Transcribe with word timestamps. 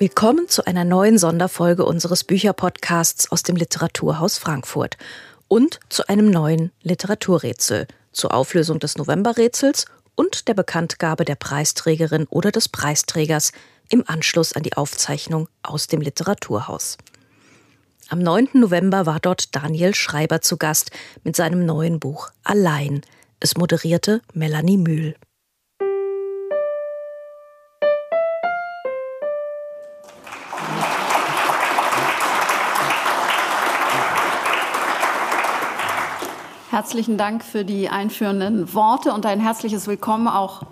Willkommen 0.00 0.46
zu 0.48 0.64
einer 0.64 0.84
neuen 0.84 1.18
Sonderfolge 1.18 1.84
unseres 1.84 2.22
Bücherpodcasts 2.22 3.32
aus 3.32 3.42
dem 3.42 3.56
Literaturhaus 3.56 4.38
Frankfurt 4.38 4.96
und 5.48 5.80
zu 5.88 6.08
einem 6.08 6.30
neuen 6.30 6.70
Literaturrätsel 6.82 7.88
zur 8.12 8.32
Auflösung 8.32 8.78
des 8.78 8.96
Novemberrätsels 8.96 9.86
und 10.14 10.46
der 10.46 10.54
Bekanntgabe 10.54 11.24
der 11.24 11.34
Preisträgerin 11.34 12.28
oder 12.30 12.52
des 12.52 12.68
Preisträgers 12.68 13.50
im 13.88 14.04
Anschluss 14.06 14.52
an 14.52 14.62
die 14.62 14.76
Aufzeichnung 14.76 15.48
aus 15.64 15.88
dem 15.88 16.00
Literaturhaus. 16.00 16.96
Am 18.08 18.20
9. 18.20 18.50
November 18.52 19.04
war 19.04 19.18
dort 19.18 19.56
Daniel 19.56 19.96
Schreiber 19.96 20.40
zu 20.40 20.58
Gast 20.58 20.92
mit 21.24 21.34
seinem 21.34 21.66
neuen 21.66 21.98
Buch 21.98 22.30
Allein. 22.44 23.00
Es 23.40 23.56
moderierte 23.56 24.22
Melanie 24.32 24.78
Mühl. 24.78 25.16
Herzlichen 36.70 37.16
Dank 37.16 37.44
für 37.44 37.64
die 37.64 37.88
einführenden 37.88 38.74
Worte 38.74 39.14
und 39.14 39.24
ein 39.24 39.40
herzliches 39.40 39.86
Willkommen 39.86 40.28
auch 40.28 40.64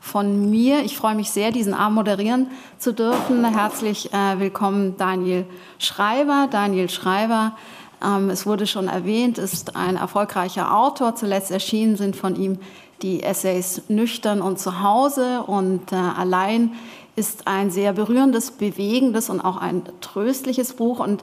von 0.00 0.50
mir. 0.50 0.82
Ich 0.82 0.96
freue 0.96 1.14
mich 1.14 1.30
sehr, 1.30 1.52
diesen 1.52 1.74
Abend 1.74 1.94
moderieren 1.94 2.48
zu 2.78 2.92
dürfen. 2.92 3.44
Herzlich 3.44 4.12
äh, 4.12 4.40
willkommen 4.40 4.96
Daniel 4.96 5.46
Schreiber. 5.78 6.48
Daniel 6.50 6.90
Schreiber, 6.90 7.56
ähm, 8.04 8.30
es 8.30 8.46
wurde 8.46 8.66
schon 8.66 8.88
erwähnt, 8.88 9.38
ist 9.38 9.76
ein 9.76 9.94
erfolgreicher 9.94 10.76
Autor. 10.76 11.14
Zuletzt 11.14 11.52
erschienen 11.52 11.96
sind 11.96 12.16
von 12.16 12.34
ihm 12.34 12.58
die 13.02 13.22
Essays 13.22 13.82
Nüchtern 13.86 14.42
und 14.42 14.58
Zuhause 14.58 15.44
und 15.46 15.92
äh, 15.92 15.94
allein 15.94 16.72
ist 17.14 17.46
ein 17.46 17.70
sehr 17.70 17.92
berührendes, 17.92 18.50
bewegendes 18.50 19.30
und 19.30 19.40
auch 19.40 19.58
ein 19.58 19.84
tröstliches 20.00 20.72
Buch 20.72 20.98
und 20.98 21.22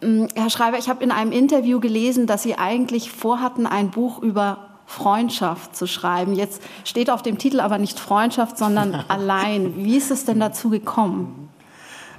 Herr 0.00 0.50
Schreiber, 0.50 0.78
ich 0.78 0.88
habe 0.88 1.02
in 1.02 1.10
einem 1.10 1.32
Interview 1.32 1.80
gelesen, 1.80 2.26
dass 2.26 2.42
Sie 2.42 2.56
eigentlich 2.56 3.10
vorhatten, 3.10 3.66
ein 3.66 3.90
Buch 3.90 4.22
über 4.22 4.68
Freundschaft 4.86 5.76
zu 5.76 5.86
schreiben. 5.86 6.34
Jetzt 6.34 6.62
steht 6.84 7.10
auf 7.10 7.22
dem 7.22 7.36
Titel 7.36 7.60
aber 7.60 7.78
nicht 7.78 8.00
Freundschaft, 8.00 8.56
sondern 8.56 8.94
allein. 9.08 9.74
Wie 9.76 9.96
ist 9.96 10.10
es 10.10 10.24
denn 10.24 10.40
dazu 10.40 10.70
gekommen? 10.70 11.50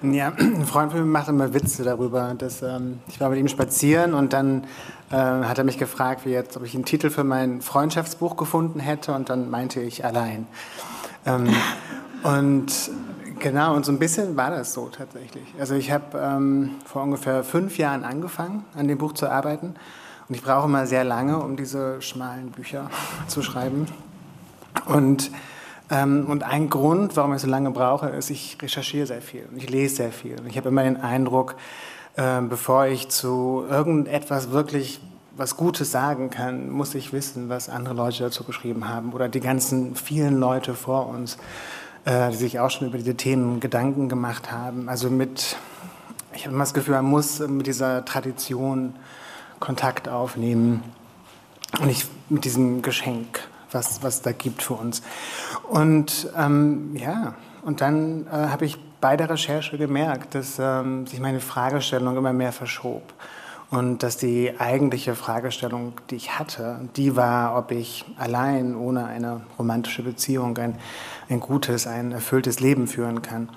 Ja, 0.04 0.34
ein 0.38 0.66
Freund 0.66 0.92
von 0.92 1.02
mir 1.02 1.08
macht 1.08 1.30
immer 1.30 1.54
Witze 1.54 1.84
darüber. 1.84 2.36
Dass, 2.38 2.62
ähm, 2.62 3.00
ich 3.08 3.20
war 3.20 3.30
mit 3.30 3.40
ihm 3.40 3.48
spazieren 3.48 4.14
und 4.14 4.34
dann 4.34 4.66
äh, 5.10 5.16
hat 5.16 5.58
er 5.58 5.64
mich 5.64 5.78
gefragt, 5.78 6.26
wie 6.26 6.30
jetzt, 6.30 6.58
ob 6.58 6.64
ich 6.64 6.76
einen 6.76 6.86
Titel 6.86 7.10
für 7.10 7.24
mein 7.24 7.62
Freundschaftsbuch 7.62 8.38
gefunden 8.38 8.80
hätte 8.80 9.14
und 9.14 9.30
dann 9.30 9.50
meinte 9.50 9.82
ich 9.82 10.06
allein. 10.06 10.48
Ähm, 11.26 11.48
und 12.24 12.72
Genau, 13.40 13.74
und 13.74 13.86
so 13.86 13.92
ein 13.94 14.00
bisschen 14.00 14.36
war 14.36 14.52
das 14.52 14.74
so 14.74 14.88
tatsächlich. 14.90 15.46
Also 15.58 15.74
ich 15.74 15.92
habe 15.92 16.18
ähm, 16.18 16.72
vor 16.86 17.04
ungefähr 17.04 17.44
fünf 17.46 17.78
Jahren 17.78 18.04
angefangen, 18.04 18.66
an 18.76 18.90
dem 18.90 18.98
Buch 18.98 19.14
zu 19.14 19.30
arbeiten. 19.30 19.76
Und 20.28 20.36
ich 20.36 20.44
brauche 20.44 20.66
immer 20.66 20.86
sehr 20.86 21.06
lange, 21.06 21.40
um 21.40 21.56
diese 21.56 22.02
schmalen 22.02 22.52
Bücher 22.52 22.90
zu 23.28 23.42
schreiben. 23.42 23.88
Und, 24.86 25.32
ähm, 25.90 26.26
und 26.28 26.44
ein 26.44 26.70
Grund, 26.70 27.16
warum 27.16 27.34
ich 27.34 27.42
so 27.42 27.48
lange 27.48 27.72
brauche, 27.72 28.10
ist, 28.10 28.30
ich 28.30 28.58
recherchiere 28.62 29.08
sehr 29.08 29.22
viel 29.22 29.48
und 29.50 29.58
ich 29.58 29.70
lese 29.70 29.96
sehr 29.96 30.12
viel. 30.12 30.38
Und 30.40 30.48
ich 30.48 30.58
habe 30.58 30.68
immer 30.68 30.84
den 30.84 30.98
Eindruck, 30.98 31.56
äh, 32.18 32.42
bevor 32.42 32.88
ich 32.88 33.08
zu 33.08 33.64
irgendetwas 33.70 34.52
wirklich 34.52 35.00
was 35.38 35.56
Gutes 35.56 35.92
sagen 35.92 36.30
kann, 36.30 36.70
muss 36.70 36.94
ich 36.94 37.14
wissen, 37.14 37.48
was 37.48 37.70
andere 37.70 37.94
Leute 37.94 38.24
dazu 38.24 38.44
geschrieben 38.44 38.90
haben 38.90 39.14
oder 39.14 39.30
die 39.30 39.40
ganzen 39.40 39.96
vielen 39.96 40.38
Leute 40.38 40.74
vor 40.74 41.08
uns 41.08 41.38
äh, 42.10 42.32
die 42.32 42.38
sich 42.38 42.60
auch 42.60 42.72
schon 42.72 42.88
über 42.88 42.98
diese 42.98 43.16
Themen 43.16 43.60
Gedanken 43.60 44.10
gemacht 44.10 44.52
haben. 44.52 44.90
Also 44.90 45.12
mit, 45.12 45.58
ich 46.34 46.46
habe 46.46 46.56
immer 46.56 46.64
das 46.64 46.74
Gefühl, 46.74 46.96
man 46.96 47.06
muss 47.06 47.40
mit 47.40 47.68
dieser 47.68 48.04
Tradition 48.04 48.96
Kontakt 49.60 50.10
aufnehmen 50.10 50.84
und 51.80 51.86
nicht 51.86 52.08
mit 52.30 52.46
diesem 52.46 52.82
Geschenk, 52.82 53.42
was, 53.72 54.02
was 54.02 54.24
da 54.24 54.32
gibt 54.32 54.64
für 54.64 54.74
uns. 54.74 55.04
Und 55.70 56.32
ähm, 56.36 56.96
ja, 56.96 57.36
und 57.62 57.82
dann 57.82 58.26
äh, 58.26 58.32
habe 58.32 58.66
ich 58.66 58.80
bei 59.00 59.16
der 59.16 59.30
Recherche 59.30 59.78
gemerkt, 59.78 60.34
dass 60.34 60.58
ähm, 60.60 61.06
sich 61.06 61.20
meine 61.20 61.40
Fragestellung 61.40 62.18
immer 62.18 62.34
mehr 62.34 62.52
verschob. 62.52 63.04
Und 63.72 64.02
dass 64.02 64.18
die 64.18 64.60
eigentliche 64.60 65.14
Fragestellung, 65.14 65.94
die 66.10 66.16
ich 66.16 66.40
hatte, 66.40 66.90
die 66.96 67.16
war, 67.16 67.56
ob 67.56 67.72
ich 67.72 68.04
allein 68.18 68.76
ohne 68.76 69.06
eine 69.06 69.42
romantische 69.60 70.02
Beziehung 70.02 70.58
ein, 70.58 70.76
ein 71.30 71.40
gutes, 71.40 71.86
ein 71.86 72.12
erfülltes 72.12 72.60
Leben 72.60 72.88
führen 72.88 73.22
kann. 73.22 73.50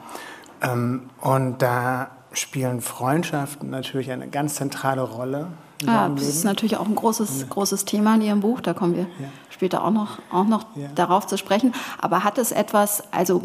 Ähm, 0.61 1.11
und 1.23 1.63
da 1.63 2.11
spielen 2.33 2.83
Freundschaften 2.83 3.71
natürlich 3.71 4.11
eine 4.11 4.29
ganz 4.29 4.55
zentrale 4.55 5.03
Rolle. 5.03 5.49
Ja, 5.83 6.09
das 6.09 6.21
Leben. 6.21 6.31
ist 6.31 6.45
natürlich 6.45 6.77
auch 6.77 6.87
ein 6.87 6.95
großes, 6.95 7.49
großes 7.49 7.87
Thema 7.87 8.15
in 8.17 8.23
Ihrem 8.23 8.41
Buch. 8.41 8.61
Da 8.61 8.75
kommen 8.75 8.95
wir 8.95 9.07
ja. 9.19 9.29
später 9.49 9.83
auch 9.83 9.91
noch, 9.91 10.19
auch 10.31 10.47
noch 10.47 10.67
ja. 10.77 10.89
darauf 10.95 11.27
zu 11.27 11.39
sprechen. 11.39 11.75
Aber 12.01 12.23
hat 12.23 12.37
es 12.37 12.53
etwas, 12.53 13.03
also 13.13 13.45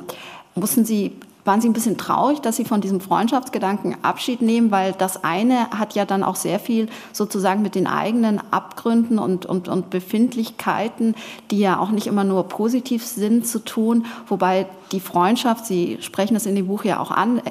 mussten 0.54 0.84
Sie 0.84 1.18
waren 1.48 1.62
Sie 1.62 1.70
ein 1.70 1.74
bisschen 1.74 1.98
traurig, 1.98 2.42
dass 2.42 2.58
Sie 2.58 2.66
von 2.66 2.82
diesem 2.82 3.02
Freundschaftsgedanken 3.02 3.96
Abschied 4.04 4.42
nehmen, 4.42 4.70
weil 4.70 4.94
das 4.94 5.24
eine 5.24 5.70
hat 5.72 5.96
ja 5.96 6.06
dann 6.06 6.24
auch 6.24 6.36
sehr 6.36 6.60
viel 6.60 6.90
sozusagen 7.14 7.62
mit 7.62 7.74
den 7.74 7.88
eigenen 7.88 8.40
Abgründen 8.52 9.18
und, 9.18 9.46
und, 9.46 9.68
und 9.68 9.90
Befindlichkeiten, 9.90 11.16
die 11.50 11.60
ja 11.60 11.80
auch 11.80 11.90
nicht 11.90 12.06
immer 12.08 12.24
nur 12.24 12.44
positiv 12.44 13.06
sind, 13.06 13.48
zu 13.48 13.60
tun, 13.60 14.06
wobei 14.28 14.68
die 14.92 15.00
Freundschaft, 15.00 15.66
Sie 15.66 15.98
sprechen 16.02 16.36
es 16.36 16.46
in 16.46 16.56
dem 16.56 16.68
Buch 16.68 16.84
ja 16.84 17.00
auch 17.00 17.12
an, 17.12 17.42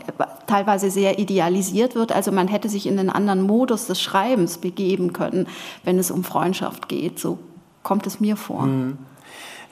teilweise 0.47 0.91
sehr 0.91 1.19
idealisiert 1.19 1.95
wird. 1.95 2.13
Also 2.13 2.33
man 2.33 2.49
hätte 2.49 2.69
sich 2.69 2.87
in 2.87 2.99
einen 2.99 3.11
anderen 3.11 3.43
Modus 3.43 3.87
des 3.87 4.01
Schreibens 4.01 4.59
begeben 4.59 5.13
können, 5.13 5.47
wenn 5.85 5.99
es 5.99 6.11
um 6.11 6.25
Freundschaft 6.25 6.89
geht. 6.89 7.19
So 7.19 7.39
kommt 7.83 8.07
es 8.07 8.21
mir 8.21 8.37
vor. 8.37 8.63
Mhm. 8.63 8.99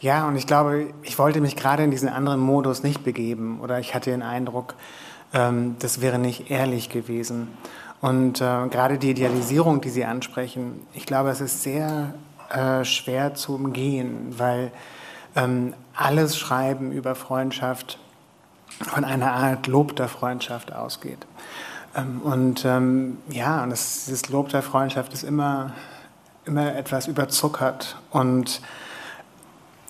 Ja, 0.00 0.28
und 0.28 0.36
ich 0.36 0.46
glaube, 0.46 0.92
ich 1.02 1.18
wollte 1.18 1.40
mich 1.40 1.56
gerade 1.56 1.82
in 1.82 1.90
diesen 1.90 2.08
anderen 2.08 2.40
Modus 2.40 2.82
nicht 2.82 3.04
begeben 3.04 3.60
oder 3.60 3.78
ich 3.78 3.94
hatte 3.94 4.10
den 4.10 4.22
Eindruck, 4.22 4.74
ähm, 5.32 5.76
das 5.78 6.00
wäre 6.00 6.18
nicht 6.18 6.50
ehrlich 6.50 6.90
gewesen. 6.90 7.48
Und 8.00 8.40
äh, 8.40 8.68
gerade 8.68 8.98
die 8.98 9.10
Idealisierung, 9.10 9.80
die 9.80 9.88
Sie 9.88 10.04
ansprechen, 10.04 10.86
ich 10.92 11.06
glaube, 11.06 11.30
es 11.30 11.40
ist 11.40 11.62
sehr 11.62 12.14
äh, 12.50 12.84
schwer 12.84 13.34
zu 13.34 13.54
umgehen, 13.54 14.34
weil 14.36 14.70
ähm, 15.36 15.74
alles 15.94 16.36
Schreiben 16.36 16.92
über 16.92 17.14
Freundschaft 17.14 17.98
von 18.80 19.04
einer 19.04 19.32
Art 19.32 19.66
Lob 19.66 19.96
der 19.96 20.08
Freundschaft 20.08 20.72
ausgeht. 20.72 21.26
Ähm, 21.96 22.20
und 22.22 22.64
ähm, 22.64 23.18
ja, 23.30 23.62
und 23.62 23.70
das, 23.70 24.04
dieses 24.04 24.28
Lob 24.28 24.48
der 24.50 24.62
Freundschaft 24.62 25.12
ist 25.12 25.22
immer, 25.22 25.72
immer 26.44 26.76
etwas 26.76 27.06
überzuckert 27.06 27.96
und 28.10 28.60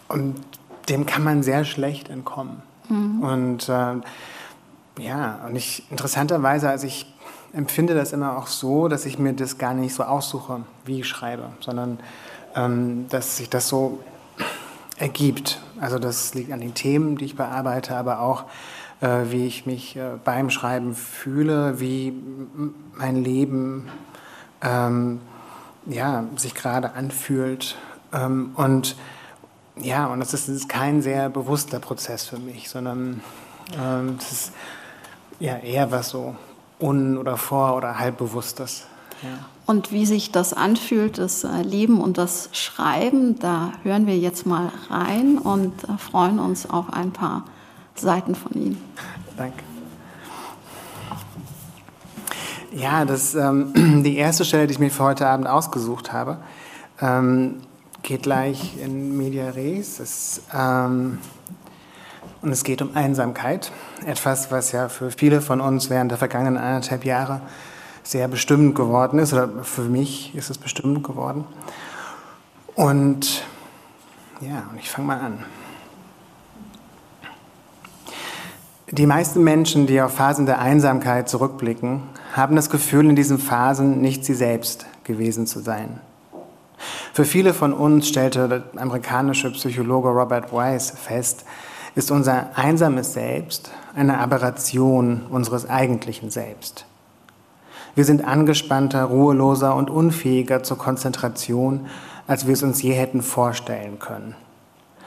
und 0.09 0.37
dem 0.89 1.07
kann 1.07 1.25
man 1.25 1.43
sehr 1.43 1.65
schlecht 1.65 2.09
entkommen. 2.09 2.63
Mhm. 2.89 3.23
Und 3.23 3.69
äh, 3.69 5.03
ja, 5.03 5.41
und 5.47 5.57
ich 5.57 5.85
interessanterweise, 5.91 6.69
also 6.69 6.87
ich 6.87 7.07
empfinde 7.53 7.95
das 7.95 8.13
immer 8.13 8.37
auch 8.37 8.47
so, 8.47 8.89
dass 8.89 9.07
ich 9.07 9.19
mir 9.19 9.33
das 9.33 9.59
gar 9.59 9.75
nicht 9.75 9.95
so 9.95 10.03
aussuche, 10.03 10.63
wie 10.85 11.01
ich 11.01 11.09
schreibe, 11.09 11.51
sondern 11.61 11.99
ähm, 12.55 13.07
dass 13.09 13.37
sich 13.37 13.49
das 13.49 13.69
so 13.69 14.01
ergibt. 14.97 15.61
Also 15.81 15.99
das 15.99 16.35
liegt 16.35 16.53
an 16.53 16.61
den 16.61 16.75
Themen, 16.75 17.17
die 17.17 17.27
ich 17.27 17.37
bearbeite, 17.37 17.97
aber 17.97 18.21
auch 18.21 18.45
äh, 19.01 19.31
wie 19.31 19.47
ich 19.47 19.67
mich 19.67 19.97
äh, 19.97 20.13
beim 20.25 20.51
Schreiben 20.51 20.95
fühle, 20.95 21.81
wie 21.81 22.13
mein 22.95 23.23
Leben 23.23 23.89
ähm, 24.63 25.21
ja, 25.87 26.25
sich 26.37 26.55
gerade 26.55 26.93
anfühlt. 26.95 27.77
Ähm, 28.13 28.53
und 28.55 28.97
ja, 29.77 30.07
und 30.07 30.21
das 30.21 30.35
ist, 30.35 30.49
das 30.49 30.57
ist, 30.57 30.69
kein 30.69 31.03
sehr 31.03 31.29
bewusster 31.29 31.81
Prozess 31.81 32.27
für 32.27 32.39
mich, 32.39 32.69
sondern 32.69 33.21
ähm, 33.81 34.17
das 34.19 34.33
ist 34.33 34.53
ja 35.41 35.57
eher 35.57 35.91
was 35.91 36.11
so 36.11 36.37
un- 36.81 37.19
oder 37.19 37.37
vor- 37.37 37.77
oder 37.77 37.99
halbbewusstes. 37.99 38.87
Ja. 39.23 39.31
Und 39.67 39.91
wie 39.91 40.07
sich 40.07 40.31
das 40.31 40.53
anfühlt, 40.53 41.19
das 41.19 41.45
äh, 41.45 41.63
Leben 41.63 42.01
und 42.01 42.19
das 42.19 42.51
Schreiben, 42.53 43.39
da 43.39 43.73
hören 43.83 44.07
wir 44.07 44.19
jetzt 44.19 44.47
mal 44.47 44.71
rein 44.91 45.39
und 45.39 45.85
äh, 45.85 45.99
freuen 45.99 46.39
uns 46.39 46.69
auf 46.69 46.93
ein 46.93 47.13
paar 47.13 47.45
Seiten 47.95 48.35
von 48.35 48.53
Ihnen. 48.53 48.83
Danke. 49.37 49.65
Ja, 52.73 53.05
das 53.05 53.35
ähm, 53.35 54.03
die 54.05 54.17
erste 54.17 54.45
Stelle, 54.45 54.67
die 54.67 54.73
ich 54.73 54.79
mir 54.79 54.91
für 54.91 55.05
heute 55.05 55.27
Abend 55.27 55.47
ausgesucht 55.47 56.13
habe. 56.13 56.39
Ähm, 57.01 57.63
geht 58.05 58.23
gleich 58.23 58.77
in 58.81 59.17
Media 59.17 59.51
Res. 59.51 59.99
Es, 59.99 60.43
ähm, 60.55 61.19
und 62.43 62.53
es 62.53 62.63
geht 62.63 62.83
um 62.83 62.95
Einsamkeit. 62.95 63.73
Etwas, 64.07 64.53
was 64.53 64.71
ja 64.73 64.89
für 64.89 65.11
viele 65.11 65.41
von 65.41 65.61
uns 65.61 65.91
während 65.91 66.11
der 66.11 66.19
vergangenen 66.19 66.59
anderthalb 66.59 67.05
Jahre 67.05 67.41
sehr 68.03 68.29
bestimmend 68.29 68.75
geworden 68.75 69.19
ist, 69.19 69.33
oder 69.33 69.49
für 69.65 69.83
mich 69.83 70.35
ist 70.35 70.51
es 70.51 70.59
bestimmend 70.59 71.03
geworden. 71.03 71.47
Und 72.75 73.43
ja, 74.43 74.65
ich 74.79 74.91
fange 74.91 75.09
mal 75.09 75.21
an. 75.21 75.39
Die 78.91 79.07
meisten 79.07 79.43
Menschen, 79.43 79.87
die 79.87 80.03
auf 80.03 80.15
Phasen 80.15 80.45
der 80.45 80.59
Einsamkeit 80.59 81.31
zurückblicken, 81.31 82.03
haben 82.35 82.55
das 82.55 82.69
Gefühl, 82.69 83.09
in 83.09 83.17
diesen 83.17 83.39
Phasen 83.39 84.03
nicht 84.03 84.27
sie 84.27 84.35
selbst 84.35 84.85
gewesen 85.05 85.47
zu 85.47 85.61
sein. 85.61 86.01
Für 87.13 87.25
viele 87.25 87.55
von 87.55 87.73
uns 87.73 88.09
stellte 88.09 88.49
der 88.49 88.63
amerikanische 88.77 89.53
Psychologe 89.53 90.09
Robert 90.09 90.53
Weiss 90.53 90.91
fest, 90.91 91.45
ist 91.95 92.11
unser 92.11 92.57
einsames 92.57 93.13
Selbst 93.13 93.71
eine 93.95 94.19
Aberration 94.19 95.27
unseres 95.31 95.69
eigentlichen 95.69 96.31
Selbst. 96.31 96.87
Wir 97.95 98.05
sind 98.05 98.27
angespannter, 98.27 99.05
ruheloser 99.05 99.77
und 99.77 99.91
unfähiger 99.91 100.65
zur 100.65 100.79
Konzentration, 100.79 101.87
als 102.27 102.47
wir 102.47 102.55
es 102.55 102.65
uns 102.65 102.83
je 102.83 102.93
hätten 102.93 103.23
vorstellen 103.23 104.01
können. 104.01 104.35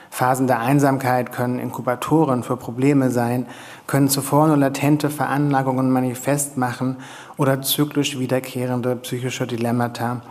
Phasen 0.09 0.47
der 0.47 0.61
Einsamkeit 0.61 1.33
können 1.33 1.59
Inkubatoren 1.59 2.43
für 2.43 2.55
Probleme 2.55 3.11
sein, 3.11 3.45
können 3.85 4.07
zuvor 4.07 4.47
nur 4.47 4.57
latente 4.57 5.09
Veranlagungen 5.09 5.91
manifest 5.91 6.57
machen 6.57 6.97
oder 7.35 7.61
zyklisch 7.61 8.17
wiederkehrende 8.17 8.95
psychische 8.95 9.45
Dilemmata 9.45 10.21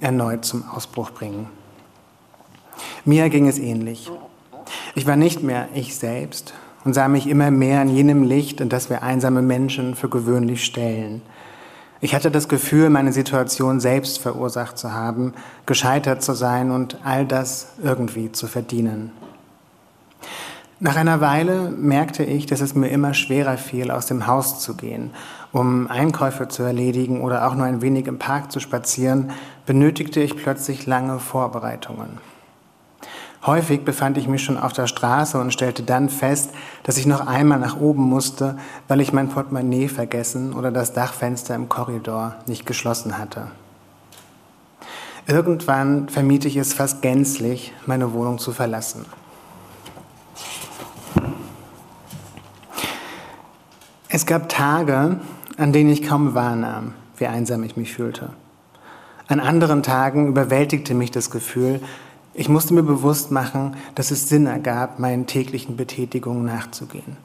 erneut 0.00 0.44
zum 0.44 0.68
Ausbruch 0.68 1.10
bringen. 1.10 1.48
Mir 3.04 3.28
ging 3.28 3.48
es 3.48 3.58
ähnlich. 3.58 4.10
Ich 4.94 5.06
war 5.06 5.16
nicht 5.16 5.42
mehr 5.42 5.68
ich 5.74 5.96
selbst 5.96 6.54
und 6.84 6.94
sah 6.94 7.08
mich 7.08 7.26
immer 7.26 7.50
mehr 7.50 7.82
in 7.82 7.88
jenem 7.88 8.22
Licht, 8.22 8.60
in 8.60 8.68
das 8.68 8.90
wir 8.90 9.02
einsame 9.02 9.42
Menschen 9.42 9.94
für 9.94 10.08
gewöhnlich 10.08 10.64
stellen. 10.64 11.22
Ich 12.00 12.14
hatte 12.14 12.30
das 12.30 12.48
Gefühl, 12.48 12.90
meine 12.90 13.12
Situation 13.12 13.80
selbst 13.80 14.18
verursacht 14.18 14.76
zu 14.76 14.92
haben, 14.92 15.32
gescheitert 15.64 16.22
zu 16.22 16.34
sein 16.34 16.70
und 16.70 16.98
all 17.04 17.24
das 17.24 17.72
irgendwie 17.82 18.30
zu 18.32 18.46
verdienen. 18.46 19.10
Nach 20.80 20.96
einer 20.96 21.22
Weile 21.22 21.70
merkte 21.70 22.24
ich, 22.24 22.44
dass 22.44 22.60
es 22.60 22.74
mir 22.74 22.88
immer 22.88 23.14
schwerer 23.14 23.56
fiel, 23.56 23.90
aus 23.90 24.04
dem 24.06 24.26
Haus 24.26 24.60
zu 24.60 24.74
gehen. 24.74 25.12
Um 25.54 25.86
Einkäufe 25.86 26.48
zu 26.48 26.64
erledigen 26.64 27.20
oder 27.20 27.46
auch 27.46 27.54
nur 27.54 27.64
ein 27.64 27.80
wenig 27.80 28.08
im 28.08 28.18
Park 28.18 28.50
zu 28.50 28.58
spazieren, 28.58 29.30
benötigte 29.66 30.18
ich 30.18 30.36
plötzlich 30.36 30.84
lange 30.84 31.20
Vorbereitungen. 31.20 32.18
Häufig 33.46 33.84
befand 33.84 34.18
ich 34.18 34.26
mich 34.26 34.42
schon 34.42 34.58
auf 34.58 34.72
der 34.72 34.88
Straße 34.88 35.38
und 35.38 35.52
stellte 35.52 35.84
dann 35.84 36.08
fest, 36.08 36.50
dass 36.82 36.96
ich 36.96 37.06
noch 37.06 37.28
einmal 37.28 37.60
nach 37.60 37.78
oben 37.78 38.02
musste, 38.02 38.58
weil 38.88 39.00
ich 39.00 39.12
mein 39.12 39.28
Portemonnaie 39.28 39.86
vergessen 39.86 40.54
oder 40.54 40.72
das 40.72 40.92
Dachfenster 40.92 41.54
im 41.54 41.68
Korridor 41.68 42.34
nicht 42.46 42.66
geschlossen 42.66 43.16
hatte. 43.16 43.46
Irgendwann 45.28 46.08
vermied 46.08 46.46
ich 46.46 46.56
es 46.56 46.74
fast 46.74 47.00
gänzlich, 47.00 47.72
meine 47.86 48.12
Wohnung 48.12 48.40
zu 48.40 48.50
verlassen. 48.50 49.06
Es 54.08 54.26
gab 54.26 54.48
Tage, 54.48 55.18
an 55.56 55.72
denen 55.72 55.90
ich 55.90 56.02
kaum 56.02 56.34
wahrnahm, 56.34 56.92
wie 57.16 57.26
einsam 57.26 57.62
ich 57.62 57.76
mich 57.76 57.92
fühlte. 57.92 58.30
An 59.28 59.40
anderen 59.40 59.82
Tagen 59.82 60.28
überwältigte 60.28 60.94
mich 60.94 61.10
das 61.10 61.30
Gefühl, 61.30 61.80
ich 62.34 62.48
musste 62.48 62.74
mir 62.74 62.82
bewusst 62.82 63.30
machen, 63.30 63.76
dass 63.94 64.10
es 64.10 64.28
Sinn 64.28 64.46
ergab, 64.46 64.98
meinen 64.98 65.26
täglichen 65.26 65.76
Betätigungen 65.76 66.44
nachzugehen. 66.44 67.16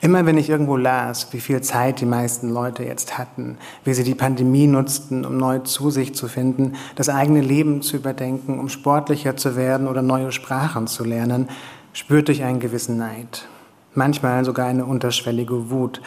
Immer 0.00 0.24
wenn 0.24 0.38
ich 0.38 0.48
irgendwo 0.48 0.78
las, 0.78 1.34
wie 1.34 1.40
viel 1.40 1.60
Zeit 1.60 2.00
die 2.00 2.06
meisten 2.06 2.48
Leute 2.48 2.82
jetzt 2.82 3.18
hatten, 3.18 3.58
wie 3.84 3.92
sie 3.92 4.04
die 4.04 4.14
Pandemie 4.14 4.66
nutzten, 4.66 5.26
um 5.26 5.36
neu 5.36 5.58
zu 5.58 5.90
sich 5.90 6.14
zu 6.14 6.28
finden, 6.28 6.72
das 6.94 7.10
eigene 7.10 7.42
Leben 7.42 7.82
zu 7.82 7.96
überdenken, 7.96 8.58
um 8.58 8.70
sportlicher 8.70 9.36
zu 9.36 9.56
werden 9.56 9.86
oder 9.86 10.00
neue 10.00 10.32
Sprachen 10.32 10.86
zu 10.86 11.04
lernen, 11.04 11.50
spürte 11.92 12.32
ich 12.32 12.42
einen 12.42 12.60
gewissen 12.60 12.96
Neid 12.96 13.46
manchmal 13.94 14.44
sogar 14.44 14.66
eine 14.66 14.84
unterschwellige 14.84 15.70
Wut. 15.70 16.00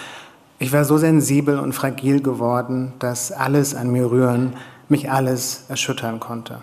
Ich 0.63 0.71
war 0.71 0.86
so 0.86 0.98
sensibel 0.98 1.60
und 1.60 1.74
fragil 1.74 2.21
geworden, 2.21 2.94
dass 3.00 3.33
alles 3.33 3.75
an 3.75 3.92
mir 3.92 4.10
rühren, 4.10 4.54
mich 4.88 5.12
alles 5.12 5.65
erschüttern 5.68 6.21
konnte. 6.21 6.60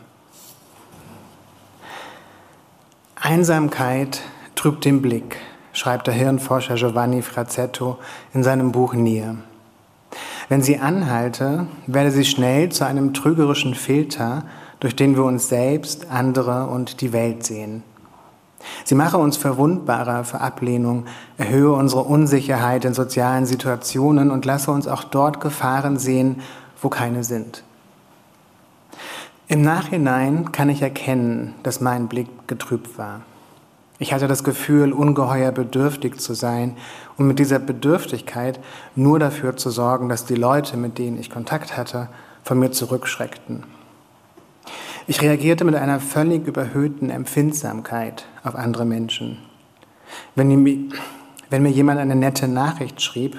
Einsamkeit 3.14 4.22
trübt 4.54 4.86
den 4.86 5.02
Blick, 5.02 5.36
schreibt 5.74 6.06
der 6.06 6.14
Hirnforscher 6.14 6.76
Giovanni 6.76 7.20
Frazzetto 7.20 7.98
in 8.32 8.42
seinem 8.42 8.72
Buch 8.72 8.94
Nier. 8.94 9.36
Wenn 10.48 10.62
sie 10.62 10.78
anhalte, 10.78 11.66
werde 11.86 12.10
sie 12.10 12.24
schnell 12.24 12.70
zu 12.70 12.86
einem 12.86 13.12
trügerischen 13.12 13.74
Filter, 13.74 14.44
durch 14.80 14.96
den 14.96 15.14
wir 15.14 15.24
uns 15.24 15.50
selbst, 15.50 16.10
andere 16.10 16.68
und 16.68 17.02
die 17.02 17.12
Welt 17.12 17.44
sehen. 17.44 17.82
Sie 18.84 18.94
mache 18.94 19.18
uns 19.18 19.36
verwundbarer 19.36 20.24
für 20.24 20.40
Ablehnung, 20.40 21.06
erhöhe 21.38 21.72
unsere 21.72 22.02
Unsicherheit 22.02 22.84
in 22.84 22.94
sozialen 22.94 23.46
Situationen 23.46 24.30
und 24.30 24.44
lasse 24.44 24.70
uns 24.70 24.86
auch 24.86 25.04
dort 25.04 25.40
Gefahren 25.40 25.98
sehen, 25.98 26.42
wo 26.80 26.88
keine 26.88 27.24
sind. 27.24 27.64
Im 29.48 29.62
Nachhinein 29.62 30.52
kann 30.52 30.68
ich 30.68 30.82
erkennen, 30.82 31.54
dass 31.62 31.80
mein 31.80 32.06
Blick 32.06 32.28
getrübt 32.46 32.98
war. 32.98 33.22
Ich 33.98 34.14
hatte 34.14 34.28
das 34.28 34.44
Gefühl, 34.44 34.92
ungeheuer 34.92 35.52
bedürftig 35.52 36.20
zu 36.20 36.34
sein 36.34 36.76
und 37.18 37.26
mit 37.26 37.38
dieser 37.38 37.58
Bedürftigkeit 37.58 38.60
nur 38.94 39.18
dafür 39.18 39.56
zu 39.56 39.70
sorgen, 39.70 40.08
dass 40.08 40.24
die 40.24 40.36
Leute, 40.36 40.76
mit 40.76 40.98
denen 40.98 41.18
ich 41.18 41.30
Kontakt 41.30 41.76
hatte, 41.76 42.08
von 42.42 42.58
mir 42.58 42.70
zurückschreckten. 42.70 43.64
Ich 45.10 45.20
reagierte 45.22 45.64
mit 45.64 45.74
einer 45.74 45.98
völlig 45.98 46.46
überhöhten 46.46 47.10
Empfindsamkeit 47.10 48.26
auf 48.44 48.54
andere 48.54 48.84
Menschen. 48.84 49.38
Wenn, 50.36 50.92
wenn 51.50 51.62
mir 51.64 51.70
jemand 51.70 51.98
eine 51.98 52.14
nette 52.14 52.46
Nachricht 52.46 53.02
schrieb, 53.02 53.36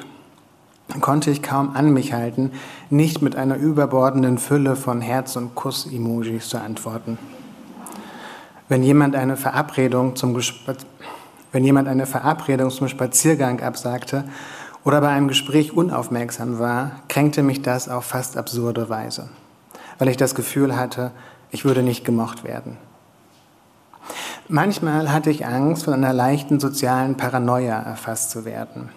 konnte 0.99 1.31
ich 1.31 1.41
kaum 1.41 1.73
an 1.73 1.93
mich 1.93 2.11
halten, 2.11 2.51
nicht 2.89 3.21
mit 3.21 3.37
einer 3.37 3.55
überbordenden 3.55 4.37
Fülle 4.37 4.75
von 4.75 4.99
Herz- 4.99 5.37
und 5.37 5.55
Kuss-Emojis 5.55 6.49
zu 6.49 6.59
antworten. 6.59 7.17
Wenn 8.67 8.83
jemand 8.83 9.15
eine 9.15 9.37
Verabredung 9.37 10.17
zum 10.17 10.37
wenn 11.53 11.63
jemand 11.63 11.87
eine 11.87 12.05
Verabredung 12.05 12.69
zum 12.69 12.89
Spaziergang 12.89 13.61
absagte 13.61 14.25
oder 14.83 14.99
bei 14.99 15.07
einem 15.07 15.29
Gespräch 15.29 15.71
unaufmerksam 15.71 16.59
war, 16.59 16.97
kränkte 17.07 17.43
mich 17.43 17.61
das 17.61 17.87
auf 17.87 18.03
fast 18.03 18.35
absurde 18.35 18.89
Weise, 18.89 19.29
weil 19.99 20.09
ich 20.09 20.17
das 20.17 20.35
Gefühl 20.35 20.75
hatte, 20.75 21.11
ich 21.51 21.65
würde 21.65 21.83
nicht 21.83 22.05
gemocht 22.05 22.43
werden. 22.43 22.77
Manchmal 24.47 25.11
hatte 25.11 25.29
ich 25.29 25.45
Angst, 25.45 25.85
von 25.85 25.93
einer 25.93 26.13
leichten 26.13 26.59
sozialen 26.59 27.15
Paranoia 27.15 27.79
erfasst 27.79 28.31
zu 28.31 28.43
werden. 28.43 28.89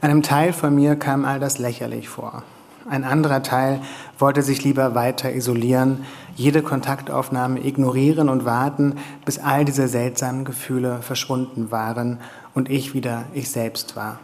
Einem 0.00 0.22
Teil 0.22 0.52
von 0.52 0.74
mir 0.74 0.96
kam 0.96 1.24
all 1.24 1.40
das 1.40 1.58
lächerlich 1.58 2.08
vor. 2.08 2.42
Ein 2.88 3.02
anderer 3.02 3.42
Teil 3.42 3.80
wollte 4.18 4.42
sich 4.42 4.62
lieber 4.62 4.94
weiter 4.94 5.34
isolieren, 5.34 6.04
jede 6.36 6.62
Kontaktaufnahme 6.62 7.64
ignorieren 7.64 8.28
und 8.28 8.44
warten, 8.44 8.96
bis 9.24 9.38
all 9.38 9.64
diese 9.64 9.88
seltsamen 9.88 10.44
Gefühle 10.44 11.02
verschwunden 11.02 11.72
waren 11.72 12.20
und 12.54 12.70
ich 12.70 12.94
wieder 12.94 13.24
ich 13.34 13.50
selbst 13.50 13.96
war. 13.96 14.20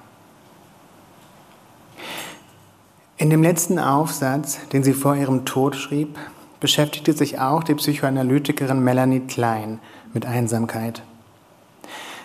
In 3.17 3.31
dem 3.31 3.43
letzten 3.43 3.79
Aufsatz, 3.79 4.59
den 4.73 4.85
sie 4.85 4.93
vor 4.93 5.17
ihrem 5.17 5.45
Tod 5.45 5.75
schrieb, 5.75 6.19
beschäftigte 6.63 7.13
sich 7.13 7.41
auch 7.41 7.65
die 7.65 7.75
Psychoanalytikerin 7.75 8.85
Melanie 8.85 9.19
Klein 9.19 9.81
mit 10.15 10.27
Einsamkeit. 10.27 11.03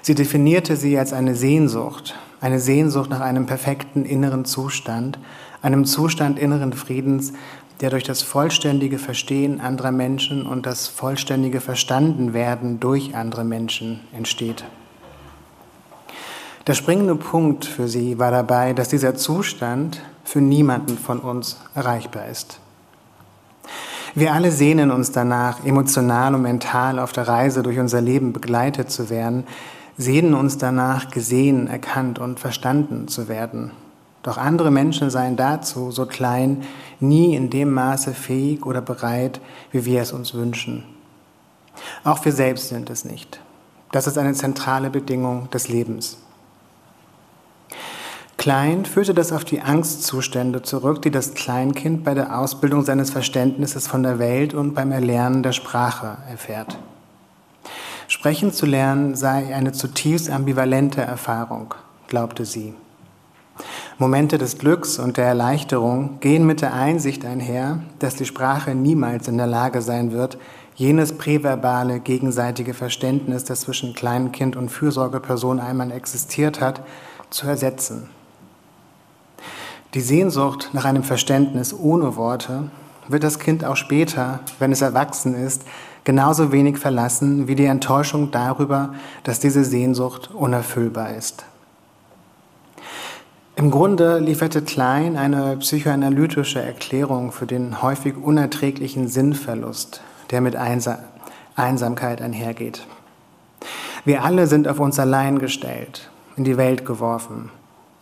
Sie 0.04 0.14
definierte 0.14 0.76
sie 0.76 1.00
als 1.00 1.12
eine 1.12 1.34
Sehnsucht, 1.34 2.14
eine 2.40 2.60
Sehnsucht 2.60 3.10
nach 3.10 3.22
einem 3.22 3.48
perfekten 3.48 4.06
inneren 4.06 4.46
Zustand, 4.46 5.18
einem 5.64 5.86
Zustand 5.86 6.38
inneren 6.38 6.74
Friedens, 6.74 7.34
der 7.82 7.90
durch 7.90 8.04
das 8.04 8.22
vollständige 8.22 9.00
Verstehen 9.00 9.60
anderer 9.60 9.92
Menschen 9.92 10.46
und 10.46 10.68
das 10.68 10.88
vollständige 10.88 11.60
Verstandenwerden 11.60 12.80
durch 12.80 13.16
andere 13.16 13.44
Menschen 13.44 14.02
entsteht. 14.16 14.64
Der 16.68 16.76
springende 16.76 17.16
Punkt 17.16 17.66
für 17.66 17.88
sie 17.88 18.20
war 18.20 18.30
dabei, 18.30 18.74
dass 18.74 18.90
dieser 18.90 19.16
Zustand 19.16 20.00
für 20.24 20.42
niemanden 20.42 20.96
von 20.96 21.22
uns 21.22 21.58
erreichbar 21.74 22.28
ist. 22.28 22.60
Wir 24.18 24.34
alle 24.34 24.52
sehnen 24.52 24.90
uns 24.90 25.12
danach, 25.12 25.64
emotional 25.64 26.34
und 26.34 26.42
mental 26.42 26.98
auf 26.98 27.12
der 27.12 27.28
Reise 27.28 27.62
durch 27.62 27.78
unser 27.78 28.02
Leben 28.02 28.34
begleitet 28.34 28.90
zu 28.90 29.12
werden, 29.12 29.44
sehnen 29.96 30.34
uns 30.34 30.58
danach, 30.58 31.12
gesehen, 31.12 31.68
erkannt 31.68 32.18
und 32.18 32.40
verstanden 32.40 33.08
zu 33.08 33.28
werden. 33.28 33.70
Doch 34.24 34.40
andere 34.40 34.72
Menschen 34.72 35.12
seien 35.12 35.36
dazu, 35.36 35.92
so 35.92 36.08
klein, 36.08 36.64
nie 37.00 37.36
in 37.36 37.52
dem 37.52 37.72
Maße 37.72 38.16
fähig 38.16 38.66
oder 38.66 38.82
bereit, 38.82 39.40
wie 39.72 39.86
wir 39.86 40.02
es 40.02 40.12
uns 40.12 40.34
wünschen. 40.34 40.84
Auch 42.04 42.26
wir 42.26 42.32
selbst 42.32 42.70
sind 42.70 42.90
es 42.90 43.06
nicht. 43.06 43.40
Das 43.92 44.08
ist 44.08 44.18
eine 44.18 44.34
zentrale 44.34 44.90
Bedingung 44.90 45.48
des 45.52 45.68
Lebens. 45.68 46.18
Klein 48.48 48.86
führte 48.86 49.14
das 49.14 49.34
auf 49.34 49.44
die 49.44 49.60
Angstzustände 49.60 50.62
zurück, 50.62 51.02
die 51.02 51.12
das 51.12 51.34
Kleinkind 51.34 52.06
bei 52.06 52.14
der 52.14 52.40
Ausbildung 52.40 52.86
seines 52.86 53.10
Verständnisses 53.10 53.88
von 53.88 54.04
der 54.04 54.20
Welt 54.20 54.54
und 54.54 54.74
beim 54.74 54.94
Erlernen 54.94 55.44
der 55.44 55.52
Sprache 55.52 56.20
erfährt. 56.30 56.78
Sprechen 58.08 58.54
zu 58.54 58.66
lernen 58.66 59.16
sei 59.16 59.54
eine 59.54 59.74
zutiefst 59.74 60.30
ambivalente 60.30 61.02
Erfahrung. 61.02 61.74
glaubte 62.08 62.46
sie. 62.46 62.74
Momente 63.98 64.38
des 64.38 64.58
Glücks 64.58 64.98
und 64.98 65.18
der 65.18 65.26
Erleichterung 65.26 66.22
gehen 66.22 66.46
mit 66.46 66.62
der 66.62 66.74
Einsicht 66.74 67.26
einher, 67.26 67.82
dass 68.00 68.16
die 68.16 68.26
Sprache 68.26 68.76
niemals 68.76 69.28
in 69.28 69.36
der 69.36 69.48
Lage 69.48 69.82
sein 69.82 70.14
wird, 70.14 70.38
jenes 70.74 71.18
präverbale 71.18 72.00
gegenseitige 72.00 72.74
Verständnis, 72.74 73.44
das 73.44 73.60
zwischen 73.60 73.94
Kleinkind 73.94 74.56
und 74.56 74.70
Fürsorgeperson 74.70 75.60
einmal 75.60 75.92
existiert 75.92 76.62
hat, 76.62 76.82
zu 77.30 77.46
ersetzen. 77.46 78.10
Die 79.94 80.02
Sehnsucht 80.02 80.70
nach 80.74 80.86
einem 80.86 81.04
Verständnis 81.04 81.74
ohne 81.74 82.16
Worte 82.16 82.70
wird 83.08 83.24
das 83.24 83.40
Kind 83.40 83.64
auch 83.64 83.78
später, 83.78 84.42
wenn 84.60 84.72
es 84.72 84.82
erwachsen 84.82 85.34
ist, 85.34 85.64
genauso 86.04 86.52
wenig 86.52 86.78
verlassen 86.78 87.48
wie 87.48 87.56
die 87.56 87.66
Enttäuschung 87.66 88.32
darüber, 88.32 88.94
dass 89.24 89.40
diese 89.40 89.64
Sehnsucht 89.64 90.30
unerfüllbar 90.34 91.16
ist. 91.16 91.46
Im 93.56 93.72
Grunde 93.72 94.20
lieferte 94.20 94.62
Klein 94.62 95.18
eine 95.18 95.58
psychoanalytische 95.58 96.62
Erklärung 96.62 97.32
für 97.32 97.48
den 97.48 97.82
häufig 97.82 98.16
unerträglichen 98.16 99.08
Sinnverlust, 99.08 100.02
der 100.30 100.42
mit 100.42 100.56
Einsamkeit 101.56 102.22
einhergeht. 102.22 102.86
Wir 104.06 104.24
alle 104.24 104.48
sind 104.48 104.68
auf 104.68 104.80
uns 104.80 105.00
allein 105.00 105.40
gestellt, 105.40 106.10
in 106.36 106.44
die 106.44 106.58
Welt 106.58 106.86
geworfen. 106.86 107.50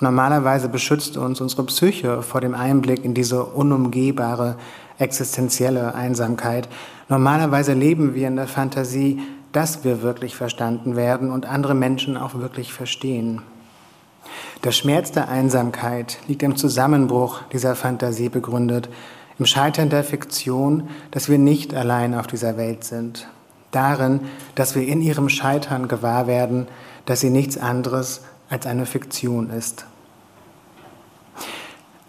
Normalerweise 0.01 0.67
beschützt 0.67 1.15
uns 1.15 1.39
unsere 1.39 1.63
Psyche 1.63 2.21
vor 2.21 2.41
dem 2.41 2.53
Einblick 2.53 3.05
in 3.05 3.13
diese 3.13 3.45
unumgehbare 3.45 4.57
existenzielle 4.99 5.95
Einsamkeit. 5.95 6.67
Normalerweise 7.07 7.73
leben 7.73 8.13
wir 8.13 8.27
in 8.27 8.35
der 8.35 8.47
Fantasie, 8.47 9.21
dass 9.51 9.85
wir 9.85 10.01
wirklich 10.01 10.35
verstanden 10.35 10.97
werden 10.97 11.31
und 11.31 11.45
andere 11.45 11.75
Menschen 11.75 12.17
auch 12.17 12.35
wirklich 12.35 12.73
verstehen. 12.73 13.41
Der 14.65 14.71
Schmerz 14.71 15.11
der 15.11 15.29
Einsamkeit 15.29 16.17
liegt 16.27 16.43
im 16.43 16.57
Zusammenbruch 16.57 17.41
dieser 17.53 17.75
Fantasie 17.75 18.29
begründet, 18.29 18.89
im 19.37 19.45
Scheitern 19.45 19.89
der 19.89 20.03
Fiktion, 20.03 20.89
dass 21.11 21.29
wir 21.29 21.37
nicht 21.37 21.73
allein 21.73 22.15
auf 22.15 22.27
dieser 22.27 22.57
Welt 22.57 22.83
sind, 22.83 23.27
darin, 23.71 24.21
dass 24.55 24.75
wir 24.75 24.85
in 24.85 25.01
ihrem 25.01 25.29
Scheitern 25.29 25.87
gewahr 25.87 26.27
werden, 26.27 26.67
dass 27.05 27.19
sie 27.19 27.29
nichts 27.29 27.57
anderes 27.57 28.21
als 28.49 28.65
eine 28.65 28.85
Fiktion 28.85 29.49
ist. 29.49 29.85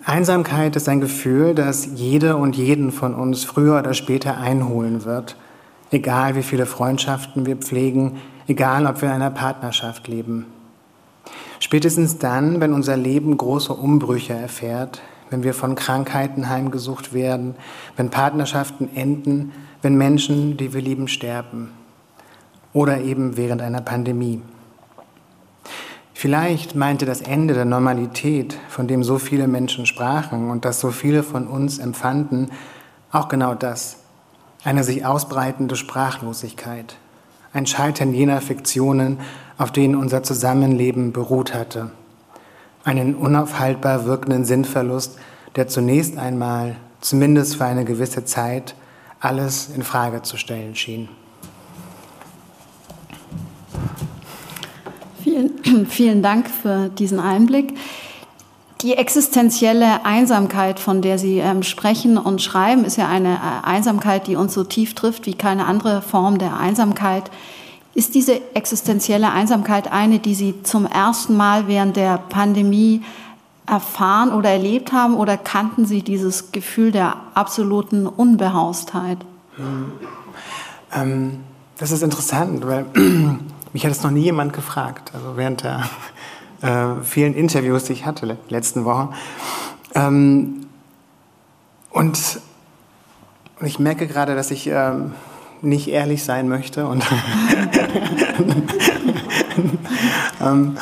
Einsamkeit 0.05 0.77
ist 0.77 0.89
ein 0.89 1.01
Gefühl, 1.01 1.55
das 1.55 1.89
jede 1.95 2.37
und 2.37 2.57
jeden 2.57 2.93
von 2.93 3.15
uns 3.15 3.45
früher 3.45 3.79
oder 3.81 3.93
später 3.93 4.39
einholen 4.39 5.05
wird, 5.05 5.37
egal 5.91 6.37
wie 6.37 6.45
viele 6.45 6.67
Freundschaften 6.67 7.45
wir 7.45 7.57
pflegen, 7.57 8.21
egal 8.47 8.87
ob 8.87 9.03
wir 9.03 9.09
in 9.09 9.17
einer 9.17 9.31
Partnerschaft 9.31 10.07
leben. 10.07 10.47
Spätestens 11.59 12.19
dann, 12.19 12.61
wenn 12.61 12.73
unser 12.73 12.97
Leben 12.97 13.37
große 13.37 13.73
Umbrüche 13.73 14.35
erfährt, 14.35 15.03
wenn 15.31 15.43
wir 15.43 15.55
von 15.55 15.75
Krankheiten 15.75 16.49
heimgesucht 16.49 17.13
werden, 17.13 17.57
wenn 17.97 18.11
Partnerschaften 18.11 18.89
enden, 18.95 19.53
wenn 19.83 19.97
Menschen, 19.97 20.57
die 20.57 20.73
wir 20.73 20.83
lieben, 20.83 21.09
sterben 21.09 21.71
oder 22.73 23.01
eben 23.01 23.37
während 23.37 23.63
einer 23.63 23.81
Pandemie. 23.81 24.41
Vielleicht 26.19 26.75
meinte 26.75 27.05
das 27.05 27.21
Ende 27.21 27.53
der 27.53 27.67
Normalität, 27.67 28.57
von 28.71 28.89
dem 28.89 29.05
so 29.05 29.19
viele 29.19 29.47
Menschen 29.47 29.85
sprachen 29.85 30.49
und 30.49 30.65
das 30.65 30.81
so 30.81 30.91
viele 30.91 31.23
von 31.23 31.47
uns 31.47 31.79
empfanden, 31.79 32.53
auch 33.13 33.29
genau 33.29 33.55
das, 33.55 33.99
eine 34.65 34.83
sich 34.83 35.05
ausbreitende 35.05 35.77
Sprachlosigkeit, 35.77 36.97
ein 37.53 37.67
Scheitern 37.67 38.15
jener 38.15 38.41
Fiktionen, 38.41 39.19
auf 39.59 39.73
denen 39.73 39.95
unser 39.95 40.23
Zusammenleben 40.23 41.13
beruht 41.13 41.53
hatte. 41.53 41.91
Einen 42.83 43.15
unaufhaltbar 43.15 44.07
wirkenden 44.07 44.47
Sinnverlust, 44.47 45.19
der 45.55 45.69
zunächst 45.69 46.17
einmal, 46.17 46.77
zumindest 47.03 47.57
für 47.57 47.67
eine 47.67 47.85
gewisse 47.85 48.25
Zeit, 48.25 48.75
alles 49.21 49.69
in 49.69 49.83
Frage 49.83 50.23
zu 50.23 50.39
stellen 50.39 50.77
schien. 50.77 51.11
Vielen, 55.37 55.87
vielen 55.87 56.23
Dank 56.23 56.49
für 56.49 56.89
diesen 56.89 57.21
Einblick. 57.21 57.75
Die 58.83 58.95
existenzielle 58.95 60.05
Einsamkeit, 60.05 60.81
von 60.81 61.03
der 61.03 61.19
Sie 61.19 61.39
ähm, 61.39 61.63
sprechen 61.63 62.19
und 62.19 62.43
schreiben, 62.43 62.85
ist 62.85 62.97
ja 62.97 63.09
eine 63.09 63.35
äh, 63.35 63.67
Einsamkeit, 63.67 64.27
die 64.27 64.37
uns 64.37 64.55
so 64.55 64.65
tief 64.65 64.95
trifft 64.95 65.27
wie 65.27 65.35
keine 65.35 65.67
andere 65.67 66.03
Form 66.03 66.39
der 66.39 66.59
Einsamkeit. 66.59 67.31
Ist 67.95 68.15
diese 68.15 68.41
existenzielle 68.55 69.31
Einsamkeit 69.31 69.91
eine, 69.91 70.19
die 70.19 70.35
Sie 70.35 70.63
zum 70.63 70.87
ersten 70.87 71.37
Mal 71.37 71.69
während 71.69 71.97
der 71.97 72.19
Pandemie 72.19 73.03
erfahren 73.67 74.33
oder 74.33 74.51
erlebt 74.51 74.93
haben 74.93 75.15
oder 75.17 75.37
kannten 75.37 75.87
Sie 75.87 76.03
dieses 76.03 76.53
Gefühl 76.53 76.93
der 76.93 77.17
absoluten 77.35 78.07
Unbehaustheit? 78.07 79.19
Hm. 79.57 79.93
Ähm, 80.95 81.41
das 81.79 81.91
ist 81.91 82.03
interessant, 82.03 82.67
weil 82.67 82.87
mich 83.77 83.85
hat 83.85 83.93
es 83.93 84.03
noch 84.03 84.11
nie 84.11 84.23
jemand 84.23 84.55
gefragt, 84.55 85.13
also 85.13 85.37
während 85.37 85.63
der 85.63 85.83
äh, 86.63 87.05
vielen 87.05 87.35
Interviews, 87.35 87.85
die 87.85 87.93
ich 87.93 88.07
hatte 88.07 88.39
letzten 88.49 88.87
Wochen. 88.87 89.15
Ähm, 89.95 90.67
und 91.91 92.41
ich 93.61 93.79
merke 93.79 94.07
gerade, 94.07 94.35
dass 94.35 94.51
ich 94.51 94.67
ähm, 94.69 95.13
nicht 95.61 95.89
ehrlich 95.89 96.25
sein 96.25 96.49
möchte. 96.49 96.87
Und, 96.87 97.05
ähm, 100.41 100.79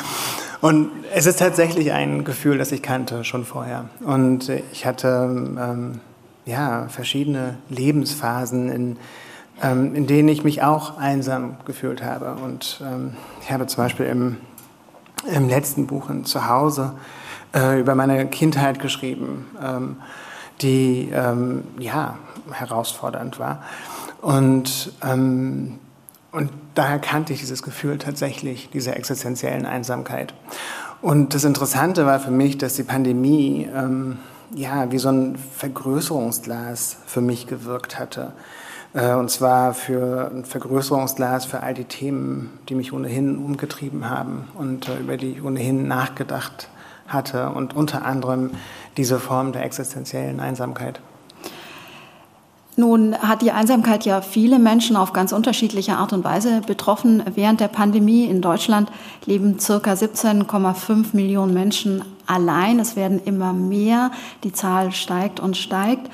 und 0.61 0.91
es 1.13 1.25
ist 1.25 1.39
tatsächlich 1.39 1.91
ein 1.91 2.23
Gefühl, 2.23 2.57
das 2.57 2.71
ich 2.71 2.81
kannte 2.81 3.25
schon 3.25 3.43
vorher. 3.43 3.89
Und 4.05 4.49
ich 4.71 4.85
hatte 4.85 5.49
ähm, 5.59 5.99
ja, 6.45 6.87
verschiedene 6.87 7.57
Lebensphasen, 7.67 8.69
in, 8.69 8.97
ähm, 9.61 9.95
in 9.95 10.07
denen 10.07 10.29
ich 10.29 10.43
mich 10.43 10.63
auch 10.63 10.97
einsam 10.97 11.57
gefühlt 11.65 12.03
habe. 12.03 12.35
Und 12.43 12.81
ähm, 12.83 13.15
ich 13.41 13.51
habe 13.51 13.67
zum 13.67 13.83
Beispiel 13.83 14.05
im, 14.07 14.37
im 15.31 15.49
letzten 15.49 15.87
Buch 15.87 16.09
in 16.09 16.25
Zuhause 16.25 16.93
äh, 17.53 17.79
über 17.79 17.95
meine 17.95 18.27
Kindheit 18.27 18.79
geschrieben, 18.79 19.45
ähm, 19.63 19.97
die 20.61 21.09
ja, 21.79 22.17
herausfordernd 22.49 23.39
war. 23.39 23.61
Und, 24.21 24.93
ähm, 25.03 25.79
und 26.31 26.49
daher 26.73 26.97
kannte 26.97 27.33
ich 27.33 27.41
dieses 27.41 27.61
Gefühl 27.61 27.97
tatsächlich, 27.97 28.69
dieser 28.69 28.95
existenziellen 28.97 29.65
Einsamkeit. 29.65 30.33
Und 31.01 31.35
das 31.35 31.43
Interessante 31.43 32.07
war 32.07 32.19
für 32.19 32.31
mich, 32.31 32.57
dass 32.57 32.73
die 32.73 32.83
Pandemie 32.83 33.69
ähm, 33.71 34.17
ja 34.55 34.91
wie 34.91 34.97
so 34.97 35.09
ein 35.09 35.37
Vergrößerungsglas 35.37 36.97
für 37.05 37.21
mich 37.21 37.45
gewirkt 37.45 37.99
hatte. 37.99 38.33
Äh, 38.95 39.13
und 39.13 39.29
zwar 39.29 39.73
für 39.73 40.31
ein 40.33 40.45
Vergrößerungsglas 40.45 41.45
für 41.45 41.61
all 41.61 41.73
die 41.73 41.83
Themen, 41.83 42.57
die 42.69 42.75
mich 42.75 42.93
ohnehin 42.93 43.37
umgetrieben 43.37 44.09
haben 44.09 44.47
und 44.55 44.87
äh, 44.87 44.97
über 44.99 45.17
die 45.17 45.33
ich 45.33 45.43
ohnehin 45.43 45.87
nachgedacht 45.87 46.69
hatte. 47.07 47.49
Und 47.49 47.75
unter 47.75 48.05
anderem 48.05 48.51
diese 48.97 49.19
Form 49.19 49.51
der 49.51 49.63
existenziellen 49.63 50.39
Einsamkeit. 50.39 51.01
Nun 52.77 53.15
hat 53.17 53.41
die 53.41 53.51
Einsamkeit 53.51 54.05
ja 54.05 54.21
viele 54.21 54.59
Menschen 54.59 54.97
auf 54.97 55.13
ganz 55.13 55.31
unterschiedliche 55.31 55.95
Art 55.95 56.11
und 56.11 56.25
Weise 56.25 56.61
betroffen. 56.65 57.23
Während 57.35 57.61
der 57.61 57.69
Pandemie 57.69 58.25
in 58.25 58.41
Deutschland 58.41 58.91
leben 59.25 59.59
circa 59.59 59.93
17,5 59.93 61.15
Millionen 61.15 61.53
Menschen 61.53 62.03
allein. 62.27 62.79
Es 62.79 62.97
werden 62.97 63.21
immer 63.23 63.53
mehr. 63.53 64.11
Die 64.43 64.51
Zahl 64.51 64.91
steigt 64.91 65.39
und 65.39 65.55
steigt. 65.55 66.09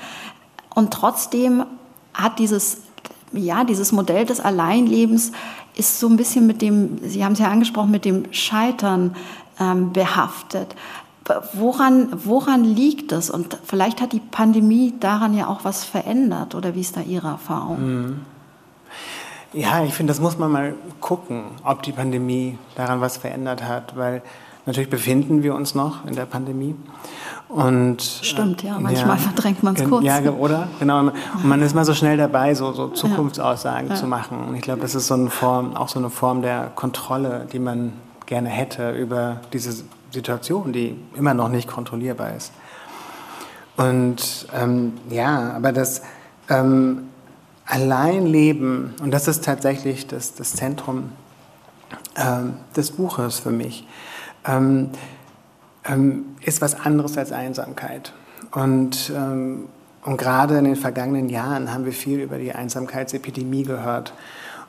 Und 0.74 0.92
trotzdem 0.92 1.64
hat 2.14 2.38
dieses, 2.38 2.78
ja, 3.32 3.64
dieses 3.64 3.92
Modell 3.92 4.24
des 4.24 4.40
Alleinlebens 4.40 5.32
ist 5.74 6.00
so 6.00 6.08
ein 6.08 6.16
bisschen 6.16 6.46
mit 6.46 6.62
dem, 6.62 6.98
Sie 7.02 7.24
haben 7.24 7.32
es 7.32 7.38
ja 7.38 7.48
angesprochen, 7.48 7.90
mit 7.90 8.04
dem 8.04 8.32
Scheitern 8.32 9.16
ähm, 9.58 9.92
behaftet. 9.92 10.74
Woran, 11.54 12.08
woran 12.24 12.64
liegt 12.64 13.12
das? 13.12 13.30
Und 13.30 13.56
vielleicht 13.64 14.00
hat 14.00 14.12
die 14.12 14.20
Pandemie 14.20 14.92
daran 14.98 15.34
ja 15.34 15.46
auch 15.46 15.64
was 15.64 15.84
verändert. 15.84 16.54
Oder 16.54 16.74
wie 16.74 16.80
ist 16.80 16.96
da 16.96 17.00
Ihre 17.00 17.28
Erfahrung? 17.28 17.80
Mhm. 17.80 18.20
Ja, 19.52 19.84
ich 19.84 19.94
finde, 19.94 20.10
das 20.10 20.20
muss 20.20 20.38
man 20.38 20.50
mal 20.50 20.74
gucken, 21.00 21.44
ob 21.62 21.82
die 21.82 21.92
Pandemie 21.92 22.58
daran 22.74 23.00
was 23.00 23.18
verändert 23.18 23.62
hat, 23.62 23.96
weil 23.96 24.22
natürlich 24.66 24.90
befinden 24.90 25.42
wir 25.42 25.54
uns 25.54 25.74
noch 25.74 26.06
in 26.06 26.14
der 26.14 26.26
Pandemie. 26.26 26.74
Und, 27.48 28.00
Stimmt, 28.00 28.62
ja, 28.62 28.78
manchmal 28.78 29.16
ja, 29.16 29.22
verdrängt 29.22 29.62
man 29.62 29.74
es 29.74 29.84
kurz. 29.84 30.04
Ja, 30.04 30.20
oder? 30.30 30.68
Genau. 30.78 31.00
Und 31.00 31.12
man 31.44 31.60
ist 31.60 31.74
mal 31.74 31.84
so 31.84 31.92
schnell 31.92 32.16
dabei, 32.16 32.54
so, 32.54 32.72
so 32.72 32.88
Zukunftsaussagen 32.88 33.90
ja. 33.90 33.94
zu 33.94 34.06
machen. 34.06 34.38
Und 34.48 34.54
ich 34.54 34.62
glaube, 34.62 34.80
das 34.80 34.94
ist 34.94 35.06
so 35.06 35.14
eine 35.14 35.28
Form, 35.28 35.76
auch 35.76 35.88
so 35.88 35.98
eine 35.98 36.08
Form 36.08 36.40
der 36.40 36.70
Kontrolle, 36.74 37.46
die 37.52 37.58
man 37.58 37.92
gerne 38.24 38.48
hätte 38.48 38.92
über 38.92 39.40
diese 39.52 39.84
Situation, 40.12 40.72
die 40.72 40.96
immer 41.14 41.34
noch 41.34 41.48
nicht 41.48 41.68
kontrollierbar 41.68 42.34
ist. 42.34 42.52
Und 43.76 44.46
ähm, 44.54 44.94
ja, 45.10 45.52
aber 45.54 45.72
das 45.72 46.02
ähm, 46.48 47.08
Alleinleben, 47.66 48.94
und 49.02 49.12
das 49.12 49.28
ist 49.28 49.44
tatsächlich 49.44 50.06
das, 50.06 50.34
das 50.34 50.54
Zentrum 50.54 51.10
ähm, 52.16 52.54
des 52.76 52.90
Buches 52.92 53.38
für 53.38 53.50
mich, 53.50 53.86
ähm, 54.46 54.90
ähm, 55.84 56.36
ist 56.40 56.60
was 56.60 56.78
anderes 56.78 57.18
als 57.18 57.32
Einsamkeit. 57.32 58.12
Und, 58.52 59.12
ähm, 59.16 59.68
und 60.04 60.16
gerade 60.16 60.58
in 60.58 60.64
den 60.64 60.76
vergangenen 60.76 61.28
Jahren 61.28 61.72
haben 61.72 61.84
wir 61.84 61.92
viel 61.92 62.20
über 62.20 62.38
die 62.38 62.52
Einsamkeitsepidemie 62.52 63.64
gehört. 63.64 64.12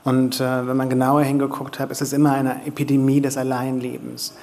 Und 0.04 0.40
äh, 0.40 0.68
wenn 0.68 0.78
man 0.78 0.90
genauer 0.90 1.24
hingeguckt 1.24 1.80
hat, 1.80 1.92
ist 1.92 2.02
es 2.02 2.14
immer 2.14 2.34
eine 2.34 2.66
Epidemie 2.66 3.22
des 3.22 3.38
Alleinlebens. 3.38 4.34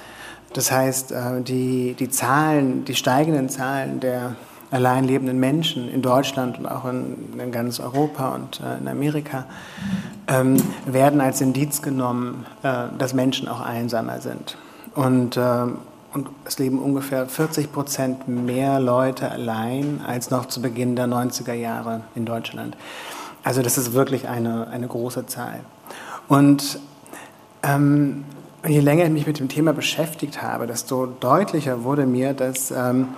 Das 0.53 0.71
heißt, 0.71 1.11
äh, 1.11 1.41
die, 1.41 1.95
die 1.97 2.09
Zahlen, 2.09 2.83
die 2.85 2.95
steigenden 2.95 3.49
Zahlen 3.49 3.99
der 3.99 4.35
allein 4.71 5.03
lebenden 5.03 5.39
Menschen 5.39 5.89
in 5.89 6.01
Deutschland 6.01 6.57
und 6.57 6.65
auch 6.65 6.85
in, 6.85 7.37
in 7.37 7.51
ganz 7.51 7.79
Europa 7.79 8.33
und 8.35 8.61
äh, 8.61 8.77
in 8.79 8.87
Amerika 8.87 9.45
ähm, 10.27 10.57
werden 10.85 11.19
als 11.21 11.41
Indiz 11.41 11.81
genommen, 11.81 12.45
äh, 12.63 12.85
dass 12.97 13.13
Menschen 13.13 13.47
auch 13.47 13.59
einsamer 13.59 14.21
sind. 14.21 14.57
Und, 14.95 15.37
äh, 15.37 15.65
und 16.13 16.29
es 16.45 16.59
leben 16.59 16.79
ungefähr 16.79 17.27
40 17.27 17.71
Prozent 17.71 18.27
mehr 18.27 18.79
Leute 18.79 19.31
allein 19.31 20.01
als 20.05 20.29
noch 20.29 20.47
zu 20.47 20.61
Beginn 20.61 20.95
der 20.95 21.07
90er 21.07 21.53
Jahre 21.53 22.01
in 22.15 22.25
Deutschland. 22.25 22.75
Also 23.43 23.61
das 23.61 23.77
ist 23.77 23.93
wirklich 23.93 24.27
eine, 24.27 24.67
eine 24.67 24.87
große 24.87 25.25
Zahl. 25.25 25.61
Und 26.27 26.79
ähm, 27.63 28.25
je 28.67 28.79
länger 28.79 29.05
ich 29.05 29.11
mich 29.11 29.27
mit 29.27 29.39
dem 29.39 29.49
Thema 29.49 29.73
beschäftigt 29.73 30.41
habe, 30.41 30.67
desto 30.67 31.05
deutlicher 31.05 31.83
wurde 31.83 32.05
mir, 32.05 32.33
dass 32.33 32.71
ähm, 32.71 33.09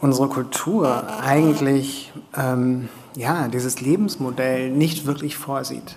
unsere 0.00 0.28
Kultur 0.28 1.04
eigentlich 1.22 2.12
ähm, 2.36 2.88
ja, 3.16 3.48
dieses 3.48 3.80
Lebensmodell 3.80 4.70
nicht 4.70 5.06
wirklich 5.06 5.36
vorsieht. 5.36 5.96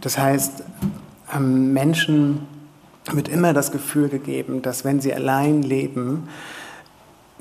Das 0.00 0.18
heißt, 0.18 0.62
ähm, 1.34 1.72
Menschen 1.72 2.46
wird 3.14 3.28
immer 3.28 3.52
das 3.52 3.72
Gefühl 3.72 4.08
gegeben, 4.08 4.62
dass 4.62 4.84
wenn 4.84 5.00
sie 5.00 5.14
allein 5.14 5.62
leben, 5.62 6.28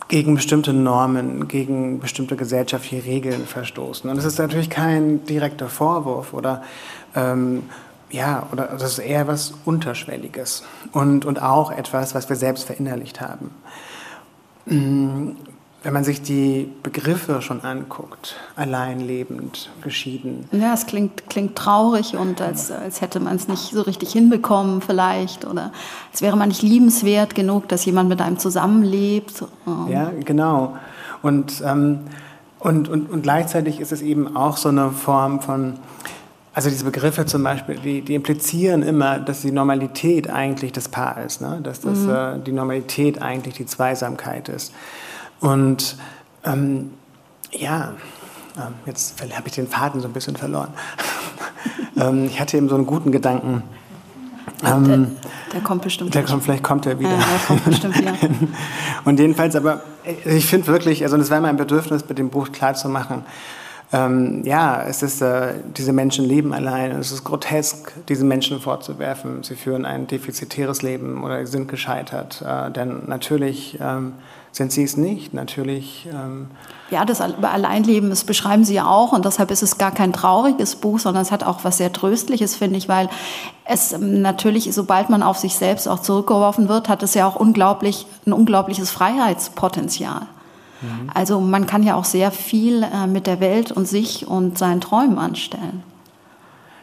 gegen 0.07 0.35
bestimmte 0.35 0.73
Normen, 0.73 1.47
gegen 1.47 1.99
bestimmte 1.99 2.35
gesellschaftliche 2.35 3.05
Regeln 3.05 3.45
verstoßen. 3.45 4.09
Und 4.09 4.17
es 4.17 4.25
ist 4.25 4.39
natürlich 4.39 4.69
kein 4.69 5.23
direkter 5.25 5.69
Vorwurf 5.69 6.33
oder 6.33 6.63
ähm, 7.15 7.63
ja, 8.09 8.47
oder 8.51 8.65
das 8.65 8.93
ist 8.93 8.99
eher 8.99 9.27
was 9.27 9.53
Unterschwelliges 9.65 10.63
und, 10.93 11.25
und 11.25 11.41
auch 11.41 11.71
etwas, 11.71 12.15
was 12.15 12.27
wir 12.27 12.35
selbst 12.35 12.63
verinnerlicht 12.63 13.21
haben 13.21 13.51
wenn 15.81 15.93
man 15.93 16.03
sich 16.03 16.21
die 16.21 16.69
Begriffe 16.83 17.41
schon 17.41 17.61
anguckt, 17.61 18.35
allein 18.57 18.99
lebend, 18.99 19.69
geschieden. 19.81 20.47
Ja, 20.51 20.73
es 20.73 20.85
klingt, 20.85 21.29
klingt 21.29 21.55
traurig 21.55 22.17
und 22.17 22.41
als, 22.41 22.69
als 22.69 22.99
hätte 22.99 23.21
man 23.21 23.37
es 23.37 23.47
nicht 23.47 23.71
so 23.71 23.81
richtig 23.81 24.11
hinbekommen 24.11 24.81
vielleicht 24.81 25.45
oder 25.45 25.71
als 26.11 26.21
wäre 26.21 26.35
man 26.35 26.49
nicht 26.49 26.63
liebenswert 26.63 27.33
genug, 27.33 27.69
dass 27.69 27.85
jemand 27.85 28.09
mit 28.09 28.21
einem 28.21 28.37
zusammenlebt. 28.37 29.45
Ja, 29.89 30.11
genau. 30.25 30.77
Und, 31.21 31.63
ähm, 31.65 31.99
und, 32.59 32.89
und, 32.89 33.09
und 33.09 33.21
gleichzeitig 33.21 33.79
ist 33.79 33.93
es 33.93 34.01
eben 34.01 34.35
auch 34.35 34.57
so 34.57 34.67
eine 34.67 34.91
Form 34.91 35.41
von, 35.41 35.75
also 36.53 36.69
diese 36.69 36.83
Begriffe 36.83 37.25
zum 37.25 37.43
Beispiel, 37.43 37.75
die, 37.75 38.01
die 38.01 38.15
implizieren 38.15 38.83
immer, 38.83 39.17
dass 39.17 39.43
die 39.43 39.51
Normalität 39.51 40.29
eigentlich 40.29 40.73
das 40.73 40.89
Paar 40.89 41.23
ist, 41.23 41.39
ne? 41.39 41.61
dass 41.63 41.79
das, 41.79 41.99
mhm. 41.99 42.09
äh, 42.09 42.39
die 42.45 42.51
Normalität 42.51 43.21
eigentlich 43.21 43.55
die 43.55 43.65
Zweisamkeit 43.65 44.49
ist. 44.49 44.73
Und 45.39 45.97
ähm, 46.43 46.91
ja, 47.51 47.93
ähm, 48.57 48.73
jetzt 48.85 49.21
habe 49.21 49.47
ich 49.47 49.53
den 49.53 49.67
Faden 49.67 50.01
so 50.01 50.07
ein 50.07 50.13
bisschen 50.13 50.35
verloren. 50.35 50.73
ähm, 51.97 52.25
ich 52.25 52.39
hatte 52.39 52.57
eben 52.57 52.69
so 52.69 52.75
einen 52.75 52.85
guten 52.85 53.11
Gedanken. 53.11 53.63
Ähm, 54.65 54.85
der, 54.85 55.07
der, 55.53 55.61
kommt 55.61 55.83
bestimmt. 55.83 56.13
Der 56.13 56.23
kommt, 56.23 56.43
vielleicht 56.43 56.63
kommt 56.63 56.85
er 56.85 56.99
wieder. 56.99 57.11
Ja, 57.11 57.17
der 57.17 57.39
kommt 57.47 57.65
bestimmt 57.65 57.97
wieder. 57.97 58.13
Und 59.05 59.19
jedenfalls, 59.19 59.55
aber 59.55 59.83
äh, 60.03 60.37
ich 60.37 60.45
finde 60.45 60.67
wirklich, 60.67 61.03
also 61.03 61.17
das 61.17 61.29
wäre 61.29 61.41
mein 61.41 61.57
Bedürfnis, 61.57 62.07
mit 62.07 62.17
dem 62.17 62.29
Buch 62.29 62.51
klarzumachen, 62.51 63.23
ähm, 63.91 64.43
ja, 64.45 64.83
es 64.83 65.01
ist, 65.01 65.21
äh, 65.21 65.55
diese 65.75 65.93
Menschen 65.93 66.25
leben 66.25 66.53
allein. 66.53 66.91
Es 66.91 67.11
ist 67.11 67.23
grotesk, 67.23 67.91
diesen 68.07 68.27
Menschen 68.27 68.59
vorzuwerfen, 68.59 69.41
sie 69.41 69.55
führen 69.55 69.85
ein 69.85 70.05
defizitäres 70.05 70.83
Leben 70.83 71.23
oder 71.23 71.45
sind 71.47 71.67
gescheitert. 71.67 72.43
Äh, 72.45 72.71
denn 72.71 73.03
natürlich 73.07 73.79
ähm, 73.81 74.13
sind 74.51 74.71
sie 74.71 74.83
es 74.83 74.97
nicht, 74.97 75.33
natürlich. 75.33 76.07
Ähm 76.11 76.47
ja, 76.91 77.05
das 77.05 77.21
Alleinleben, 77.21 78.09
das 78.09 78.23
beschreiben 78.23 78.63
Sie 78.65 78.73
ja 78.73 78.87
auch 78.87 79.11
und 79.11 79.25
deshalb 79.25 79.51
ist 79.51 79.61
es 79.61 79.77
gar 79.77 79.91
kein 79.91 80.11
trauriges 80.11 80.75
Buch, 80.75 80.99
sondern 80.99 81.21
es 81.21 81.31
hat 81.31 81.43
auch 81.43 81.63
was 81.63 81.77
sehr 81.77 81.93
Tröstliches, 81.93 82.55
finde 82.55 82.77
ich, 82.77 82.89
weil 82.89 83.09
es 83.65 83.93
ähm, 83.93 84.21
natürlich, 84.21 84.73
sobald 84.73 85.09
man 85.09 85.21
auf 85.21 85.37
sich 85.37 85.55
selbst 85.55 85.87
auch 85.87 85.99
zurückgeworfen 85.99 86.67
wird, 86.67 86.89
hat 86.89 87.03
es 87.03 87.13
ja 87.13 87.27
auch 87.27 87.35
unglaublich, 87.35 88.07
ein 88.25 88.33
unglaubliches 88.33 88.89
Freiheitspotenzial. 88.89 90.21
Mhm. 90.81 91.11
Also 91.13 91.39
man 91.39 91.67
kann 91.67 91.83
ja 91.83 91.95
auch 91.95 92.05
sehr 92.05 92.31
viel 92.31 92.83
äh, 92.83 93.05
mit 93.05 93.27
der 93.27 93.39
Welt 93.39 93.71
und 93.71 93.87
sich 93.87 94.27
und 94.27 94.57
seinen 94.57 94.81
Träumen 94.81 95.19
anstellen. 95.19 95.83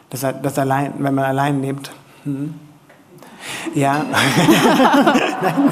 Das, 0.09 0.21
das 0.21 0.57
allein, 0.57 0.93
wenn 0.99 1.15
man 1.15 1.25
allein 1.25 1.61
lebt. 1.61 1.91
Mhm. 2.23 2.55
Ja. 3.73 4.05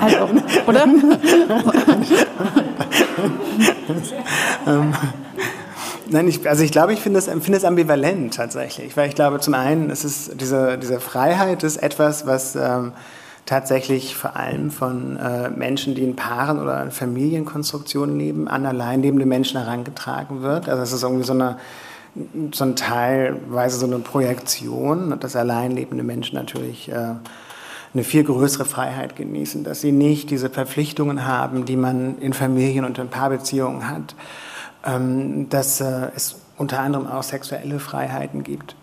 also, 0.01 0.29
oder? 0.67 0.83
ähm, 4.67 4.93
nein, 6.09 6.27
ich, 6.27 6.47
also 6.47 6.63
ich 6.63 6.71
glaube, 6.71 6.93
ich 6.93 7.01
finde 7.01 7.19
es 7.19 7.27
find 7.27 7.65
ambivalent 7.65 8.33
tatsächlich, 8.33 8.95
weil 8.97 9.09
ich 9.09 9.15
glaube, 9.15 9.39
zum 9.39 9.53
einen 9.53 9.89
ist 9.89 10.03
es 10.03 10.31
diese, 10.35 10.77
diese 10.77 10.99
Freiheit 10.99 11.63
ist 11.63 11.77
etwas, 11.77 12.27
was 12.27 12.55
ähm, 12.55 12.93
tatsächlich 13.45 14.15
vor 14.15 14.35
allem 14.35 14.71
von 14.71 15.17
äh, 15.17 15.49
Menschen, 15.49 15.95
die 15.95 16.03
in 16.03 16.15
Paaren 16.15 16.59
oder 16.59 16.81
in 16.81 16.91
Familienkonstruktionen 16.91 18.17
leben, 18.17 18.47
an 18.47 18.65
allein 18.65 19.01
lebende 19.01 19.25
Menschen 19.25 19.59
herangetragen 19.59 20.41
wird. 20.41 20.67
Also 20.67 20.83
es 20.83 20.93
ist 20.93 21.03
irgendwie 21.03 21.25
so 21.25 21.33
eine 21.33 21.57
so 22.53 22.63
ein 22.63 22.77
teilweise 22.77 23.77
so 23.77 23.85
eine 23.85 23.99
Projektion, 23.99 25.19
dass 25.19 25.35
allein 25.35 25.71
lebende 25.71 26.03
Menschen 26.03 26.35
natürlich 26.35 26.89
äh, 26.89 27.15
eine 27.95 28.03
viel 28.03 28.25
größere 28.25 28.65
Freiheit 28.65 29.15
genießen, 29.15 29.63
dass 29.63 29.79
sie 29.79 29.93
nicht 29.93 30.29
diese 30.29 30.49
Verpflichtungen 30.49 31.25
haben, 31.25 31.63
die 31.63 31.77
man 31.77 32.19
in 32.19 32.34
Familien 32.34 32.84
und 32.84 32.97
in 32.97 33.08
Paarbeziehungen 33.08 33.89
hat, 33.89 34.15
ähm, 34.86 35.47
dass 35.49 35.79
äh, 35.79 36.10
es 36.13 36.41
unter 36.58 36.81
anderem 36.81 37.08
auch 37.08 37.23
sexuelle 37.23 37.79
Freiheiten 37.79 38.43
gibt. 38.43 38.75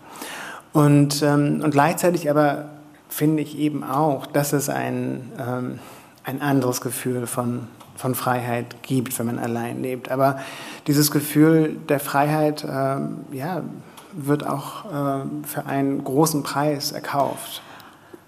Und, 0.73 1.21
ähm, 1.21 1.61
und 1.63 1.69
gleichzeitig 1.69 2.27
aber 2.27 2.69
finde 3.07 3.43
ich 3.43 3.55
eben 3.59 3.83
auch, 3.83 4.25
dass 4.25 4.51
es 4.51 4.67
ein, 4.67 5.31
ähm, 5.39 5.79
ein 6.23 6.41
anderes 6.41 6.81
Gefühl 6.81 7.27
von, 7.27 7.67
von 7.95 8.15
Freiheit 8.15 8.81
gibt, 8.81 9.19
wenn 9.19 9.27
man 9.27 9.37
allein 9.37 9.83
lebt. 9.83 10.09
Aber 10.09 10.39
dieses 10.87 11.11
Gefühl 11.11 11.77
der 11.87 11.99
Freiheit 11.99 12.63
ja, 12.63 13.61
wird 14.13 14.47
auch 14.47 14.85
für 15.43 15.65
einen 15.67 16.03
großen 16.03 16.41
Preis 16.41 16.91
erkauft 16.91 17.61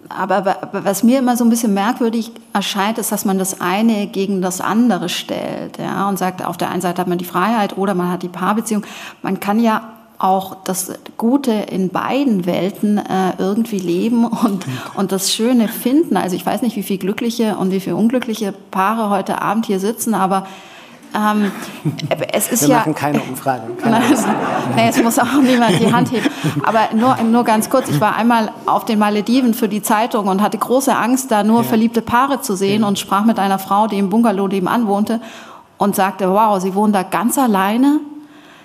aber 0.08 0.70
was 0.72 1.02
mir 1.02 1.18
immer 1.18 1.36
so 1.36 1.44
ein 1.44 1.50
bisschen 1.50 1.74
merkwürdig 1.74 2.32
erscheint, 2.52 2.98
ist, 2.98 3.12
dass 3.12 3.24
man 3.24 3.38
das 3.38 3.60
eine 3.60 4.06
gegen 4.06 4.42
das 4.42 4.60
andere 4.60 5.08
stellt. 5.08 5.78
Ja, 5.78 6.08
und 6.08 6.18
sagt, 6.18 6.44
auf 6.44 6.56
der 6.56 6.70
einen 6.70 6.80
Seite 6.80 7.00
hat 7.00 7.08
man 7.08 7.18
die 7.18 7.24
Freiheit 7.24 7.76
oder 7.76 7.94
man 7.94 8.10
hat 8.10 8.22
die 8.22 8.28
Paarbeziehung. 8.28 8.84
Man 9.22 9.40
kann 9.40 9.60
ja 9.60 9.92
auch 10.18 10.56
das 10.64 10.92
Gute 11.16 11.52
in 11.52 11.90
beiden 11.90 12.46
Welten 12.46 12.98
äh, 12.98 13.34
irgendwie 13.38 13.78
leben 13.78 14.24
und, 14.24 14.66
und 14.94 15.12
das 15.12 15.32
Schöne 15.32 15.68
finden. 15.68 16.16
Also 16.16 16.36
ich 16.36 16.46
weiß 16.46 16.62
nicht, 16.62 16.76
wie 16.76 16.82
viele 16.82 16.98
glückliche 16.98 17.56
und 17.56 17.70
wie 17.70 17.80
viele 17.80 17.96
unglückliche 17.96 18.52
Paare 18.70 19.10
heute 19.10 19.42
Abend 19.42 19.66
hier 19.66 19.80
sitzen, 19.80 20.14
aber 20.14 20.46
ähm, 21.14 21.50
es 22.32 22.50
ist 22.50 22.62
Wir 22.62 22.68
ja, 22.68 22.76
machen 22.78 22.94
keine 22.94 23.20
Umfragen. 23.20 23.76
Keine 23.78 24.00
nee, 24.74 24.88
es 24.88 25.02
muss 25.02 25.18
auch 25.18 25.40
niemand 25.40 25.80
die 25.80 25.92
Hand 25.92 26.12
heben. 26.12 26.28
Aber 26.64 26.88
nur, 26.94 27.16
nur 27.22 27.44
ganz 27.44 27.70
kurz, 27.70 27.88
ich 27.88 28.00
war 28.00 28.16
einmal 28.16 28.50
auf 28.66 28.84
den 28.84 28.98
Malediven 28.98 29.54
für 29.54 29.68
die 29.68 29.82
Zeitung 29.82 30.28
und 30.28 30.42
hatte 30.42 30.58
große 30.58 30.94
Angst, 30.94 31.30
da 31.30 31.42
nur 31.42 31.62
ja. 31.62 31.68
verliebte 31.68 32.02
Paare 32.02 32.40
zu 32.40 32.54
sehen 32.54 32.82
ja. 32.82 32.88
und 32.88 32.98
sprach 32.98 33.24
mit 33.24 33.38
einer 33.38 33.58
Frau, 33.58 33.86
die 33.86 33.98
im 33.98 34.10
Bungalow 34.10 34.48
nebenan 34.48 34.86
wohnte 34.86 35.20
und 35.78 35.94
sagte, 35.94 36.30
wow, 36.30 36.60
sie 36.60 36.74
wohnen 36.74 36.92
da 36.92 37.02
ganz 37.02 37.38
alleine, 37.38 38.00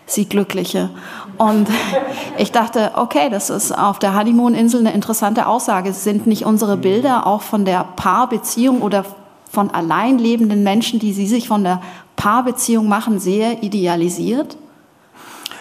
sie 0.05 0.25
Glückliche. 0.25 0.89
Und 1.37 1.69
ich 2.37 2.51
dachte, 2.51 2.91
okay, 2.95 3.29
das 3.29 3.49
ist 3.49 3.77
auf 3.77 3.99
der 3.99 4.15
Honeymoon-Insel 4.15 4.81
eine 4.81 4.93
interessante 4.93 5.47
Aussage. 5.47 5.93
Sind 5.93 6.27
nicht 6.27 6.45
unsere 6.45 6.77
Bilder 6.77 7.27
auch 7.27 7.41
von 7.41 7.65
der 7.65 7.85
Paarbeziehung 7.95 8.81
oder 8.81 9.05
von 9.51 9.69
allein 9.69 10.17
lebenden 10.17 10.63
Menschen, 10.63 10.99
die 10.99 11.11
Sie 11.11 11.27
sich 11.27 11.47
von 11.47 11.63
der 11.63 11.81
Paarbeziehung 12.15 12.87
machen, 12.87 13.19
sehr 13.19 13.63
idealisiert? 13.63 14.57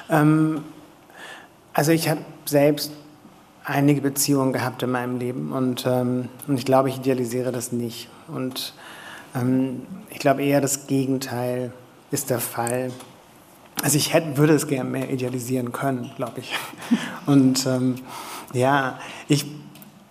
Ähm, 0.08 0.62
also 1.72 1.90
ich 1.90 2.08
habe 2.08 2.20
selbst 2.44 2.92
einige 3.64 4.00
Beziehungen 4.00 4.52
gehabt 4.52 4.82
in 4.82 4.90
meinem 4.90 5.18
Leben 5.18 5.52
und, 5.52 5.84
ähm, 5.86 6.28
und 6.46 6.56
ich 6.56 6.64
glaube, 6.64 6.88
ich 6.88 6.98
idealisiere 6.98 7.50
das 7.50 7.72
nicht. 7.72 8.08
Und 8.28 8.74
ähm, 9.34 9.82
ich 10.10 10.18
glaube 10.18 10.42
eher, 10.42 10.60
das 10.60 10.86
Gegenteil 10.86 11.72
ist 12.10 12.30
der 12.30 12.40
Fall. 12.40 12.92
Also 13.82 13.96
ich 13.96 14.12
hätte, 14.12 14.36
würde 14.36 14.54
es 14.54 14.68
gerne 14.68 14.88
mehr 14.88 15.10
idealisieren 15.10 15.72
können, 15.72 16.10
glaube 16.16 16.40
ich. 16.40 16.54
Und 17.26 17.64
ähm, 17.66 17.96
ja, 18.52 18.98
ich 19.26 19.46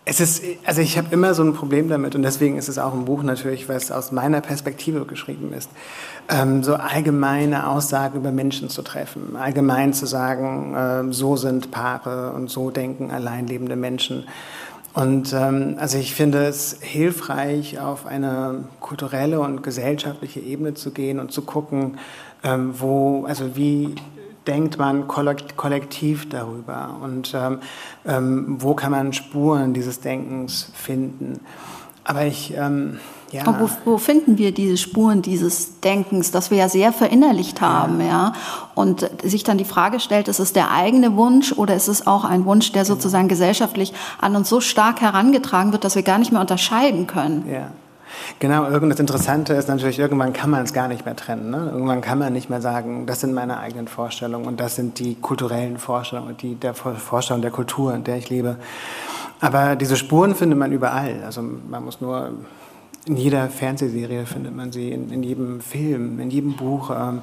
Es 0.10 0.19
ist, 0.19 0.43
also 0.65 0.82
ich 0.82 0.98
habe 0.98 1.10
immer 1.12 1.36
so 1.36 1.43
ein 1.43 1.54
Problem 1.54 1.88
damit 1.88 2.15
und 2.15 2.24
deswegen 2.24 2.58
ist 2.58 2.67
es 2.67 2.80
auch 2.80 2.95
ein 2.95 3.06
Buch 3.06 3.22
natürlich, 3.22 3.69
was 3.69 3.91
aus 3.91 4.12
meiner 4.12 4.41
Perspektive 4.41 5.06
geschrieben 5.06 5.54
ist, 5.54 5.69
ähm, 6.30 6.63
so 6.63 6.74
allgemeine 6.74 7.67
Aussagen 7.67 8.17
über 8.17 8.32
Menschen 8.32 8.69
zu 8.69 8.82
treffen, 8.82 9.36
allgemein 9.36 9.93
zu 9.93 10.08
sagen, 10.08 10.74
äh, 10.74 11.13
so 11.13 11.36
sind 11.36 11.69
Paare 11.69 12.32
und 12.34 12.50
so 12.50 12.72
denken 12.72 13.12
alleinlebende 13.12 13.76
Menschen. 13.76 14.26
Und 14.95 15.32
ähm, 15.32 15.76
also 15.78 16.00
ich 16.00 16.15
finde 16.15 16.48
es 16.48 16.78
hilfreich, 16.82 17.80
auf 17.80 18.08
eine 18.08 18.63
kulturelle 18.80 19.39
und 19.39 19.62
gesellschaftliche 19.62 20.39
Ebene 20.39 20.74
zu 20.74 20.89
gehen 20.89 21.19
und 21.19 21.32
zu 21.32 21.43
gucken, 21.43 22.00
ähm, 22.43 22.74
wo, 22.80 23.26
also 23.26 23.56
wie 23.56 23.93
denkt 24.49 24.79
man 24.79 25.07
kollektiv 25.07 26.27
darüber 26.27 26.97
und 27.03 27.33
ähm, 27.35 27.59
ähm, 28.05 28.55
wo 28.59 28.73
kann 28.73 28.91
man 28.91 29.13
Spuren 29.13 29.75
dieses 29.75 29.99
Denkens 29.99 30.71
finden. 30.73 31.39
Aber 32.03 32.25
ich, 32.25 32.55
ähm, 32.57 32.99
ja. 33.31 33.45
Aber 33.45 33.59
wo, 33.59 33.69
wo, 33.85 33.97
finden 33.99 34.39
wir 34.39 34.51
diese 34.51 34.77
Spuren 34.77 35.21
dieses 35.21 35.79
Denkens, 35.81 36.31
das 36.31 36.49
wir 36.49 36.57
ja 36.57 36.67
sehr 36.67 36.91
verinnerlicht 36.91 37.62
haben, 37.62 38.01
ja. 38.01 38.07
ja? 38.07 38.33
Und 38.73 39.07
sich 39.23 39.43
dann 39.43 39.59
die 39.59 39.65
Frage 39.65 39.99
stellt, 39.99 40.27
ist 40.27 40.39
es 40.39 40.51
der 40.51 40.71
eigene 40.71 41.15
Wunsch 41.15 41.51
oder 41.51 41.75
ist 41.75 41.88
es 41.88 42.07
auch 42.07 42.23
ein 42.23 42.45
Wunsch, 42.45 42.71
der 42.71 42.85
sozusagen 42.85 43.27
gesellschaftlich 43.27 43.93
an 44.19 44.35
uns 44.35 44.49
so 44.49 44.62
stark 44.62 45.01
herangetragen 45.01 45.71
wird, 45.73 45.83
dass 45.83 45.95
wir 45.95 46.01
gar 46.01 46.17
nicht 46.17 46.31
mehr 46.31 46.41
unterscheiden 46.41 47.05
können? 47.05 47.47
Ja. 47.47 47.69
Genau, 48.39 48.69
das 48.69 48.99
Interessante 48.99 49.53
ist 49.53 49.67
natürlich, 49.67 49.99
irgendwann 49.99 50.34
kann 50.34 50.49
man 50.49 50.63
es 50.63 50.73
gar 50.73 50.88
nicht 50.88 51.05
mehr 51.05 51.15
trennen. 51.15 51.49
Ne? 51.49 51.69
Irgendwann 51.71 52.01
kann 52.01 52.19
man 52.19 52.34
nicht 52.34 52.49
mehr 52.49 52.62
sagen, 52.62 53.05
das 53.05 53.21
sind 53.21 53.34
meine 53.34 53.60
eigenen 53.60 53.88
Vorstellungen 53.88 54.45
und 54.45 54.60
das 54.60 54.75
sind 54.75 54.99
die 54.99 55.15
kulturellen 55.15 55.77
Vorstellungen, 55.77 56.38
die 56.38 56.55
der 56.55 56.73
Vorstellung 56.73 57.41
der 57.41 57.51
Kultur, 57.51 57.93
in 57.93 58.03
der 58.03 58.17
ich 58.17 58.29
lebe. 58.29 58.58
Aber 59.41 59.75
diese 59.75 59.95
Spuren 59.95 60.36
findet 60.36 60.60
man 60.60 60.71
überall. 60.71 61.23
Also 61.25 61.41
man 61.41 61.84
muss 61.84 62.01
nur 62.01 62.32
in 63.05 63.17
jeder 63.17 63.47
Fernsehserie 63.49 64.25
findet 64.25 64.55
man 64.55 64.71
sie, 64.71 64.91
in, 64.91 65.10
in 65.10 65.23
jedem 65.23 65.62
Film, 65.62 66.19
in 66.19 66.29
jedem 66.29 66.55
Buch. 66.55 66.91
Ähm, 66.91 67.21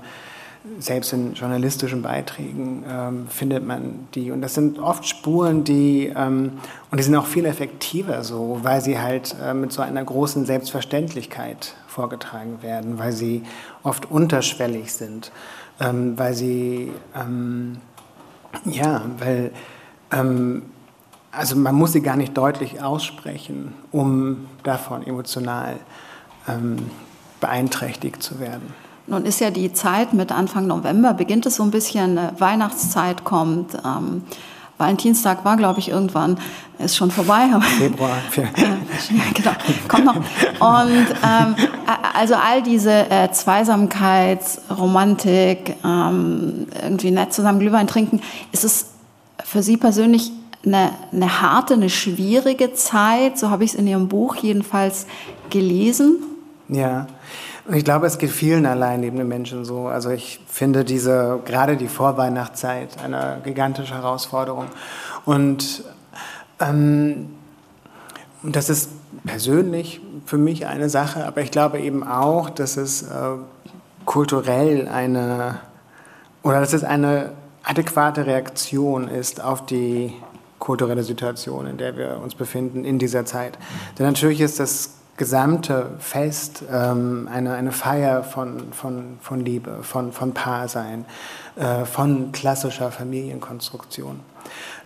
selbst 0.79 1.13
in 1.13 1.35
journalistischen 1.35 2.03
Beiträgen 2.03 2.85
ähm, 2.89 3.27
findet 3.29 3.67
man 3.67 4.09
die. 4.15 4.31
Und 4.31 4.43
das 4.43 4.55
sind 4.55 4.79
oft 4.79 5.07
Spuren, 5.07 5.65
die, 5.65 6.13
ähm, 6.15 6.53
und 6.91 6.99
die 6.99 7.03
sind 7.03 7.15
auch 7.17 7.27
viel 7.27 7.47
effektiver 7.47 8.25
so, 8.25 8.61
weil 8.63 8.81
sie 8.81 8.99
halt 8.99 9.35
äh, 9.43 9.55
mit 9.55 9.73
so 9.73 9.83
einer 9.83 10.05
großen 10.05 10.45
Selbstverständlichkeit 10.45 11.75
vorgetragen 11.87 12.63
werden, 12.63 12.99
weil 12.99 13.13
sie 13.13 13.43
oft 13.83 14.11
unterschwellig 14.11 14.93
sind, 14.93 15.33
ähm, 15.81 16.19
weil 16.19 16.35
sie, 16.35 16.93
ähm, 17.15 17.79
ja, 18.65 19.03
weil, 19.19 19.53
ähm, 20.13 20.63
also 21.33 21.57
man 21.57 21.75
muss 21.75 21.93
sie 21.93 22.03
gar 22.03 22.17
nicht 22.17 22.37
deutlich 22.37 22.83
aussprechen, 22.83 23.75
um 23.93 24.47
davon 24.63 25.07
emotional 25.07 25.77
ähm, 26.49 26.91
beeinträchtigt 27.41 28.23
zu 28.23 28.41
werden. 28.41 28.86
Nun 29.07 29.25
ist 29.25 29.41
ja 29.41 29.51
die 29.51 29.73
Zeit 29.73 30.13
mit 30.13 30.33
Anfang 30.33 30.67
November, 30.67 31.15
beginnt 31.15 31.47
es 31.47 31.57
so 31.57 31.63
ein 31.63 31.71
bisschen, 31.71 32.19
äh, 32.19 32.33
Weihnachtszeit 32.39 33.25
kommt. 33.25 33.75
Ähm, 33.85 34.23
Valentinstag 34.79 35.45
war, 35.45 35.57
glaube 35.57 35.79
ich, 35.79 35.89
irgendwann, 35.89 36.39
ist 36.79 36.97
schon 36.97 37.11
vorbei. 37.11 37.49
Februar. 37.79 38.19
ja, 38.37 39.25
genau, 39.33 39.53
kommt 39.89 40.05
noch. 40.05 40.17
Und 40.17 41.07
ähm, 41.25 41.57
also 42.15 42.35
all 42.35 42.63
diese 42.63 43.11
äh, 43.11 43.31
Zweisamkeit, 43.31 44.41
Romantik, 44.77 45.77
ähm, 45.85 46.67
irgendwie 46.83 47.11
nett 47.11 47.33
zusammen 47.33 47.61
Glühwein 47.61 47.87
trinken, 47.87 48.21
ist 48.53 48.65
es 48.65 48.91
für 49.43 49.63
Sie 49.63 49.77
persönlich 49.77 50.33
eine, 50.65 50.91
eine 51.13 51.41
harte, 51.41 51.75
eine 51.75 51.89
schwierige 51.89 52.75
Zeit? 52.75 53.39
So 53.39 53.51
habe 53.51 53.65
ich 53.65 53.73
es 53.73 53.77
in 53.77 53.87
Ihrem 53.87 54.09
Buch 54.09 54.37
jedenfalls 54.37 55.07
gelesen. 55.49 56.19
Ja, 56.69 57.07
ich 57.73 57.85
glaube, 57.85 58.07
es 58.07 58.19
geht 58.19 58.31
vielen 58.31 58.67
alleinlebenden 58.67 59.27
Menschen 59.27 59.65
so. 59.65 59.89
Also 59.89 60.11
ich 60.11 60.41
finde 60.47 60.85
diese, 60.85 61.41
gerade 61.45 61.77
die 61.77 61.89
Vorweihnachtszeit 61.89 63.03
eine 63.03 63.41
gigantische 63.45 63.95
Herausforderung. 63.95 64.67
Und 65.25 65.85
ähm, 66.61 67.31
das 68.43 68.69
ist 68.69 68.91
persönlich 69.25 70.01
für 70.27 70.39
mich 70.39 70.67
eine 70.67 70.89
Sache, 70.89 71.27
aber 71.27 71.41
ich 71.41 71.51
glaube 71.51 71.81
eben 71.81 72.07
auch, 72.07 72.51
dass 72.51 72.77
es 72.77 73.03
äh, 73.03 73.07
kulturell 74.05 74.89
eine, 74.89 75.61
oder 76.43 76.61
dass 76.61 76.73
es 76.73 76.85
eine 76.85 77.33
adäquate 77.65 78.27
Reaktion 78.27 79.09
ist 79.09 79.43
auf 79.43 79.67
die 79.67 80.13
kulturelle 80.59 81.03
Situation, 81.03 81.67
in 81.67 81.77
der 81.77 81.97
wir 81.97 82.21
uns 82.23 82.35
befinden 82.35 82.85
in 82.85 82.99
dieser 82.99 83.25
Zeit. 83.25 83.59
Denn 83.99 84.07
natürlich 84.07 84.41
ist 84.41 84.61
das 84.61 84.96
gesamte 85.17 85.91
Fest 85.99 86.63
ähm, 86.71 87.29
eine, 87.33 87.55
eine 87.55 87.73
Feier 87.73 88.23
von, 88.23 88.73
von, 88.73 89.19
von 89.21 89.45
Liebe, 89.45 89.79
von, 89.83 90.13
von 90.13 90.35
Paarsein, 90.35 91.05
äh, 91.57 91.85
von 91.85 92.33
klassischer 92.33 92.91
Familienkonstruktion. 92.91 94.21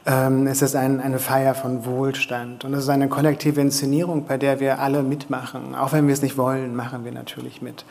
Ähm, 0.06 0.46
es 0.46 0.62
ist 0.62 0.76
ein, 0.76 1.00
eine 1.00 1.18
Feier 1.18 1.54
von 1.54 1.84
Wohlstand 1.84 2.64
und 2.64 2.72
es 2.74 2.84
ist 2.84 2.88
eine 2.88 3.08
kollektive 3.08 3.60
Inszenierung, 3.60 4.24
bei 4.24 4.38
der 4.38 4.60
wir 4.60 4.78
alle 4.78 5.02
mitmachen. 5.02 5.74
Auch 5.74 5.92
wenn 5.92 6.06
wir 6.06 6.14
es 6.14 6.22
nicht 6.22 6.38
wollen, 6.38 6.74
machen 6.74 7.04
wir 7.04 7.12
natürlich 7.12 7.60
mit. 7.60 7.84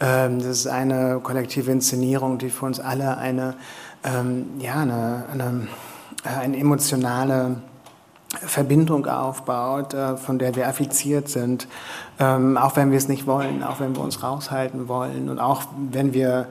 Ähm, 0.00 0.38
das 0.38 0.48
ist 0.48 0.66
eine 0.66 1.20
kollektive 1.22 1.70
Inszenierung, 1.70 2.38
die 2.38 2.50
für 2.50 2.66
uns 2.66 2.80
alle 2.80 3.16
eine, 3.16 3.54
ähm, 4.04 4.46
ja, 4.58 4.74
eine, 4.74 5.24
eine, 5.32 5.68
äh, 6.24 6.40
eine 6.40 6.58
emotionale 6.58 7.56
Verbindung 8.34 9.06
aufbaut, 9.06 9.94
äh, 9.94 10.16
von 10.16 10.38
der 10.38 10.54
wir 10.56 10.68
affiziert 10.68 11.28
sind, 11.28 11.68
ähm, 12.18 12.56
auch 12.56 12.76
wenn 12.76 12.90
wir 12.90 12.98
es 12.98 13.08
nicht 13.08 13.26
wollen, 13.26 13.62
auch 13.62 13.80
wenn 13.80 13.94
wir 13.94 14.02
uns 14.02 14.22
raushalten 14.22 14.88
wollen 14.88 15.28
und 15.28 15.38
auch 15.38 15.62
wenn 15.92 16.12
wir 16.12 16.46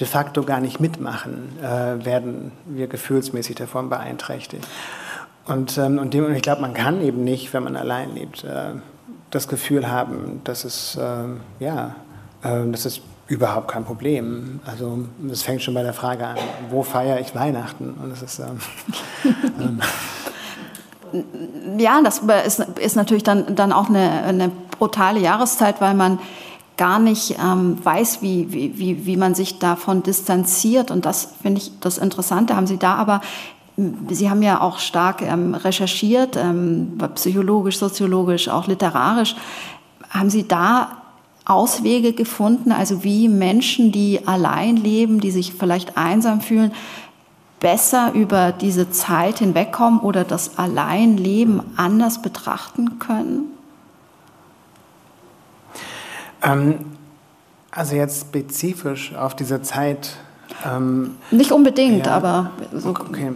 de 0.00 0.06
facto 0.06 0.42
gar 0.42 0.60
nicht 0.60 0.80
mitmachen, 0.80 1.58
äh, 1.60 2.04
werden 2.04 2.52
wir 2.66 2.88
gefühlsmäßig 2.88 3.56
davon 3.56 3.88
beeinträchtigt. 3.88 4.66
Und, 5.46 5.76
ähm, 5.78 5.98
und, 5.98 6.14
ich 6.14 6.42
glaube, 6.42 6.60
man 6.60 6.74
kann 6.74 7.00
eben 7.02 7.24
nicht, 7.24 7.52
wenn 7.52 7.64
man 7.64 7.76
allein 7.76 8.14
lebt, 8.14 8.44
äh, 8.44 8.74
das 9.30 9.48
Gefühl 9.48 9.90
haben, 9.90 10.42
dass 10.44 10.64
es, 10.64 10.98
ja, 11.58 11.96
das 12.42 12.84
ist 12.84 13.00
überhaupt 13.28 13.68
kein 13.68 13.82
Problem. 13.82 14.60
Also 14.66 15.06
das 15.20 15.40
fängt 15.40 15.62
schon 15.62 15.72
bei 15.72 15.82
der 15.82 15.94
Frage 15.94 16.26
an, 16.26 16.36
wo 16.68 16.82
feiere 16.82 17.18
ich 17.18 17.34
Weihnachten? 17.34 17.94
Und 17.94 18.10
das 18.10 18.20
ist 18.20 18.40
ähm, 18.40 18.58
ähm 19.58 19.80
ja, 21.78 22.00
das 22.02 22.22
ist, 22.46 22.60
ist 22.80 22.96
natürlich 22.96 23.22
dann, 23.22 23.54
dann 23.54 23.72
auch 23.72 23.88
eine, 23.88 24.22
eine 24.24 24.50
brutale 24.78 25.20
Jahreszeit, 25.20 25.80
weil 25.80 25.94
man 25.94 26.18
gar 26.76 26.98
nicht 26.98 27.36
ähm, 27.38 27.78
weiß, 27.82 28.22
wie, 28.22 28.52
wie, 28.52 29.06
wie 29.06 29.16
man 29.16 29.34
sich 29.34 29.58
davon 29.58 30.02
distanziert. 30.02 30.90
Und 30.90 31.04
das 31.04 31.34
finde 31.42 31.60
ich 31.60 31.78
das 31.80 31.98
Interessante. 31.98 32.56
Haben 32.56 32.66
Sie 32.66 32.78
da 32.78 32.94
aber, 32.94 33.20
Sie 33.76 34.28
haben 34.28 34.42
ja 34.42 34.60
auch 34.60 34.78
stark 34.78 35.22
ähm, 35.22 35.54
recherchiert, 35.54 36.36
ähm, 36.36 36.98
psychologisch, 37.14 37.78
soziologisch, 37.78 38.48
auch 38.48 38.66
literarisch. 38.66 39.36
Haben 40.10 40.30
Sie 40.30 40.48
da 40.48 41.02
Auswege 41.44 42.12
gefunden, 42.12 42.70
also 42.70 43.02
wie 43.02 43.28
Menschen, 43.28 43.90
die 43.90 44.26
allein 44.26 44.76
leben, 44.76 45.20
die 45.20 45.32
sich 45.32 45.52
vielleicht 45.54 45.96
einsam 45.96 46.40
fühlen, 46.40 46.72
besser 47.62 48.12
über 48.12 48.52
diese 48.52 48.90
Zeit 48.90 49.38
hinwegkommen 49.38 50.00
oder 50.00 50.24
das 50.24 50.58
Alleinleben 50.58 51.62
anders 51.76 52.20
betrachten 52.20 52.98
können? 52.98 53.44
Ähm, 56.42 56.80
also 57.70 57.94
jetzt 57.94 58.20
spezifisch 58.20 59.14
auf 59.14 59.34
diese 59.34 59.62
Zeit. 59.62 60.16
Ähm, 60.66 61.16
Nicht 61.30 61.52
unbedingt, 61.52 62.06
ja, 62.06 62.16
aber 62.16 62.50
so. 62.74 62.90
Okay. 62.90 63.32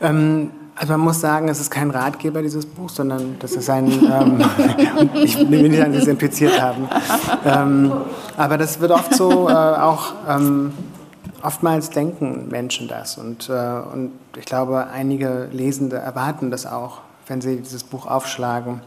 Ähm, 0.00 0.50
also 0.74 0.92
man 0.92 1.00
muss 1.00 1.20
sagen, 1.20 1.48
es 1.48 1.60
ist 1.60 1.70
kein 1.70 1.90
Ratgeber 1.90 2.42
dieses 2.42 2.66
Buch, 2.66 2.90
sondern 2.90 3.36
das 3.38 3.52
ist 3.52 3.70
ein, 3.70 3.86
ähm, 3.86 4.44
ich 5.14 5.38
will 5.38 5.68
nicht 5.68 5.78
sagen, 5.78 5.92
dass 5.92 6.04
Sie 6.04 6.08
es 6.08 6.08
impliziert 6.08 6.60
haben. 6.60 6.88
Ähm, 7.44 7.92
aber 8.36 8.58
das 8.58 8.80
wird 8.80 8.92
oft 8.92 9.14
so 9.14 9.48
äh, 9.48 9.52
auch 9.52 10.12
ähm, 10.28 10.72
oftmals 11.46 11.90
denken 11.90 12.48
Menschen 12.48 12.88
das 12.88 13.18
und, 13.18 13.48
äh, 13.48 13.52
und 13.92 14.12
ich 14.36 14.44
glaube, 14.44 14.88
einige 14.88 15.48
Lesende 15.52 15.96
erwarten 15.96 16.50
das 16.50 16.66
auch, 16.66 17.02
wenn 17.28 17.40
sie 17.40 17.58
dieses 17.58 17.84
Buch 17.84 18.06
aufschlagen. 18.06 18.80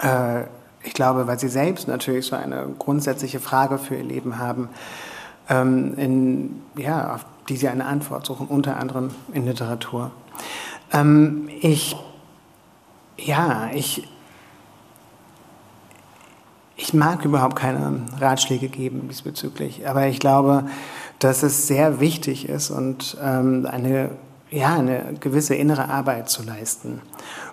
Äh, 0.00 0.44
ich 0.84 0.94
glaube, 0.94 1.26
weil 1.26 1.40
sie 1.40 1.48
selbst 1.48 1.88
natürlich 1.88 2.26
so 2.26 2.36
eine 2.36 2.68
grundsätzliche 2.78 3.40
Frage 3.40 3.78
für 3.78 3.96
ihr 3.96 4.04
Leben 4.04 4.38
haben, 4.38 4.68
ähm, 5.48 5.94
in, 5.96 6.62
ja, 6.76 7.14
auf 7.14 7.26
die 7.48 7.56
sie 7.56 7.68
eine 7.68 7.84
Antwort 7.84 8.26
suchen, 8.26 8.46
unter 8.46 8.76
anderem 8.76 9.10
in 9.32 9.44
Literatur. 9.44 10.12
Ähm, 10.92 11.48
ich, 11.60 11.96
ja, 13.16 13.70
ich, 13.74 14.08
ich 16.76 16.94
mag 16.94 17.24
überhaupt 17.24 17.56
keine 17.56 18.02
Ratschläge 18.20 18.68
geben 18.68 19.08
diesbezüglich, 19.08 19.88
aber 19.88 20.06
ich 20.06 20.20
glaube, 20.20 20.64
dass 21.24 21.42
es 21.42 21.66
sehr 21.66 22.00
wichtig 22.00 22.48
ist 22.48 22.70
und 22.70 23.16
ähm, 23.22 23.66
eine 23.70 24.10
ja, 24.52 24.74
eine 24.74 25.14
gewisse 25.18 25.54
innere 25.54 25.88
Arbeit 25.88 26.28
zu 26.28 26.42
leisten. 26.42 27.00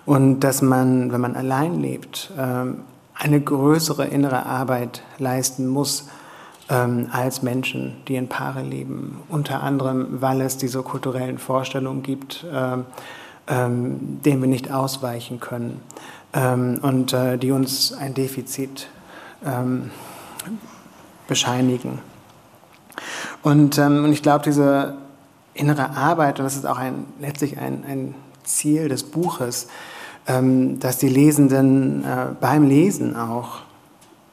Und 0.05 0.41
dass 0.41 0.62
man, 0.62 1.12
wenn 1.12 1.21
man 1.21 1.36
allein 1.36 1.79
lebt, 1.79 2.32
ähm, 2.38 2.82
eine 3.15 3.39
größere 3.39 4.05
innere 4.05 4.45
Arbeit 4.45 5.01
leisten 5.17 5.67
muss 5.67 6.10
ähm, 6.69 7.08
als 7.12 7.41
Menschen, 7.41 7.95
die 8.08 8.15
in 8.15 8.27
Paare 8.27 8.62
leben. 8.62 9.21
Unter 9.29 9.63
anderem, 9.63 10.21
weil 10.21 10.41
es 10.41 10.58
diese 10.58 10.84
kulturellen 10.84 11.38
Vorstellungen 11.38 12.03
gibt, 12.03 12.45
ähm, 12.53 12.86
denen 13.47 14.41
wir 14.41 14.47
nicht 14.47 14.71
ausweichen 14.71 15.39
können 15.39 15.82
und 16.84 17.13
äh, 17.13 17.36
die 17.39 17.49
uns 17.49 17.93
ein 17.93 18.13
Defizit 18.13 18.88
bescheinigen. 21.27 21.97
Und, 23.43 23.77
und 23.77 24.12
ich 24.12 24.21
glaube, 24.21 24.43
diese 24.45 24.95
innere 25.53 25.91
Arbeit, 25.91 26.39
und 26.39 26.45
das 26.45 26.55
ist 26.55 26.65
auch 26.65 26.77
ein, 26.77 27.05
letztlich 27.19 27.57
ein, 27.57 27.83
ein 27.88 28.15
Ziel 28.43 28.89
des 28.89 29.03
Buches, 29.03 29.67
ähm, 30.27 30.79
dass 30.79 30.97
die 30.97 31.09
Lesenden 31.09 32.03
äh, 32.03 32.27
beim 32.39 32.67
Lesen 32.67 33.15
auch 33.15 33.59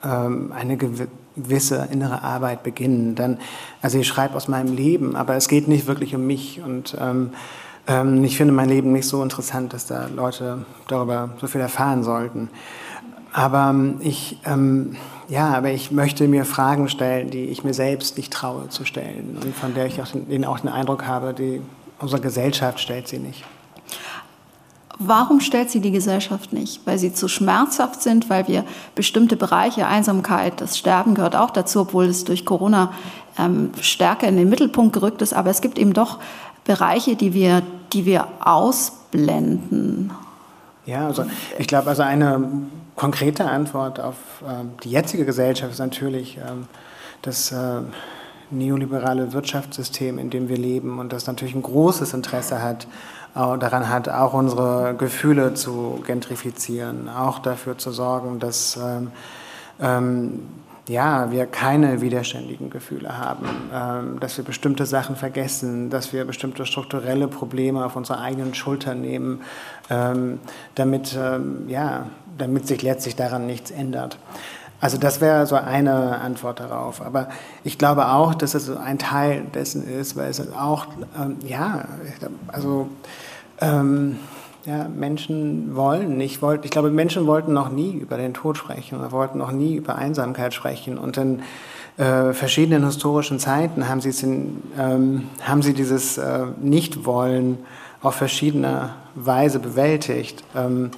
ähm, 0.04 0.52
eine 0.54 0.76
gewisse 0.76 1.88
innere 1.90 2.22
Arbeit 2.22 2.62
beginnen. 2.62 3.14
Dann, 3.14 3.38
also 3.82 3.98
ich 3.98 4.06
schreibe 4.06 4.34
aus 4.34 4.48
meinem 4.48 4.74
Leben, 4.74 5.16
aber 5.16 5.36
es 5.36 5.48
geht 5.48 5.68
nicht 5.68 5.86
wirklich 5.86 6.14
um 6.14 6.26
mich. 6.26 6.60
Und 6.64 6.96
ähm, 7.00 7.30
ähm 7.86 8.24
ich 8.24 8.36
finde 8.36 8.52
mein 8.52 8.68
Leben 8.68 8.92
nicht 8.92 9.08
so 9.08 9.22
interessant, 9.22 9.72
dass 9.72 9.86
da 9.86 10.08
Leute 10.14 10.64
darüber 10.88 11.30
so 11.40 11.46
viel 11.46 11.60
erfahren 11.60 12.02
sollten. 12.02 12.50
Aber 13.32 13.70
ähm, 13.70 13.96
ich, 14.00 14.38
ähm, 14.44 14.96
ja, 15.28 15.54
aber 15.54 15.70
ich 15.70 15.90
möchte 15.90 16.28
mir 16.28 16.44
Fragen 16.44 16.88
stellen, 16.88 17.30
die 17.30 17.46
ich 17.46 17.64
mir 17.64 17.74
selbst 17.74 18.16
nicht 18.16 18.32
traue 18.32 18.68
zu 18.68 18.84
stellen 18.84 19.38
und 19.42 19.54
von 19.54 19.74
der 19.74 19.86
ich 19.86 20.00
auch 20.00 20.08
den, 20.12 20.44
auch 20.44 20.60
den 20.60 20.70
Eindruck 20.70 21.06
habe, 21.06 21.34
die 21.34 21.60
unsere 21.98 22.20
Gesellschaft 22.20 22.80
stellt 22.80 23.08
sie 23.08 23.18
nicht. 23.18 23.44
Warum 24.98 25.40
stellt 25.40 25.70
sie 25.70 25.80
die 25.80 25.90
Gesellschaft 25.90 26.54
nicht? 26.54 26.80
Weil 26.86 26.98
sie 26.98 27.12
zu 27.12 27.28
schmerzhaft 27.28 28.02
sind, 28.02 28.30
weil 28.30 28.48
wir 28.48 28.64
bestimmte 28.94 29.36
Bereiche, 29.36 29.86
Einsamkeit, 29.86 30.60
das 30.60 30.78
Sterben 30.78 31.14
gehört 31.14 31.36
auch 31.36 31.50
dazu, 31.50 31.80
obwohl 31.80 32.06
es 32.06 32.24
durch 32.24 32.46
Corona 32.46 32.92
ähm, 33.38 33.72
stärker 33.80 34.26
in 34.26 34.36
den 34.38 34.48
Mittelpunkt 34.48 34.94
gerückt 34.94 35.20
ist. 35.20 35.34
Aber 35.34 35.50
es 35.50 35.60
gibt 35.60 35.78
eben 35.78 35.92
doch 35.92 36.18
Bereiche, 36.64 37.14
die 37.14 37.34
wir, 37.34 37.62
die 37.92 38.06
wir 38.06 38.26
ausblenden. 38.40 40.12
Ja, 40.86 41.06
also 41.06 41.26
ich 41.58 41.66
glaube, 41.66 41.90
also 41.90 42.02
eine 42.02 42.42
konkrete 42.96 43.44
Antwort 43.44 44.00
auf 44.00 44.16
ähm, 44.48 44.72
die 44.82 44.90
jetzige 44.90 45.24
Gesellschaft 45.24 45.72
ist 45.72 45.78
natürlich 45.78 46.38
ähm, 46.38 46.66
das 47.22 47.52
äh, 47.52 47.82
neoliberale 48.50 49.32
Wirtschaftssystem, 49.32 50.18
in 50.18 50.30
dem 50.30 50.48
wir 50.48 50.56
leben 50.56 50.98
und 50.98 51.12
das 51.12 51.26
natürlich 51.26 51.54
ein 51.54 51.62
großes 51.62 52.14
Interesse 52.14 52.62
hat, 52.62 52.86
daran 53.34 53.90
hat, 53.90 54.08
auch 54.08 54.32
unsere 54.32 54.94
Gefühle 54.96 55.52
zu 55.52 56.00
gentrifizieren, 56.06 57.08
auch 57.08 57.40
dafür 57.40 57.76
zu 57.76 57.90
sorgen, 57.90 58.38
dass 58.38 58.78
ähm, 59.80 60.40
ja, 60.88 61.30
wir 61.32 61.46
keine 61.46 62.00
widerständigen 62.00 62.70
Gefühle 62.70 63.18
haben, 63.18 63.46
ähm, 63.72 64.20
dass 64.20 64.36
wir 64.36 64.44
bestimmte 64.44 64.86
Sachen 64.86 65.16
vergessen, 65.16 65.90
dass 65.90 66.12
wir 66.12 66.24
bestimmte 66.24 66.64
strukturelle 66.64 67.28
Probleme 67.28 67.84
auf 67.84 67.96
unsere 67.96 68.20
eigenen 68.20 68.54
Schultern 68.54 69.00
nehmen, 69.00 69.40
ähm, 69.90 70.38
damit, 70.76 71.16
ähm, 71.18 71.68
ja, 71.68 72.06
damit 72.38 72.68
sich 72.68 72.82
letztlich 72.82 73.16
daran 73.16 73.46
nichts 73.46 73.70
ändert. 73.70 74.18
Also 74.80 74.98
das 74.98 75.20
wäre 75.20 75.46
so 75.46 75.56
eine 75.56 76.20
Antwort 76.20 76.60
darauf. 76.60 77.00
Aber 77.00 77.28
ich 77.64 77.78
glaube 77.78 78.08
auch, 78.08 78.34
dass 78.34 78.54
es 78.54 78.70
ein 78.70 78.98
Teil 78.98 79.42
dessen 79.54 79.88
ist, 79.88 80.16
weil 80.16 80.28
es 80.28 80.52
auch, 80.52 80.86
ja, 81.46 81.86
also 82.48 82.88
ähm, 83.60 84.18
ja, 84.66 84.88
Menschen 84.88 85.76
wollen 85.76 86.16
nicht, 86.16 86.42
wollt, 86.42 86.64
ich 86.64 86.70
glaube, 86.70 86.90
Menschen 86.90 87.26
wollten 87.26 87.52
noch 87.52 87.70
nie 87.70 87.92
über 87.92 88.16
den 88.16 88.34
Tod 88.34 88.58
sprechen 88.58 88.98
oder 88.98 89.12
wollten 89.12 89.38
noch 89.38 89.52
nie 89.52 89.76
über 89.76 89.94
Einsamkeit 89.94 90.52
sprechen. 90.54 90.98
Und 90.98 91.16
in 91.16 91.42
äh, 91.98 92.32
verschiedenen 92.32 92.84
historischen 92.84 93.38
Zeiten 93.38 93.88
haben 93.88 94.00
sie, 94.00 94.10
in, 94.26 94.62
ähm, 94.78 95.28
haben 95.42 95.62
sie 95.62 95.72
dieses 95.72 96.18
äh, 96.18 96.46
Nichtwollen 96.60 97.58
auf 98.02 98.16
verschiedene 98.16 98.90
Weise 99.14 99.60
bewältigt. 99.60 100.42
Ähm, 100.54 100.90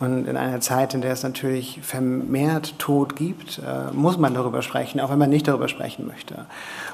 und 0.00 0.26
in 0.26 0.38
einer 0.38 0.60
Zeit, 0.60 0.94
in 0.94 1.02
der 1.02 1.12
es 1.12 1.22
natürlich 1.22 1.80
vermehrt 1.82 2.78
Tod 2.78 3.16
gibt, 3.16 3.58
äh, 3.58 3.92
muss 3.92 4.16
man 4.16 4.32
darüber 4.32 4.62
sprechen, 4.62 4.98
auch 4.98 5.10
wenn 5.10 5.18
man 5.18 5.28
nicht 5.28 5.46
darüber 5.46 5.68
sprechen 5.68 6.06
möchte. 6.06 6.46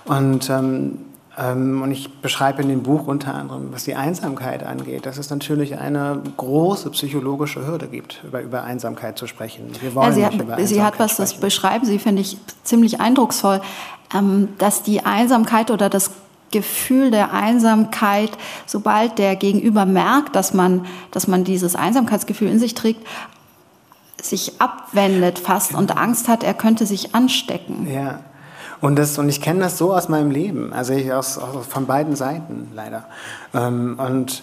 Und 0.07 0.51
ähm, 0.51 0.99
und 1.39 1.91
ich 1.91 2.21
beschreibe 2.23 2.63
in 2.63 2.69
dem 2.69 2.83
Buch 2.83 3.07
unter 3.07 3.35
anderem, 3.35 3.69
was 3.71 3.85
die 3.85 3.95
Einsamkeit 3.95 4.65
angeht, 4.65 5.05
dass 5.05 5.19
es 5.19 5.29
natürlich 5.29 5.79
eine 5.79 6.23
große 6.39 6.91
psychologische 6.91 7.67
Hürde 7.67 7.89
gibt, 7.89 8.23
über, 8.25 8.41
über 8.41 8.65
Einsamkeit 8.65 9.19
zu 9.19 9.27
sprechen. 9.27 9.71
Wir 9.83 9.95
wollen 9.95 10.09
ja, 10.09 10.13
sie, 10.15 10.25
hat, 10.25 10.35
über 10.35 10.43
Einsamkeit 10.55 10.69
sie 10.69 10.83
hat 10.83 10.99
was, 10.99 11.13
sprechen. 11.13 11.31
das 11.31 11.41
beschreiben 11.41 11.85
Sie, 11.85 11.99
finde 11.99 12.23
ich 12.23 12.39
ziemlich 12.63 13.01
eindrucksvoll, 13.01 13.61
ähm, 14.15 14.49
dass 14.57 14.83
die 14.83 15.05
Einsamkeit 15.05 15.71
oder 15.71 15.91
das 15.91 16.11
Gefühl 16.53 17.11
der 17.11 17.35
Einsamkeit, 17.35 18.31
sobald 18.65 19.19
der 19.19 19.37
Gegenüber 19.37 19.85
merkt, 19.85 20.35
dass 20.37 20.55
man, 20.55 20.87
dass 21.11 21.29
man 21.29 21.45
dieses 21.45 21.77
Einsamkeitsgefühl 21.77 22.49
in 22.49 22.59
sich 22.59 22.73
trägt, 22.73 23.07
sich 24.23 24.61
abwendet 24.61 25.39
fast 25.39 25.75
und 25.75 25.89
genau. 25.89 26.01
Angst 26.01 26.29
hat, 26.29 26.45
er 26.45 26.55
könnte 26.55 26.87
sich 26.87 27.15
anstecken. 27.15 27.87
Ja. 27.93 28.21
Und, 28.81 28.99
das, 28.99 29.19
und 29.19 29.29
ich 29.29 29.41
kenne 29.41 29.61
das 29.61 29.79
so 29.79 29.95
aus 29.95 30.09
meinem 30.09 30.31
Leben, 30.31 30.73
also 30.73 30.93
ich 30.93 31.13
aus, 31.13 31.39
aus 31.39 31.67
von 31.67 31.87
beiden 31.87 32.17
Seiten 32.17 32.69
leider. 32.75 33.05
Ähm, 33.55 33.99
und, 33.99 34.43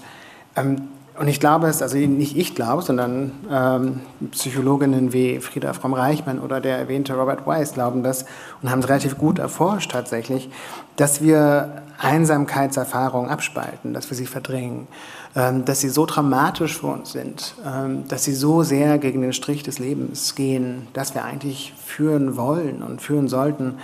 ähm, 0.56 0.88
und 1.20 1.28
ich 1.28 1.40
glaube 1.40 1.68
es, 1.68 1.84
also 1.84 1.98
nicht 1.98 2.36
ich 2.36 2.56
glaube, 2.56 2.82
sondern 2.82 3.32
ähm, 3.52 4.02
Psychologinnen 4.32 5.14
wie 5.14 5.40
Frieda 5.40 5.74
Fromm-Reichmann 5.74 6.40
oder 6.40 6.60
der 6.60 6.78
erwähnte 6.78 7.14
Robert 7.14 7.46
Weiss 7.46 7.74
glauben 7.74 8.02
das 8.02 8.26
und 8.62 8.72
haben 8.72 8.80
es 8.80 8.90
relativ 8.90 9.18
gut 9.20 9.38
erforscht 9.38 9.92
tatsächlich, 9.92 10.50
dass 10.96 11.22
wir 11.22 11.84
Einsamkeitserfahrungen 12.00 13.30
abspalten, 13.30 13.94
dass 13.94 14.10
wir 14.10 14.18
sie 14.18 14.26
verdrängen, 14.26 14.88
ähm, 15.36 15.66
dass 15.66 15.82
sie 15.82 15.90
so 15.90 16.06
dramatisch 16.06 16.80
für 16.80 16.88
uns 16.88 17.12
sind, 17.12 17.56
ähm, 17.66 18.08
dass 18.08 18.24
sie 18.24 18.34
so 18.34 18.64
sehr 18.64 18.98
gegen 18.98 19.22
den 19.22 19.34
Strich 19.34 19.62
des 19.64 19.78
Lebens 19.78 20.34
gehen, 20.34 20.88
dass 20.94 21.14
wir 21.14 21.24
eigentlich 21.24 21.74
führen 21.86 22.36
wollen 22.36 22.82
und 22.82 23.02
führen 23.02 23.28
sollten, 23.28 23.76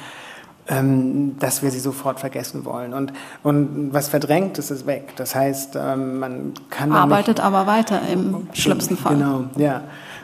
dass 1.40 1.64
wir 1.64 1.72
sie 1.72 1.80
sofort 1.80 2.20
vergessen 2.20 2.64
wollen. 2.64 2.94
Und, 2.94 3.12
und 3.42 3.92
was 3.92 4.08
verdrängt 4.08 4.60
ist, 4.60 4.70
ist 4.70 4.86
weg. 4.86 5.14
Das 5.16 5.34
heißt, 5.34 5.76
ähm, 5.76 6.20
man 6.20 6.54
kann. 6.70 6.92
Arbeitet 6.92 7.40
aber 7.40 7.66
weiter 7.66 8.02
im 8.12 8.48
schlimmsten 8.54 8.96
Fall. 8.96 9.16
Genau, 9.16 9.46
ja. 9.58 9.82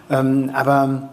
Ähm, 0.09 0.51
aber, 0.53 1.09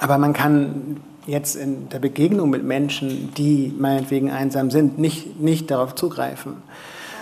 aber 0.00 0.18
man 0.18 0.32
kann 0.32 0.96
jetzt 1.26 1.54
in 1.54 1.88
der 1.90 2.00
Begegnung 2.00 2.50
mit 2.50 2.64
Menschen, 2.64 3.32
die 3.34 3.72
meinetwegen 3.78 4.30
einsam 4.30 4.70
sind, 4.70 4.98
nicht, 4.98 5.38
nicht 5.38 5.70
darauf 5.70 5.94
zugreifen. 5.94 6.54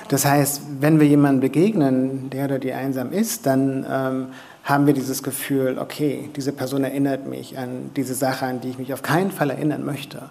Das 0.08 0.24
heißt, 0.24 0.62
wenn 0.80 1.00
wir 1.00 1.06
jemandem 1.06 1.40
begegnen, 1.40 2.30
der 2.30 2.46
oder 2.46 2.58
die 2.58 2.72
einsam 2.72 3.12
ist, 3.12 3.44
dann 3.44 3.84
ähm, 3.90 4.26
haben 4.66 4.86
wir 4.86 4.94
dieses 4.94 5.22
Gefühl, 5.22 5.78
okay, 5.78 6.28
diese 6.34 6.52
Person 6.52 6.82
erinnert 6.82 7.26
mich 7.26 7.56
an 7.56 7.92
diese 7.94 8.14
Sache, 8.14 8.46
an 8.46 8.60
die 8.60 8.70
ich 8.70 8.78
mich 8.78 8.92
auf 8.92 9.00
keinen 9.00 9.30
Fall 9.30 9.50
erinnern 9.50 9.84
möchte. 9.84 10.22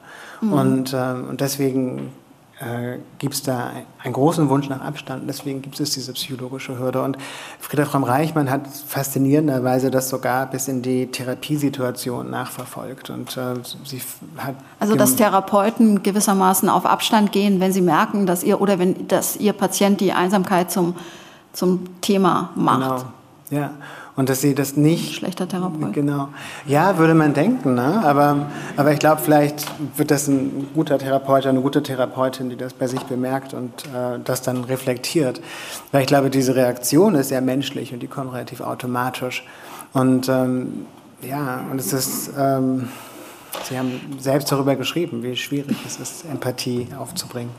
Mhm. 0.41 0.53
Und, 0.53 0.93
ähm, 0.93 1.29
und 1.29 1.39
deswegen 1.39 2.11
äh, 2.59 2.97
gibt 3.17 3.33
es 3.33 3.43
da 3.43 3.71
einen 4.03 4.13
großen 4.13 4.49
Wunsch 4.49 4.67
nach 4.67 4.81
Abstand. 4.81 5.23
Deswegen 5.29 5.61
gibt 5.61 5.79
es 5.79 5.91
diese 5.91 6.11
psychologische 6.11 6.77
Hürde. 6.77 7.01
Und 7.01 7.17
Friedrich 7.61 7.87
Fromm 7.87 8.03
Reichmann 8.03 8.51
hat 8.51 8.67
faszinierenderweise 8.67 9.89
das 9.89 10.09
sogar 10.09 10.47
bis 10.47 10.67
in 10.67 10.81
die 10.81 11.07
Therapiesituation 11.07 12.29
nachverfolgt. 12.29 13.09
Und 13.09 13.37
äh, 13.37 13.53
sie 13.85 14.01
hat 14.35 14.55
also 14.81 14.97
dass 14.97 15.15
Therapeuten 15.15 16.03
gewissermaßen 16.03 16.67
auf 16.67 16.85
Abstand 16.85 17.31
gehen, 17.31 17.61
wenn 17.61 17.71
sie 17.71 17.81
merken, 17.81 18.25
dass 18.25 18.43
ihr 18.43 18.59
oder 18.59 18.79
wenn 18.79 19.07
dass 19.07 19.37
ihr 19.37 19.53
Patient 19.53 20.01
die 20.01 20.11
Einsamkeit 20.11 20.71
zum 20.71 20.95
zum 21.53 22.01
Thema 22.01 22.49
macht. 22.55 23.05
Genau. 23.49 23.61
Ja. 23.61 23.71
Und 24.15 24.29
dass 24.29 24.39
sie 24.39 24.55
das 24.55 24.77
nicht. 24.77 25.15
Schlechter 25.15 25.47
Therapeut. 25.47 25.91
Genau. 25.91 26.29
Ja, 26.65 26.97
würde 26.97 27.13
man 27.13 27.33
denken, 27.33 27.75
ne? 27.75 28.01
aber, 28.03 28.47
aber 28.77 28.93
ich 28.93 28.99
glaube, 28.99 29.21
vielleicht 29.21 29.65
wird 29.97 30.09
das 30.09 30.29
ein 30.29 30.67
guter 30.73 30.97
Therapeut, 30.97 31.45
eine 31.45 31.59
gute 31.59 31.83
Therapeutin, 31.83 32.49
die 32.49 32.55
das 32.55 32.73
bei 32.73 32.87
sich 32.87 33.01
bemerkt 33.01 33.53
und 33.53 33.85
äh, 33.87 34.19
das 34.23 34.41
dann 34.41 34.63
reflektiert. 34.63 35.41
Weil 35.91 36.01
ich 36.01 36.07
glaube, 36.07 36.29
diese 36.29 36.55
Reaktion 36.55 37.15
ist 37.15 37.27
sehr 37.27 37.41
menschlich 37.41 37.93
und 37.93 37.99
die 37.99 38.07
kommt 38.07 38.31
relativ 38.31 38.61
automatisch. 38.61 39.45
Und 39.91 40.29
ähm, 40.29 40.85
ja, 41.21 41.65
und 41.69 41.79
es 41.79 41.91
ist. 41.91 42.31
Ähm, 42.37 42.87
Sie 43.63 43.77
haben 43.77 43.99
selbst 44.19 44.51
darüber 44.51 44.75
geschrieben, 44.75 45.23
wie 45.23 45.35
schwierig 45.35 45.77
es 45.85 45.97
ist, 45.97 46.25
Empathie 46.25 46.87
aufzubringen. 46.99 47.51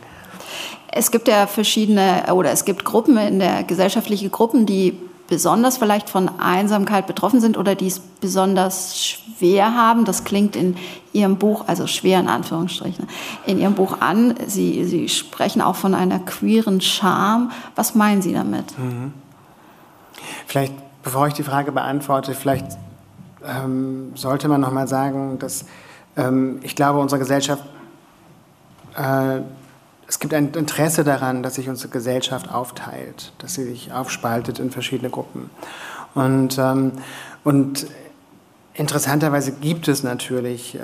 Es 0.92 1.10
gibt 1.10 1.28
ja 1.28 1.46
verschiedene, 1.46 2.32
oder 2.32 2.52
es 2.52 2.64
gibt 2.64 2.84
Gruppen 2.84 3.16
in 3.16 3.38
der 3.38 3.64
gesellschaftlichen 3.64 4.30
Gruppen, 4.30 4.66
die 4.66 4.98
besonders 5.28 5.78
vielleicht 5.78 6.08
von 6.08 6.30
Einsamkeit 6.38 7.06
betroffen 7.06 7.40
sind 7.40 7.56
oder 7.56 7.74
die 7.74 7.88
es 7.88 7.98
besonders 7.98 9.04
schwer 9.04 9.74
haben. 9.74 10.04
Das 10.04 10.24
klingt 10.24 10.56
in 10.56 10.76
Ihrem 11.12 11.36
Buch, 11.36 11.64
also 11.66 11.86
schwer 11.86 12.20
in 12.20 12.28
Anführungsstrichen, 12.28 13.08
in 13.46 13.58
Ihrem 13.58 13.74
Buch 13.74 14.00
an. 14.00 14.34
Sie, 14.46 14.84
Sie 14.84 15.08
sprechen 15.08 15.62
auch 15.62 15.76
von 15.76 15.94
einer 15.94 16.18
queeren 16.18 16.80
Scham. 16.80 17.50
Was 17.74 17.94
meinen 17.94 18.22
Sie 18.22 18.32
damit? 18.32 18.78
Mhm. 18.78 19.12
Vielleicht, 20.46 20.74
bevor 21.02 21.26
ich 21.28 21.34
die 21.34 21.42
Frage 21.42 21.72
beantworte, 21.72 22.34
vielleicht 22.34 22.66
ähm, 23.44 24.12
sollte 24.14 24.48
man 24.48 24.60
noch 24.60 24.72
mal 24.72 24.88
sagen, 24.88 25.38
dass 25.38 25.64
ähm, 26.16 26.60
ich 26.62 26.74
glaube, 26.74 26.98
unsere 26.98 27.18
Gesellschaft 27.18 27.64
äh, 28.96 29.40
es 30.08 30.20
gibt 30.20 30.34
ein 30.34 30.52
Interesse 30.54 31.04
daran, 31.04 31.42
dass 31.42 31.56
sich 31.56 31.68
unsere 31.68 31.88
Gesellschaft 31.88 32.52
aufteilt, 32.52 33.32
dass 33.38 33.54
sie 33.54 33.64
sich 33.64 33.92
aufspaltet 33.92 34.58
in 34.58 34.70
verschiedene 34.70 35.10
Gruppen. 35.10 35.50
Und, 36.14 36.58
ähm, 36.58 36.92
und 37.44 37.86
interessanterweise 38.74 39.52
gibt 39.52 39.88
es 39.88 40.02
natürlich 40.02 40.76
äh, 40.76 40.78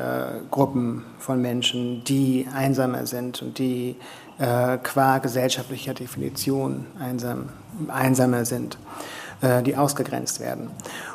Gruppen 0.51 1.05
von 1.19 1.41
Menschen, 1.41 2.03
die 2.05 2.49
einsamer 2.55 3.07
sind 3.07 3.43
und 3.43 3.59
die 3.59 3.97
äh, 4.39 4.79
qua 4.79 5.19
gesellschaftlicher 5.19 5.95
Definition 5.95 6.87
einsam, 6.99 7.49
einsamer 7.89 8.45
sind, 8.45 8.77
äh, 9.41 9.63
die 9.63 9.77
ausgegrenzt 9.77 10.41
werden. 10.41 10.71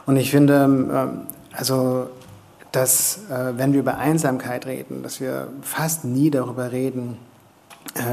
Und 0.05 0.17
ich 0.17 0.31
finde, 0.31 0.63
ähm, 0.63 1.27
also 1.51 2.09
dass 2.71 3.21
äh, 3.29 3.57
wenn 3.57 3.73
wir 3.73 3.79
über 3.79 3.97
Einsamkeit 3.97 4.65
reden, 4.65 5.01
dass 5.01 5.19
wir 5.19 5.47
fast 5.61 6.05
nie 6.05 6.29
darüber 6.29 6.71
reden, 6.71 7.17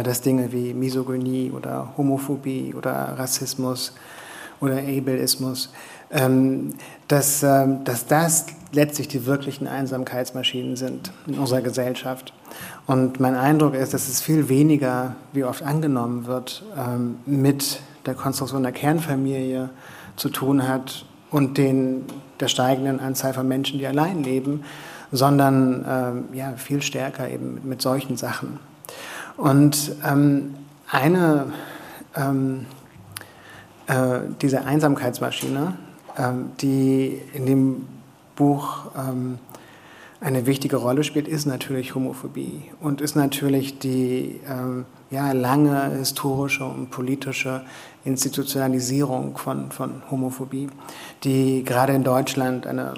dass 0.02 0.20
Dinge 0.20 0.52
wie 0.52 0.72
Misogynie 0.72 1.50
oder 1.50 1.92
Homophobie 1.96 2.74
oder 2.74 3.14
Rassismus 3.18 3.92
oder 4.60 4.78
Ableismus, 4.78 5.70
ähm, 6.10 6.74
dass, 7.08 7.42
ähm, 7.42 7.84
dass 7.84 8.06
das 8.06 8.46
letztlich 8.72 9.08
die 9.08 9.26
wirklichen 9.26 9.68
Einsamkeitsmaschinen 9.68 10.76
sind 10.76 11.12
in 11.26 11.38
unserer 11.38 11.60
Gesellschaft. 11.60 12.32
Und 12.86 13.20
mein 13.20 13.36
Eindruck 13.36 13.74
ist, 13.74 13.94
dass 13.94 14.08
es 14.08 14.20
viel 14.20 14.48
weniger, 14.48 15.14
wie 15.32 15.44
oft 15.44 15.62
angenommen 15.62 16.26
wird, 16.26 16.64
ähm, 16.76 17.16
mit 17.26 17.80
der 18.06 18.14
Konstruktion 18.14 18.62
der 18.62 18.72
Kernfamilie 18.72 19.70
zu 20.16 20.28
tun 20.28 20.66
hat 20.66 21.04
und 21.30 21.56
den, 21.58 22.04
der 22.40 22.48
steigenden 22.48 23.00
Anzahl 23.00 23.32
von 23.32 23.46
Menschen, 23.46 23.78
die 23.78 23.86
allein 23.86 24.22
leben, 24.22 24.64
sondern 25.10 26.26
ja, 26.32 26.54
viel 26.56 26.82
stärker 26.82 27.28
eben 27.28 27.60
mit 27.64 27.80
solchen 27.80 28.16
Sachen. 28.16 28.58
Und 29.36 29.96
ähm, 30.04 30.54
eine 30.90 31.52
ähm, 32.16 32.66
äh, 33.86 34.20
diese 34.40 34.64
Einsamkeitsmaschine, 34.64 35.76
ähm, 36.16 36.52
die 36.60 37.20
in 37.34 37.46
dem 37.46 37.86
Buch 38.36 38.86
ähm, 38.96 39.38
eine 40.20 40.46
wichtige 40.46 40.76
Rolle 40.76 41.04
spielt, 41.04 41.28
ist 41.28 41.44
natürlich 41.44 41.94
Homophobie 41.94 42.62
und 42.80 43.02
ist 43.02 43.14
natürlich 43.14 43.78
die 43.78 44.40
ähm, 44.48 44.86
ja, 45.10 45.32
lange 45.32 45.90
historische 45.90 46.64
und 46.64 46.90
politische 46.90 47.62
Institutionalisierung 48.04 49.36
von, 49.36 49.70
von 49.70 50.02
Homophobie, 50.10 50.68
die 51.24 51.62
gerade 51.62 51.92
in 51.92 52.04
Deutschland 52.04 52.66
eine, 52.66 52.94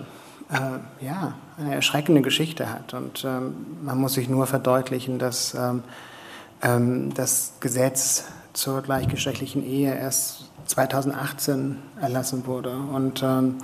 äh, 0.52 1.04
ja, 1.04 1.34
eine 1.58 1.74
erschreckende 1.74 2.22
Geschichte 2.22 2.70
hat. 2.70 2.94
Und 2.94 3.24
ähm, 3.24 3.54
man 3.84 3.98
muss 3.98 4.14
sich 4.14 4.28
nur 4.28 4.46
verdeutlichen, 4.46 5.18
dass 5.18 5.54
ähm, 5.54 5.82
das 6.60 7.52
Gesetz 7.60 8.24
zur 8.54 8.82
gleichgeschlechtlichen 8.82 9.64
Ehe 9.64 9.94
erst 9.94 10.46
2018 10.66 11.78
erlassen 12.00 12.46
wurde 12.46 12.70
und 12.70 13.22
ähm, 13.22 13.56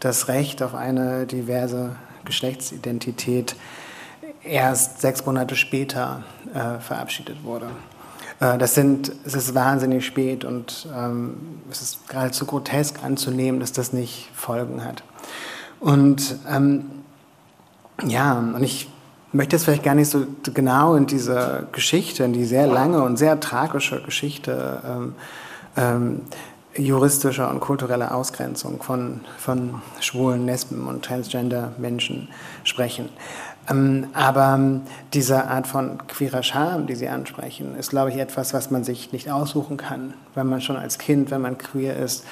das 0.00 0.28
Recht 0.28 0.62
auf 0.62 0.74
eine 0.74 1.26
diverse 1.26 1.96
Geschlechtsidentität 2.24 3.56
erst 4.42 5.00
sechs 5.00 5.24
Monate 5.26 5.56
später 5.56 6.24
äh, 6.54 6.78
verabschiedet 6.80 7.44
wurde. 7.44 7.70
Äh, 8.40 8.58
das 8.58 8.74
sind, 8.74 9.12
es 9.24 9.34
ist 9.34 9.54
wahnsinnig 9.54 10.04
spät 10.06 10.44
und 10.44 10.88
ähm, 10.94 11.60
es 11.70 11.82
ist 11.82 12.08
geradezu 12.08 12.46
grotesk 12.46 13.02
anzunehmen, 13.02 13.60
dass 13.60 13.72
das 13.72 13.92
nicht 13.92 14.30
Folgen 14.34 14.84
hat. 14.84 15.02
Und 15.80 16.36
ähm, 16.48 16.86
ja, 18.06 18.38
und 18.38 18.62
ich 18.62 18.88
möchte 19.32 19.56
jetzt 19.56 19.64
vielleicht 19.64 19.82
gar 19.82 19.94
nicht 19.94 20.10
so 20.10 20.26
genau 20.54 20.94
in 20.94 21.06
diese 21.06 21.66
Geschichte, 21.72 22.24
in 22.24 22.32
die 22.32 22.44
sehr 22.44 22.66
lange 22.66 23.02
und 23.02 23.16
sehr 23.16 23.40
tragische 23.40 24.02
Geschichte 24.02 24.82
ähm, 24.86 25.14
ähm, 25.76 26.20
juristischer 26.76 27.50
und 27.50 27.60
kultureller 27.60 28.14
Ausgrenzung 28.14 28.82
von, 28.82 29.20
von 29.38 29.82
schwulen, 30.00 30.46
lesben 30.46 30.86
und 30.86 31.04
transgender 31.04 31.72
Menschen 31.78 32.28
sprechen. 32.64 33.08
Ähm, 33.68 34.06
aber 34.14 34.80
diese 35.12 35.46
Art 35.46 35.66
von 35.66 35.98
queerer 36.06 36.42
Scham, 36.42 36.86
die 36.86 36.94
Sie 36.94 37.08
ansprechen, 37.08 37.76
ist, 37.76 37.90
glaube 37.90 38.10
ich, 38.10 38.16
etwas, 38.16 38.54
was 38.54 38.70
man 38.70 38.84
sich 38.84 39.12
nicht 39.12 39.30
aussuchen 39.30 39.76
kann, 39.76 40.14
wenn 40.34 40.46
man 40.46 40.60
schon 40.60 40.76
als 40.76 40.98
Kind, 40.98 41.30
wenn 41.30 41.42
man 41.42 41.58
queer 41.58 41.96
ist, 41.96 42.24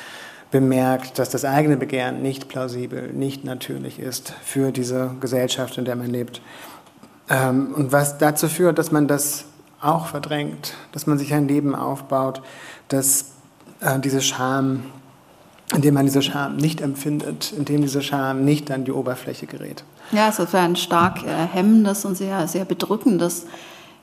bemerkt, 0.50 1.18
dass 1.18 1.28
das 1.28 1.44
eigene 1.44 1.76
Begehren 1.76 2.22
nicht 2.22 2.48
plausibel, 2.48 3.12
nicht 3.12 3.44
natürlich 3.44 3.98
ist 3.98 4.32
für 4.44 4.70
diese 4.70 5.10
Gesellschaft, 5.20 5.76
in 5.76 5.84
der 5.84 5.96
man 5.96 6.06
lebt. 6.06 6.40
Ähm, 7.28 7.74
und 7.74 7.92
was 7.92 8.18
dazu 8.18 8.48
führt, 8.48 8.78
dass 8.78 8.92
man 8.92 9.08
das 9.08 9.44
auch 9.80 10.06
verdrängt, 10.06 10.74
dass 10.92 11.06
man 11.06 11.18
sich 11.18 11.34
ein 11.34 11.48
Leben 11.48 11.74
aufbaut, 11.74 12.42
dass 12.88 13.32
äh, 13.80 13.98
diese 13.98 14.20
Scham, 14.20 14.84
indem 15.74 15.94
man 15.94 16.06
diese 16.06 16.22
Scham 16.22 16.56
nicht 16.56 16.80
empfindet, 16.80 17.52
indem 17.56 17.82
diese 17.82 18.02
Scham 18.02 18.44
nicht 18.44 18.70
an 18.70 18.84
die 18.84 18.92
Oberfläche 18.92 19.46
gerät. 19.46 19.84
Ja, 20.12 20.28
es 20.28 20.38
ist 20.38 20.54
ein 20.54 20.76
stark 20.76 21.24
äh, 21.24 21.46
hemmendes 21.52 22.04
und 22.04 22.16
sehr, 22.16 22.46
sehr 22.46 22.64
bedrückendes 22.64 23.46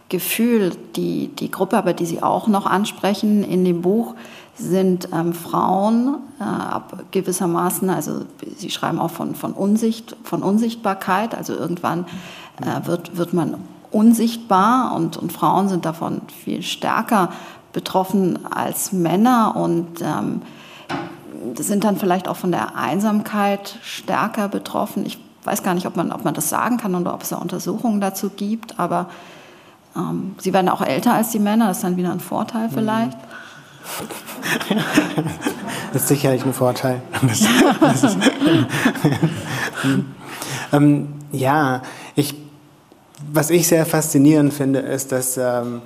Gefühl. 0.09 0.73
Die, 0.95 1.29
die 1.29 1.49
Gruppe, 1.49 1.77
aber 1.77 1.93
die 1.93 2.05
Sie 2.05 2.21
auch 2.21 2.47
noch 2.47 2.65
ansprechen 2.65 3.43
in 3.43 3.63
dem 3.63 3.81
Buch, 3.81 4.15
sind 4.55 5.09
ähm, 5.11 5.33
Frauen 5.33 6.17
äh, 6.39 6.99
gewissermaßen, 7.11 7.89
also 7.89 8.25
Sie 8.55 8.69
schreiben 8.69 8.99
auch 8.99 9.09
von, 9.09 9.33
von, 9.33 9.53
Unsicht, 9.53 10.15
von 10.23 10.43
Unsichtbarkeit, 10.43 11.33
also 11.33 11.53
irgendwann 11.53 12.05
äh, 12.65 12.85
wird, 12.85 13.17
wird 13.17 13.33
man 13.33 13.55
unsichtbar 13.91 14.95
und, 14.95 15.17
und 15.17 15.31
Frauen 15.31 15.69
sind 15.69 15.85
davon 15.85 16.21
viel 16.43 16.63
stärker 16.63 17.29
betroffen 17.73 18.45
als 18.45 18.91
Männer 18.91 19.55
und 19.55 20.01
ähm, 20.01 20.41
sind 21.55 21.83
dann 21.83 21.97
vielleicht 21.97 22.27
auch 22.27 22.37
von 22.37 22.51
der 22.51 22.75
Einsamkeit 22.75 23.77
stärker 23.81 24.47
betroffen. 24.47 25.05
Ich 25.05 25.19
weiß 25.43 25.63
gar 25.63 25.73
nicht, 25.73 25.85
ob 25.85 25.95
man, 25.95 26.11
ob 26.11 26.23
man 26.23 26.33
das 26.33 26.49
sagen 26.49 26.77
kann 26.77 26.95
oder 26.95 27.13
ob 27.13 27.23
es 27.23 27.29
da 27.29 27.37
Untersuchungen 27.37 27.99
dazu 27.99 28.29
gibt, 28.29 28.79
aber 28.79 29.09
ähm, 29.95 30.35
sie 30.39 30.53
werden 30.53 30.69
auch 30.69 30.81
älter 30.81 31.13
als 31.13 31.29
die 31.29 31.39
Männer, 31.39 31.67
das 31.67 31.77
ist 31.77 31.83
dann 31.83 31.97
wieder 31.97 32.11
ein 32.11 32.19
Vorteil 32.19 32.67
mhm. 32.67 32.73
vielleicht. 32.73 33.17
Das 35.93 36.01
ist 36.01 36.07
sicherlich 36.07 36.43
ein 36.43 36.53
Vorteil. 36.53 37.03
Das, 37.21 37.43
das 37.79 38.03
ist, 38.03 38.17
ähm, 40.73 41.07
ja, 41.31 41.83
was 43.31 43.49
ich 43.49 43.67
sehr 43.67 43.85
faszinierend 43.85 44.53
finde, 44.53 44.79
ist, 44.79 45.11
dass 45.11 45.37
ähm, 45.37 45.81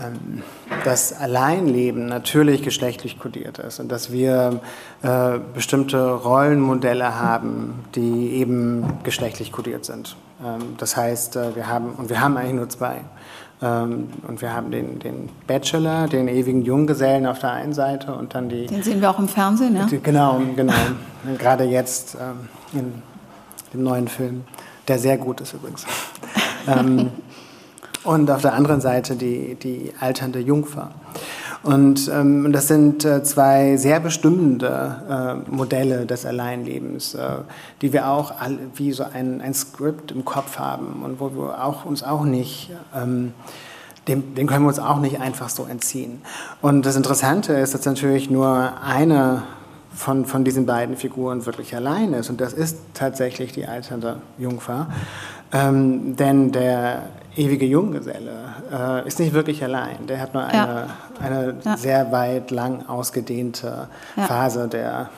ähm, 0.00 0.42
das 0.84 1.12
Alleinleben 1.12 2.06
natürlich 2.06 2.62
geschlechtlich 2.62 3.18
kodiert 3.18 3.58
ist 3.58 3.80
und 3.80 3.90
dass 3.90 4.12
wir 4.12 4.60
äh, 5.02 5.38
bestimmte 5.54 6.12
Rollenmodelle 6.12 7.18
haben, 7.18 7.84
die 7.94 8.30
eben 8.32 8.84
geschlechtlich 9.02 9.52
kodiert 9.52 9.84
sind. 9.84 10.16
Ähm, 10.44 10.76
das 10.78 10.96
heißt, 10.96 11.36
äh, 11.36 11.54
wir 11.54 11.68
haben, 11.68 11.92
und 11.92 12.08
wir 12.08 12.20
haben 12.20 12.36
eigentlich 12.36 12.54
nur 12.54 12.68
zwei. 12.68 13.00
Ähm, 13.62 14.08
und 14.26 14.40
wir 14.40 14.54
haben 14.54 14.70
den, 14.70 15.00
den 15.00 15.28
Bachelor, 15.46 16.08
den 16.08 16.28
ewigen 16.28 16.62
Junggesellen 16.62 17.26
auf 17.26 17.40
der 17.40 17.52
einen 17.52 17.74
Seite 17.74 18.14
und 18.14 18.34
dann 18.34 18.48
die. 18.48 18.66
Den 18.66 18.82
sehen 18.82 19.02
wir 19.02 19.10
auch 19.10 19.18
im 19.18 19.28
Fernsehen, 19.28 19.76
ja? 19.76 19.84
Die, 19.84 19.98
genau, 19.98 20.40
genau. 20.56 20.72
Gerade 21.38 21.64
jetzt 21.64 22.16
ähm, 22.18 22.48
in 22.72 23.02
dem 23.74 23.82
neuen 23.82 24.08
Film, 24.08 24.44
der 24.88 24.98
sehr 24.98 25.18
gut 25.18 25.42
ist 25.42 25.52
übrigens. 25.52 25.84
Ähm, 26.66 27.10
und 28.04 28.30
auf 28.30 28.42
der 28.42 28.54
anderen 28.54 28.80
Seite 28.80 29.16
die, 29.16 29.56
die 29.56 29.92
alternde 30.00 30.40
Jungfer. 30.40 30.90
Und 31.62 32.10
ähm, 32.12 32.52
das 32.52 32.68
sind 32.68 33.04
äh, 33.04 33.22
zwei 33.22 33.76
sehr 33.76 34.00
bestimmende 34.00 35.44
äh, 35.46 35.50
Modelle 35.50 36.06
des 36.06 36.24
Alleinlebens, 36.24 37.14
äh, 37.14 37.28
die 37.82 37.92
wir 37.92 38.08
auch 38.08 38.32
all, 38.40 38.58
wie 38.76 38.92
so 38.92 39.04
ein, 39.04 39.42
ein 39.42 39.52
Skript 39.52 40.10
im 40.12 40.24
Kopf 40.24 40.58
haben 40.58 41.02
und 41.04 41.20
wo 41.20 41.30
wir 41.32 41.62
auch, 41.62 41.84
uns 41.84 42.02
auch 42.02 42.24
nicht, 42.24 42.70
ähm, 42.96 43.34
dem, 44.08 44.34
dem 44.34 44.46
können 44.46 44.64
wir 44.64 44.68
uns 44.68 44.78
auch 44.78 45.00
nicht 45.00 45.20
einfach 45.20 45.50
so 45.50 45.66
entziehen. 45.66 46.22
Und 46.62 46.86
das 46.86 46.96
Interessante 46.96 47.52
ist, 47.52 47.74
dass 47.74 47.84
natürlich 47.84 48.30
nur 48.30 48.72
eine 48.82 49.42
von, 49.94 50.24
von 50.24 50.44
diesen 50.44 50.64
beiden 50.64 50.96
Figuren 50.96 51.44
wirklich 51.44 51.74
allein 51.76 52.14
ist. 52.14 52.30
Und 52.30 52.40
das 52.40 52.54
ist 52.54 52.78
tatsächlich 52.94 53.52
die 53.52 53.66
alternde 53.66 54.16
Jungfer. 54.38 54.86
Ähm, 55.52 56.16
denn 56.16 56.52
der 56.52 57.02
ewige 57.36 57.66
Junggeselle 57.66 58.54
äh, 58.72 59.06
ist 59.06 59.18
nicht 59.18 59.32
wirklich 59.32 59.62
allein. 59.62 60.06
Der 60.06 60.20
hat 60.20 60.34
nur 60.34 60.44
eine, 60.44 60.56
ja. 60.56 60.86
eine 61.20 61.54
ja. 61.64 61.76
sehr 61.76 62.12
weit 62.12 62.50
lang 62.50 62.86
ausgedehnte 62.86 63.88
ja. 64.16 64.24
Phase 64.24 64.68
der 64.68 65.10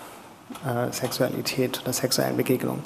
äh, 0.65 0.93
Sexualität, 0.93 1.83
der 1.87 1.93
sexuellen 1.93 2.37
Begegnung. 2.37 2.81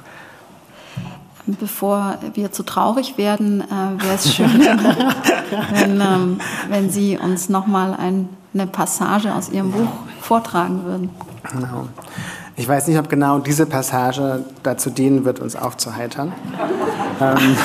Bevor 1.47 2.19
wir 2.35 2.51
zu 2.51 2.65
traurig 2.65 3.19
werden, 3.19 3.61
äh, 3.61 4.03
wäre 4.03 4.15
es 4.15 4.35
schön, 4.35 4.51
wenn, 5.71 6.01
ähm, 6.01 6.41
wenn 6.69 6.91
Sie 6.91 7.17
uns 7.17 7.49
nochmal 7.49 7.95
ein, 7.95 8.29
eine 8.53 8.67
Passage 8.67 9.33
aus 9.33 9.51
Ihrem 9.51 9.71
Buch 9.71 9.91
vortragen 10.21 10.85
würden. 10.85 11.11
Genau. 11.53 11.87
Ich 12.59 12.67
weiß 12.67 12.87
nicht, 12.87 12.99
ob 12.99 13.11
genau 13.11 13.39
diese 13.39 13.67
Passage 13.67 14.43
dazu 14.63 14.89
dienen 14.89 15.27
wird, 15.27 15.41
uns 15.41 15.57
aufzuheitern. 15.57 16.33
ähm, 17.21 17.57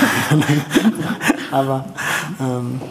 aber 1.51 1.85
ähm, 2.41 2.81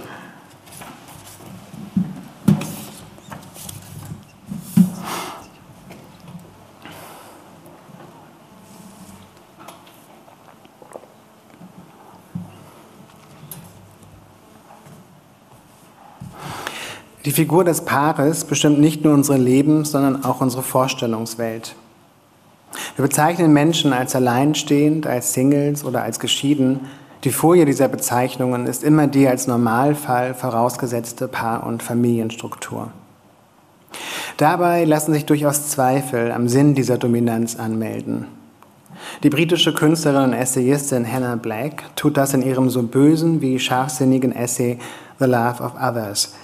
Die 17.27 17.33
Figur 17.33 17.65
des 17.65 17.83
Paares 17.85 18.45
bestimmt 18.45 18.81
nicht 18.81 19.05
nur 19.05 19.13
unsere 19.13 19.37
Lebens-, 19.37 19.91
sondern 19.91 20.25
auch 20.25 20.41
unsere 20.41 20.63
Vorstellungswelt. 20.63 21.77
Wir 23.01 23.09
bezeichnen 23.09 23.55
Menschen 23.55 23.95
als 23.95 24.15
alleinstehend, 24.15 25.07
als 25.07 25.33
Singles 25.33 25.87
oder 25.87 26.03
als 26.03 26.21
geschieden. 26.21 26.81
Die 27.25 27.31
Folie 27.31 27.65
dieser 27.65 27.89
Bezeichnungen 27.89 28.67
ist 28.67 28.85
immer 28.85 29.07
die 29.07 29.27
als 29.27 29.47
Normalfall 29.47 30.35
vorausgesetzte 30.35 31.27
Paar- 31.27 31.67
und 31.67 31.83
Familienstruktur. 31.83 32.91
Dabei 34.37 34.85
lassen 34.85 35.15
sich 35.15 35.25
durchaus 35.25 35.71
Zweifel 35.71 36.31
am 36.31 36.47
Sinn 36.47 36.75
dieser 36.75 36.99
Dominanz 36.99 37.57
anmelden. 37.57 38.27
Die 39.23 39.31
britische 39.31 39.73
Künstlerin 39.73 40.25
und 40.25 40.33
Essayistin 40.35 41.11
Hannah 41.11 41.37
Black 41.37 41.85
tut 41.97 42.19
das 42.19 42.35
in 42.35 42.43
ihrem 42.43 42.69
so 42.69 42.83
bösen 42.83 43.41
wie 43.41 43.59
scharfsinnigen 43.59 44.37
Essay 44.37 44.79
The 45.19 45.25
Love 45.25 45.63
of 45.63 45.73
Others, 45.83 46.35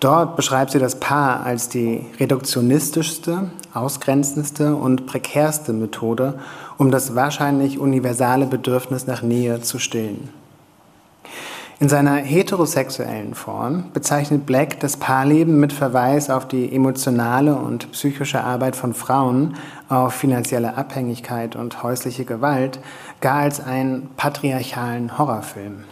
Dort 0.00 0.36
beschreibt 0.36 0.72
sie 0.72 0.78
das 0.78 0.98
Paar 0.98 1.44
als 1.44 1.68
die 1.68 2.04
reduktionistischste, 2.18 3.50
ausgrenzendste 3.72 4.74
und 4.74 5.06
prekärste 5.06 5.72
Methode, 5.72 6.40
um 6.76 6.90
das 6.90 7.14
wahrscheinlich 7.14 7.78
universale 7.78 8.46
Bedürfnis 8.46 9.06
nach 9.06 9.22
Nähe 9.22 9.60
zu 9.60 9.78
stillen. 9.78 10.30
In 11.82 11.88
seiner 11.88 12.14
heterosexuellen 12.14 13.34
Form 13.34 13.90
bezeichnet 13.92 14.46
Black 14.46 14.78
das 14.78 14.96
Paarleben 14.96 15.58
mit 15.58 15.72
Verweis 15.72 16.30
auf 16.30 16.46
die 16.46 16.72
emotionale 16.72 17.56
und 17.56 17.90
psychische 17.90 18.44
Arbeit 18.44 18.76
von 18.76 18.94
Frauen, 18.94 19.54
auf 19.88 20.14
finanzielle 20.14 20.76
Abhängigkeit 20.76 21.56
und 21.56 21.82
häusliche 21.82 22.24
Gewalt 22.24 22.78
gar 23.20 23.38
als 23.38 23.58
einen 23.58 24.10
patriarchalen 24.16 25.18
Horrorfilm. 25.18 25.82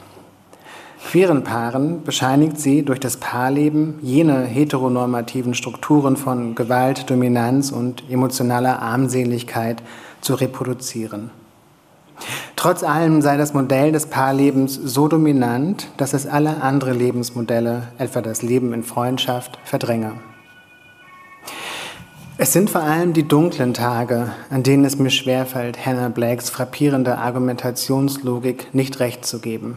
Queeren 1.08 1.42
Paaren 1.42 2.04
bescheinigt 2.04 2.60
sie 2.60 2.84
durch 2.84 3.00
das 3.00 3.16
Paarleben 3.16 3.98
jene 4.00 4.44
heteronormativen 4.44 5.54
Strukturen 5.54 6.16
von 6.16 6.54
Gewalt, 6.54 7.10
Dominanz 7.10 7.72
und 7.72 8.04
emotionaler 8.08 8.80
Armseligkeit 8.80 9.82
zu 10.20 10.34
reproduzieren. 10.34 11.30
Trotz 12.54 12.84
allem 12.84 13.22
sei 13.22 13.36
das 13.36 13.54
Modell 13.54 13.90
des 13.90 14.06
Paarlebens 14.06 14.74
so 14.74 15.08
dominant, 15.08 15.88
dass 15.96 16.12
es 16.12 16.26
alle 16.26 16.62
andere 16.62 16.92
Lebensmodelle, 16.92 17.88
etwa 17.98 18.20
das 18.20 18.42
Leben 18.42 18.72
in 18.72 18.84
Freundschaft, 18.84 19.58
verdränge. 19.64 20.12
Es 22.36 22.52
sind 22.52 22.70
vor 22.70 22.82
allem 22.82 23.14
die 23.14 23.26
dunklen 23.26 23.74
Tage, 23.74 24.32
an 24.48 24.62
denen 24.62 24.84
es 24.84 24.98
mir 24.98 25.10
schwerfällt, 25.10 25.84
Hannah 25.84 26.08
Blakes 26.08 26.50
frappierende 26.50 27.18
Argumentationslogik 27.18 28.72
nicht 28.74 29.00
recht 29.00 29.26
zu 29.26 29.40
geben. 29.40 29.76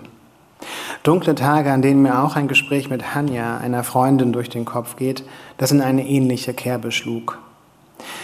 Dunkle 1.03 1.35
Tage, 1.35 1.71
an 1.71 1.81
denen 1.81 2.01
mir 2.01 2.23
auch 2.23 2.35
ein 2.35 2.47
Gespräch 2.47 2.89
mit 2.89 3.15
Hanja, 3.15 3.57
einer 3.57 3.83
Freundin, 3.83 4.33
durch 4.33 4.49
den 4.49 4.65
Kopf 4.65 4.95
geht, 4.95 5.23
das 5.57 5.71
in 5.71 5.81
eine 5.81 6.07
ähnliche 6.07 6.53
Kerbe 6.53 6.91
schlug. 6.91 7.39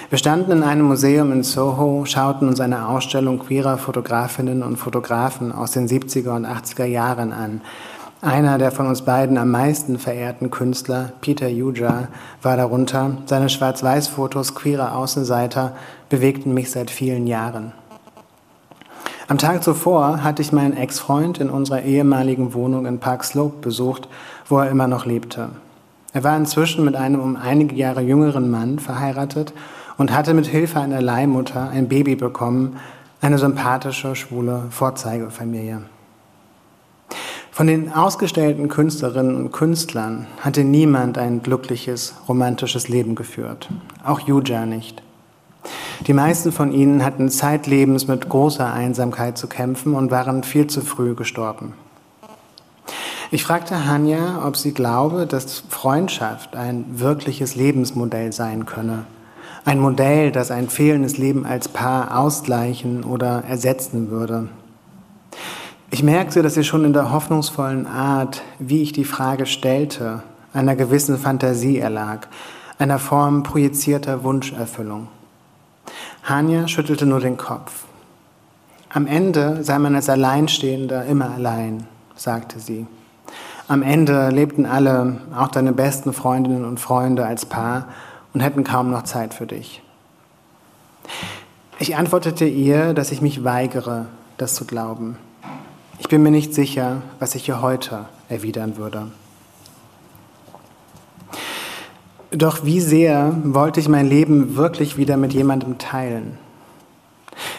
Wir 0.09 0.17
standen 0.17 0.51
in 0.51 0.63
einem 0.63 0.87
Museum 0.87 1.31
in 1.31 1.43
Soho, 1.43 2.03
schauten 2.05 2.47
uns 2.47 2.59
eine 2.59 2.87
Ausstellung 2.87 3.39
queerer 3.39 3.77
Fotografinnen 3.77 4.63
und 4.63 4.77
Fotografen 4.77 5.51
aus 5.51 5.71
den 5.71 5.87
70er 5.87 6.35
und 6.35 6.45
80er 6.45 6.85
Jahren 6.85 7.31
an. 7.31 7.61
Einer 8.21 8.57
der 8.57 8.71
von 8.71 8.87
uns 8.87 9.03
beiden 9.03 9.37
am 9.37 9.51
meisten 9.51 9.97
verehrten 9.97 10.51
Künstler, 10.51 11.13
Peter 11.21 11.47
Yuja, 11.47 12.09
war 12.41 12.57
darunter. 12.57 13.17
Seine 13.27 13.47
Schwarz-Weiß-Fotos 13.47 14.55
queerer 14.55 14.95
Außenseiter 14.95 15.75
bewegten 16.09 16.53
mich 16.53 16.69
seit 16.71 16.91
vielen 16.91 17.27
Jahren. 17.27 17.71
Am 19.29 19.37
Tag 19.37 19.63
zuvor 19.63 20.23
hatte 20.23 20.41
ich 20.41 20.51
meinen 20.51 20.75
Ex-Freund 20.75 21.37
in 21.37 21.51
unserer 21.51 21.83
ehemaligen 21.83 22.55
Wohnung 22.55 22.87
in 22.87 22.97
Park 22.97 23.23
Slope 23.23 23.57
besucht, 23.61 24.09
wo 24.47 24.57
er 24.57 24.71
immer 24.71 24.87
noch 24.87 25.05
lebte. 25.05 25.49
Er 26.13 26.23
war 26.23 26.35
inzwischen 26.35 26.83
mit 26.83 26.95
einem 26.95 27.21
um 27.21 27.35
einige 27.35 27.75
Jahre 27.75 28.01
jüngeren 28.01 28.49
Mann 28.49 28.79
verheiratet 28.79 29.53
und 29.99 30.11
hatte 30.11 30.33
mit 30.33 30.47
Hilfe 30.47 30.79
einer 30.79 30.99
Leihmutter 30.99 31.69
ein 31.69 31.87
Baby 31.87 32.15
bekommen, 32.15 32.77
eine 33.21 33.37
sympathische, 33.37 34.15
schwule 34.15 34.63
Vorzeigefamilie. 34.71 35.83
Von 37.51 37.67
den 37.67 37.93
ausgestellten 37.93 38.67
Künstlerinnen 38.67 39.35
und 39.35 39.51
Künstlern 39.51 40.25
hatte 40.41 40.63
niemand 40.63 41.19
ein 41.19 41.43
glückliches, 41.43 42.15
romantisches 42.27 42.87
Leben 42.87 43.13
geführt. 43.13 43.69
Auch 44.03 44.21
Yuja 44.21 44.65
nicht. 44.65 45.03
Die 46.07 46.13
meisten 46.13 46.51
von 46.51 46.71
ihnen 46.71 47.03
hatten 47.03 47.29
zeitlebens 47.29 48.07
mit 48.07 48.29
großer 48.29 48.71
Einsamkeit 48.71 49.37
zu 49.37 49.47
kämpfen 49.47 49.95
und 49.95 50.11
waren 50.11 50.43
viel 50.43 50.67
zu 50.67 50.81
früh 50.81 51.13
gestorben. 51.13 51.73
Ich 53.31 53.43
fragte 53.43 53.85
Hanja, 53.85 54.43
ob 54.45 54.57
sie 54.57 54.73
glaube, 54.73 55.27
dass 55.27 55.63
Freundschaft 55.69 56.55
ein 56.55 56.85
wirkliches 56.99 57.55
Lebensmodell 57.55 58.33
sein 58.33 58.65
könne. 58.65 59.05
Ein 59.65 59.79
Modell, 59.79 60.31
das 60.31 60.49
ein 60.49 60.69
fehlendes 60.69 61.17
Leben 61.17 61.45
als 61.45 61.67
Paar 61.67 62.17
ausgleichen 62.17 63.03
oder 63.03 63.43
ersetzen 63.47 64.09
würde. 64.09 64.47
Ich 65.91 66.01
merkte, 66.01 66.41
dass 66.41 66.55
sie 66.55 66.63
schon 66.63 66.85
in 66.85 66.93
der 66.93 67.11
hoffnungsvollen 67.11 67.85
Art, 67.85 68.41
wie 68.57 68.81
ich 68.81 68.93
die 68.93 69.05
Frage 69.05 69.45
stellte, 69.45 70.23
einer 70.53 70.75
gewissen 70.75 71.19
Fantasie 71.19 71.77
erlag, 71.77 72.27
einer 72.79 72.97
Form 72.97 73.43
projizierter 73.43 74.23
Wunscherfüllung. 74.23 75.07
Hanja 76.23 76.67
schüttelte 76.67 77.05
nur 77.05 77.19
den 77.19 77.37
Kopf. 77.37 77.85
Am 78.91 79.07
Ende 79.07 79.63
sei 79.63 79.77
man 79.79 79.95
als 79.95 80.09
Alleinstehender 80.09 81.05
immer 81.05 81.31
allein, 81.31 81.87
sagte 82.15 82.59
sie. 82.59 82.87
Am 83.67 83.83
Ende 83.83 84.29
lebten 84.29 84.65
alle, 84.65 85.17
auch 85.35 85.49
deine 85.49 85.73
besten 85.73 86.11
Freundinnen 86.11 86.65
und 86.65 86.79
Freunde, 86.79 87.25
als 87.25 87.45
Paar 87.45 87.87
und 88.33 88.41
hätten 88.41 88.63
kaum 88.63 88.89
noch 88.89 89.03
Zeit 89.03 89.33
für 89.33 89.45
dich. 89.45 89.83
Ich 91.77 91.95
antwortete 91.95 92.45
ihr, 92.45 92.93
dass 92.93 93.11
ich 93.11 93.21
mich 93.21 93.43
weigere, 93.43 94.07
das 94.37 94.55
zu 94.55 94.65
glauben. 94.65 95.17
Ich 95.99 96.07
bin 96.07 96.23
mir 96.23 96.31
nicht 96.31 96.53
sicher, 96.53 97.03
was 97.19 97.35
ich 97.35 97.47
ihr 97.47 97.61
heute 97.61 98.05
erwidern 98.27 98.77
würde. 98.77 99.11
Doch 102.31 102.63
wie 102.63 102.79
sehr 102.79 103.35
wollte 103.43 103.79
ich 103.79 103.89
mein 103.89 104.07
Leben 104.07 104.55
wirklich 104.55 104.97
wieder 104.97 105.17
mit 105.17 105.33
jemandem 105.33 105.79
teilen? 105.79 106.37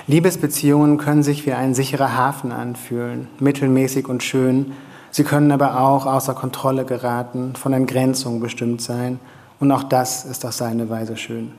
Liebesbeziehungen 0.06 0.96
können 0.96 1.24
sich 1.24 1.44
wie 1.44 1.52
ein 1.52 1.74
sicherer 1.74 2.16
Hafen 2.16 2.52
anfühlen, 2.52 3.26
mittelmäßig 3.40 4.08
und 4.08 4.22
schön. 4.22 4.72
Sie 5.10 5.24
können 5.24 5.50
aber 5.50 5.80
auch 5.80 6.06
außer 6.06 6.34
Kontrolle 6.34 6.84
geraten, 6.84 7.54
von 7.56 7.72
Entgrenzung 7.72 8.38
bestimmt 8.38 8.80
sein. 8.80 9.18
Und 9.58 9.72
auch 9.72 9.82
das 9.82 10.24
ist 10.24 10.46
auf 10.46 10.52
seine 10.52 10.88
Weise 10.88 11.16
schön. 11.16 11.50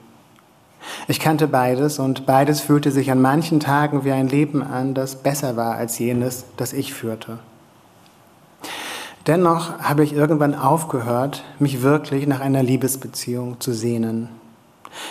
Ich 1.10 1.20
kannte 1.20 1.48
beides 1.48 2.00
und 2.00 2.26
beides 2.26 2.62
fühlte 2.62 2.92
sich 2.92 3.12
an 3.12 3.22
manchen 3.22 3.60
Tagen 3.60 4.06
wie 4.06 4.12
ein 4.12 4.30
Leben 4.30 4.64
an, 4.64 4.94
das 4.94 5.18
besser 5.18 5.58
war 5.58 5.76
als 5.76 6.00
jenes, 6.00 6.46
das 6.56 6.72
ich 6.72 6.94
führte. 6.94 7.40
Dennoch 9.28 9.80
habe 9.80 10.04
ich 10.04 10.14
irgendwann 10.14 10.56
aufgehört, 10.56 11.44
mich 11.60 11.84
wirklich 11.84 12.26
nach 12.26 12.40
einer 12.40 12.64
Liebesbeziehung 12.64 13.60
zu 13.60 13.72
sehnen. 13.72 14.30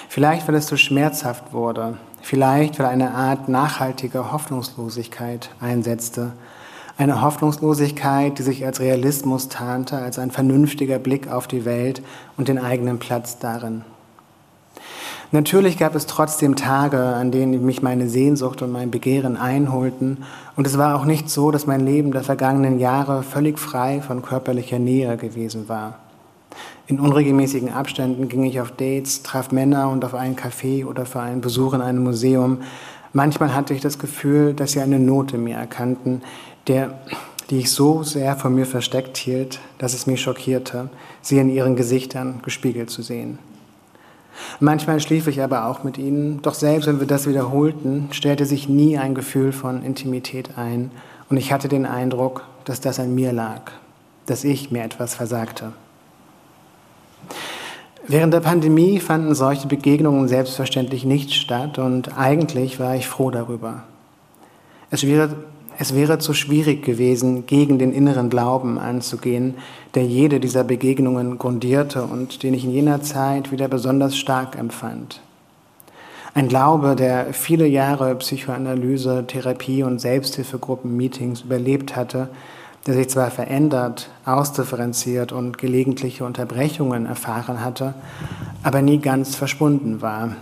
Vielleicht, 0.09 0.49
weil 0.49 0.57
es 0.57 0.67
zu 0.67 0.77
schmerzhaft 0.77 1.53
wurde, 1.53 1.97
vielleicht, 2.21 2.79
weil 2.79 2.87
eine 2.87 3.15
Art 3.15 3.49
nachhaltiger 3.49 4.33
Hoffnungslosigkeit 4.33 5.51
einsetzte. 5.61 6.33
Eine 6.99 7.23
Hoffnungslosigkeit, 7.23 8.39
die 8.39 8.43
sich 8.43 8.67
als 8.67 8.81
Realismus 8.81 9.49
tarnte, 9.49 9.97
als 9.97 10.19
ein 10.19 10.31
vernünftiger 10.31 10.99
Blick 10.99 11.29
auf 11.31 11.47
die 11.47 11.65
Welt 11.65 12.03
und 12.37 12.49
den 12.49 12.59
eigenen 12.59 12.99
Platz 12.99 13.39
darin. 13.39 13.85
Natürlich 15.33 15.79
gab 15.79 15.95
es 15.95 16.07
trotzdem 16.07 16.57
Tage, 16.57 16.99
an 16.99 17.31
denen 17.31 17.65
mich 17.65 17.83
meine 17.83 18.09
Sehnsucht 18.09 18.63
und 18.63 18.73
mein 18.73 18.91
Begehren 18.91 19.37
einholten, 19.37 20.25
und 20.57 20.67
es 20.67 20.77
war 20.77 20.97
auch 20.97 21.05
nicht 21.05 21.31
so, 21.31 21.53
dass 21.53 21.69
mein 21.69 21.87
Leben 21.87 22.11
der 22.11 22.25
vergangenen 22.25 22.81
Jahre 22.81 23.23
völlig 23.23 23.59
frei 23.61 24.03
von 24.03 24.23
körperlicher 24.23 24.81
Nähe 24.81 25.17
gewesen 25.17 25.69
war. 25.69 26.01
In 26.89 26.99
unregelmäßigen 26.99 27.73
Abständen 27.73 28.29
ging 28.29 28.43
ich 28.43 28.61
auf 28.61 28.73
Dates, 28.73 29.23
traf 29.23 29.53
Männer 29.53 29.89
und 29.89 30.05
auf 30.05 30.15
einen 30.15 30.35
Café 30.35 30.85
oder 30.85 31.07
für 31.07 31.21
einen 31.21 31.41
Besuch 31.41 31.75
in 31.75 31.81
einem 31.81 32.03
Museum. 32.03 32.63
Manchmal 33.13 33.55
hatte 33.55 33.73
ich 33.73 33.81
das 33.81 34.01
Gefühl, 34.01 34.55
dass 34.55 34.73
sie 34.73 34.81
eine 34.81 34.99
Note 34.99 35.39
mir 35.39 35.57
erkannten, 35.57 36.23
der, 36.67 36.99
die 37.51 37.59
ich 37.59 37.71
so 37.71 38.03
sehr 38.03 38.35
von 38.35 38.53
mir 38.53 38.67
versteckt 38.67 39.17
hielt, 39.17 39.61
dass 39.79 39.95
es 39.95 40.09
mich 40.09 40.21
schockierte, 40.21 40.91
sie 41.23 41.39
in 41.39 41.49
ihren 41.51 41.77
Gesichtern 41.77 42.41
gespiegelt 42.43 42.91
zu 42.91 43.03
sehen. 43.03 43.39
Manchmal 44.59 45.01
schlief 45.01 45.27
ich 45.27 45.43
aber 45.43 45.67
auch 45.67 45.85
mit 45.85 45.99
ihnen, 45.99 46.43
doch 46.43 46.55
selbst 46.55 46.87
wenn 46.87 47.01
wir 47.01 47.07
das 47.07 47.27
wiederholten, 47.27 48.09
stellte 48.13 48.47
sich 48.47 48.69
nie 48.69 48.99
ein 48.99 49.15
Gefühl 49.15 49.53
von 49.53 49.83
Intimität 49.83 50.57
ein 50.57 50.91
und 51.29 51.37
ich 51.37 51.53
hatte 51.53 51.69
den 51.69 51.87
Eindruck, 51.87 52.45
dass 52.65 52.81
das 52.81 53.01
an 53.01 53.15
mir 53.15 53.33
lag, 53.33 53.73
dass 54.27 54.45
ich 54.45 54.71
mir 54.71 54.83
etwas 54.83 55.15
versagte. 55.15 55.73
Während 58.07 58.35
der 58.35 58.41
Pandemie 58.41 58.99
fanden 58.99 59.35
solche 59.35 59.69
Begegnungen 59.69 60.27
selbstverständlich 60.27 61.05
nicht 61.05 61.33
statt 61.33 61.79
und 61.79 62.19
eigentlich 62.19 62.81
war 62.81 62.97
ich 62.97 63.07
froh 63.07 63.31
darüber. 63.31 63.85
Es 64.91 65.07
wäre 65.07 65.37
es 65.81 65.95
wäre 65.95 66.19
zu 66.19 66.35
schwierig 66.35 66.85
gewesen, 66.85 67.47
gegen 67.47 67.79
den 67.79 67.95
inneren 67.95 68.29
Glauben 68.29 68.79
anzugehen, 68.79 69.55
der 69.95 70.05
jede 70.05 70.39
dieser 70.39 70.63
Begegnungen 70.63 71.39
grundierte 71.39 72.03
und 72.03 72.43
den 72.43 72.53
ich 72.53 72.67
in 72.67 72.71
jener 72.71 73.01
Zeit 73.01 73.51
wieder 73.51 73.67
besonders 73.67 74.19
stark 74.19 74.59
empfand. 74.59 75.23
Ein 76.35 76.49
Glaube, 76.49 76.97
der 76.97 77.33
viele 77.33 77.67
Jahre 77.67 78.15
Psychoanalyse, 78.17 79.25
Therapie 79.27 79.83
und 79.83 80.03
Selbsthilfegruppen-Meetings 80.03 81.45
überlebt 81.45 81.97
hatte, 81.97 82.29
der 82.87 82.93
sich 82.93 83.09
zwar 83.09 83.31
verändert, 83.31 84.11
ausdifferenziert 84.27 85.33
und 85.33 85.57
gelegentliche 85.57 86.27
Unterbrechungen 86.27 87.07
erfahren 87.07 87.65
hatte, 87.65 87.95
aber 88.63 88.83
nie 88.83 88.99
ganz 88.99 89.35
verschwunden 89.35 90.03
war. 90.03 90.37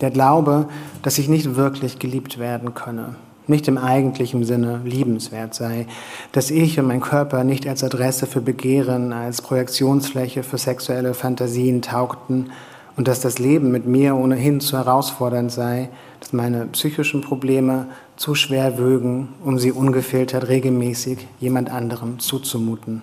Der 0.00 0.10
Glaube, 0.10 0.66
dass 1.02 1.18
ich 1.18 1.28
nicht 1.28 1.56
wirklich 1.56 1.98
geliebt 1.98 2.38
werden 2.38 2.72
könne, 2.72 3.16
nicht 3.46 3.68
im 3.68 3.78
eigentlichen 3.78 4.44
Sinne 4.44 4.80
liebenswert 4.84 5.54
sei, 5.54 5.86
dass 6.32 6.50
ich 6.50 6.78
und 6.78 6.86
mein 6.86 7.00
Körper 7.00 7.44
nicht 7.44 7.66
als 7.66 7.82
Adresse 7.82 8.26
für 8.26 8.40
Begehren, 8.40 9.12
als 9.12 9.42
Projektionsfläche 9.42 10.42
für 10.42 10.58
sexuelle 10.58 11.14
Fantasien 11.14 11.82
taugten 11.82 12.50
und 12.96 13.08
dass 13.08 13.20
das 13.20 13.38
Leben 13.38 13.70
mit 13.70 13.86
mir 13.86 14.16
ohnehin 14.16 14.60
zu 14.60 14.76
herausfordernd 14.76 15.50
sei, 15.50 15.88
dass 16.20 16.32
meine 16.32 16.66
psychischen 16.66 17.20
Probleme 17.20 17.86
zu 18.16 18.34
schwer 18.34 18.78
wögen, 18.78 19.28
um 19.44 19.58
sie 19.58 19.72
ungefiltert 19.72 20.48
regelmäßig 20.48 21.26
jemand 21.40 21.70
anderem 21.70 22.18
zuzumuten. 22.18 23.02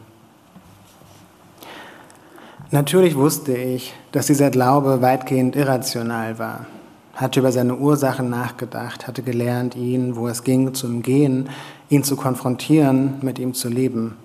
Natürlich 2.71 3.15
wusste 3.15 3.57
ich, 3.57 3.93
dass 4.11 4.27
dieser 4.27 4.51
Glaube 4.51 5.01
weitgehend 5.01 5.55
irrational 5.55 6.37
war, 6.37 6.67
hatte 7.20 7.41
über 7.41 7.51
seine 7.51 7.76
Ursachen 7.76 8.30
nachgedacht, 8.30 9.05
hatte 9.05 9.24
gelernt, 9.24 9.76
ihn, 9.76 10.15
wo 10.15 10.30
es 10.30 10.43
ging, 10.45 10.74
zu 10.74 10.88
umgehen, 10.88 11.49
ihn 11.89 12.05
zu 12.05 12.15
konfrontieren, 12.15 13.15
mit 13.22 13.39
ihm 13.39 13.53
zu 13.53 13.67
leben. 13.67 14.15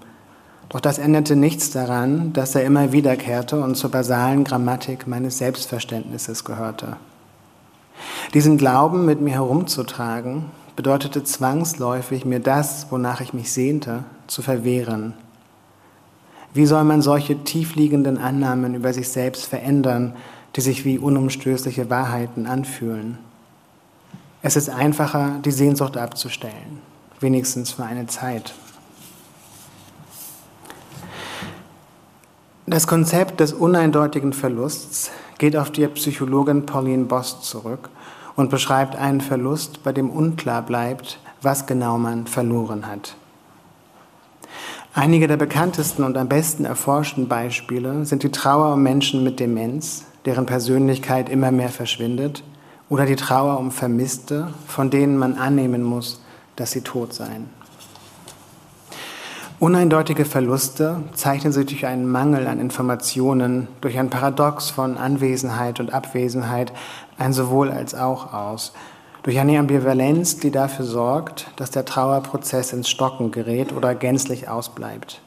Doch 0.68 0.78
das 0.78 0.99
änderte 0.99 1.34
nichts 1.34 1.70
daran, 1.70 2.32
dass 2.32 2.55
er 2.55 2.62
immer 2.62 2.92
wiederkehrte 2.92 3.61
und 3.61 3.74
zur 3.74 3.90
basalen 3.90 4.45
Grammatik 4.45 5.09
meines 5.09 5.38
Selbstverständnisses 5.38 6.45
gehörte. 6.45 6.97
Diesen 8.32 8.59
Glauben 8.59 9.05
mit 9.05 9.20
mir 9.20 9.34
herumzutragen, 9.34 10.47
bedeutete 10.76 11.24
zwangsläufig, 11.24 12.24
mir 12.24 12.40
das, 12.40 12.86
wonach 12.90 13.20
ich 13.20 13.34
mich 13.34 13.53
sehnte, 13.53 14.05
zu 14.28 14.40
verwehren. 14.40 15.14
Wie 16.53 16.66
soll 16.66 16.84
man 16.84 17.03
solche 17.03 17.42
tiefliegenden 17.42 18.18
Annahmen 18.18 18.76
über 18.76 18.92
sich 18.92 19.09
selbst 19.09 19.47
verändern, 19.47 20.14
die 20.57 20.61
sich 20.61 20.84
wie 20.84 20.98
unumstößliche 20.98 21.90
Wahrheiten 21.90 22.46
anfühlen. 22.46 23.18
Es 24.42 24.57
ist 24.57 24.68
einfacher, 24.68 25.40
die 25.44 25.50
Sehnsucht 25.50 25.96
abzustellen, 25.96 26.80
wenigstens 27.20 27.72
für 27.72 27.84
eine 27.84 28.07
Zeit. 28.07 28.55
Das 32.66 32.86
Konzept 32.86 33.40
des 33.40 33.52
uneindeutigen 33.52 34.32
Verlusts 34.32 35.11
geht 35.38 35.57
auf 35.57 35.70
die 35.70 35.86
Psychologin 35.88 36.64
Pauline 36.66 37.05
Bost 37.05 37.44
zurück 37.44 37.90
und 38.36 38.50
beschreibt 38.50 38.96
einen 38.96 39.20
Verlust, 39.20 39.82
bei 39.82 39.92
dem 39.92 40.11
unklar 40.11 40.62
bleibt, 40.62 41.18
was 41.42 41.66
genau 41.66 41.98
man 41.98 42.26
verloren 42.26 42.86
hat. 42.86 43.16
Einige 44.94 45.26
der 45.26 45.36
bekanntesten 45.36 46.05
und 46.05 46.16
am 46.16 46.28
besten 46.28 46.64
erforschten 46.64 47.28
Beispiele 47.28 48.07
sind 48.07 48.22
die 48.22 48.30
Trauer 48.30 48.74
um 48.74 48.82
Menschen 48.82 49.24
mit 49.24 49.40
Demenz, 49.40 50.05
deren 50.25 50.47
Persönlichkeit 50.47 51.29
immer 51.29 51.51
mehr 51.51 51.68
verschwindet, 51.68 52.43
oder 52.89 53.07
die 53.07 53.16
Trauer 53.16 53.59
um 53.59 53.70
Vermisste, 53.70 54.49
von 54.66 54.91
denen 54.91 55.16
man 55.16 55.37
annehmen 55.37 55.83
muss, 55.83 56.20
dass 56.57 56.70
sie 56.72 56.83
tot 56.83 57.12
seien. 57.12 57.49
Uneindeutige 59.61 60.25
Verluste 60.25 61.03
zeichnen 61.14 61.53
sich 61.53 61.66
durch 61.66 61.87
einen 61.87 62.07
Mangel 62.07 62.47
an 62.47 62.61
Informationen, 62.61 63.68
durch 63.81 63.99
ein 63.99 64.11
Paradox 64.11 64.68
von 64.70 64.99
Anwesenheit 64.99 65.81
und 65.81 65.95
Abwesenheit, 65.95 66.72
ein 67.18 67.33
sowohl 67.33 67.70
als 67.70 67.95
auch 67.95 68.35
aus, 68.35 68.72
durch 69.22 69.39
eine 69.39 69.59
Ambivalenz, 69.59 70.39
die 70.39 70.51
dafür 70.51 70.85
sorgt, 70.85 71.51
dass 71.57 71.70
der 71.70 71.87
Trauerprozess 71.87 72.75
ins 72.75 72.91
Stocken 72.91 73.31
gerät 73.31 73.72
oder 73.72 73.95
gänzlich 73.95 74.49
ausbleibt. 74.49 75.22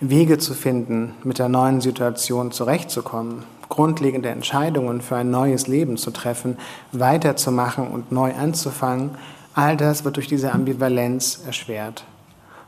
Wege 0.00 0.38
zu 0.38 0.54
finden, 0.54 1.12
mit 1.22 1.38
der 1.38 1.50
neuen 1.50 1.82
Situation 1.82 2.52
zurechtzukommen, 2.52 3.44
grundlegende 3.80 4.28
Entscheidungen 4.28 5.00
für 5.00 5.16
ein 5.16 5.30
neues 5.30 5.66
Leben 5.66 5.96
zu 5.96 6.10
treffen, 6.10 6.58
weiterzumachen 6.92 7.88
und 7.88 8.12
neu 8.12 8.34
anzufangen, 8.34 9.12
all 9.54 9.74
das 9.78 10.04
wird 10.04 10.16
durch 10.16 10.26
diese 10.26 10.52
Ambivalenz 10.52 11.40
erschwert. 11.46 12.04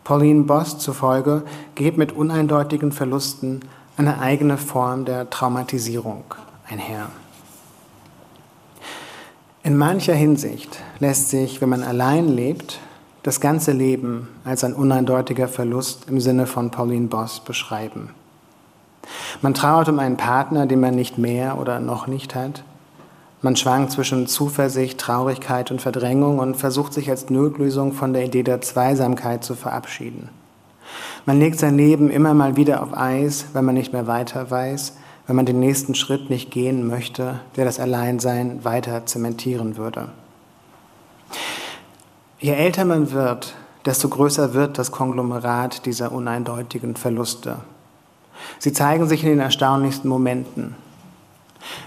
Pauline 0.05 0.45
Boss 0.45 0.79
zufolge 0.79 1.43
geht 1.75 1.99
mit 1.99 2.13
uneindeutigen 2.13 2.93
Verlusten 2.93 3.61
eine 3.99 4.21
eigene 4.21 4.57
Form 4.57 5.05
der 5.05 5.29
Traumatisierung 5.29 6.25
einher. 6.67 7.11
In 9.63 9.77
mancher 9.77 10.15
Hinsicht 10.15 10.79
lässt 10.99 11.29
sich, 11.29 11.61
wenn 11.61 11.69
man 11.69 11.83
allein 11.83 12.27
lebt, 12.27 12.81
das 13.23 13.39
ganze 13.39 13.73
Leben 13.73 14.29
als 14.47 14.65
ein 14.65 14.73
uneindeutiger 14.73 15.47
Verlust 15.47 16.09
im 16.09 16.21
Sinne 16.23 16.47
von 16.47 16.71
Pauline 16.71 17.09
Boss 17.09 17.41
beschreiben. 17.41 18.15
Man 19.41 19.55
trauert 19.55 19.89
um 19.89 19.99
einen 19.99 20.17
Partner, 20.17 20.67
den 20.67 20.81
man 20.81 20.95
nicht 20.95 21.19
mehr 21.19 21.59
oder 21.59 21.81
noch 21.81 22.07
nicht 22.07 22.35
hat. 22.35 22.65
Man 23.41 23.57
schwankt 23.57 23.91
zwischen 23.91 24.29
Zuversicht, 24.29 24.99
Traurigkeit 24.99 25.73
und 25.73 25.83
Verdrängung 25.83 26.39
und 26.39 26.55
versucht 26.57 26.93
sich 26.93 27.11
als 27.11 27.29
Notlösung 27.29 27.93
von 27.93 28.13
der 28.13 28.25
Idee 28.25 28.45
der 28.45 28.61
Zweisamkeit 28.61 29.43
zu 29.43 29.57
verabschieden. 29.57 30.29
Man 31.27 31.41
legt 31.41 31.59
sein 31.59 31.77
Leben 31.77 32.11
immer 32.11 32.35
mal 32.35 32.57
wieder 32.57 32.83
auf 32.83 32.97
Eis, 32.97 33.47
wenn 33.53 33.65
man 33.65 33.75
nicht 33.75 33.93
mehr 33.93 34.07
weiter 34.07 34.51
weiß, 34.51 34.97
wenn 35.27 35.37
man 35.37 35.47
den 35.47 35.61
nächsten 35.61 35.95
Schritt 35.95 36.31
nicht 36.31 36.51
gehen 36.51 36.87
möchte, 36.87 37.41
der 37.57 37.65
das 37.65 37.81
Alleinsein 37.81 38.65
weiter 38.65 39.07
zementieren 39.07 39.77
würde. 39.77 40.09
Je 42.39 42.53
älter 42.53 42.85
man 42.85 43.13
wird, 43.13 43.55
desto 43.87 44.09
größer 44.09 44.55
wird 44.55 44.79
das 44.79 44.91
Konglomerat 44.91 45.87
dieser 45.87 46.13
uneindeutigen 46.13 46.97
Verluste. 46.97 47.57
Sie 48.59 48.73
zeigen 48.73 49.09
sich 49.09 49.23
in 49.25 49.31
den 49.31 49.41
erstaunlichsten 49.41 50.09
Momenten. 50.09 50.75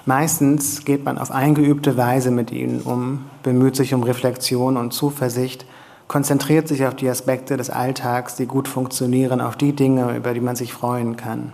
Meistens 0.06 0.86
geht 0.86 1.04
man 1.04 1.18
auf 1.18 1.32
eingeübte 1.32 1.98
Weise 1.98 2.32
mit 2.32 2.52
ihnen 2.52 2.82
um, 2.82 3.26
bemüht 3.43 3.76
sich 3.76 3.93
um 3.93 4.04
Reflexion 4.04 4.78
und 4.78 4.93
Zuversicht, 4.93 5.66
konzentriert 6.08 6.68
sich 6.68 6.86
auf 6.86 6.96
die 6.96 7.10
Aspekte 7.10 7.58
des 7.58 7.70
Alltags, 7.70 8.36
die 8.36 8.46
gut 8.46 8.68
funktionieren, 8.68 9.41
auf 9.41 9.56
die 9.56 9.74
Dinge, 9.74 10.16
über 10.16 10.34
die 10.34 10.41
man 10.41 10.56
sich 10.56 10.74
freuen 10.74 11.18
kann. 11.18 11.54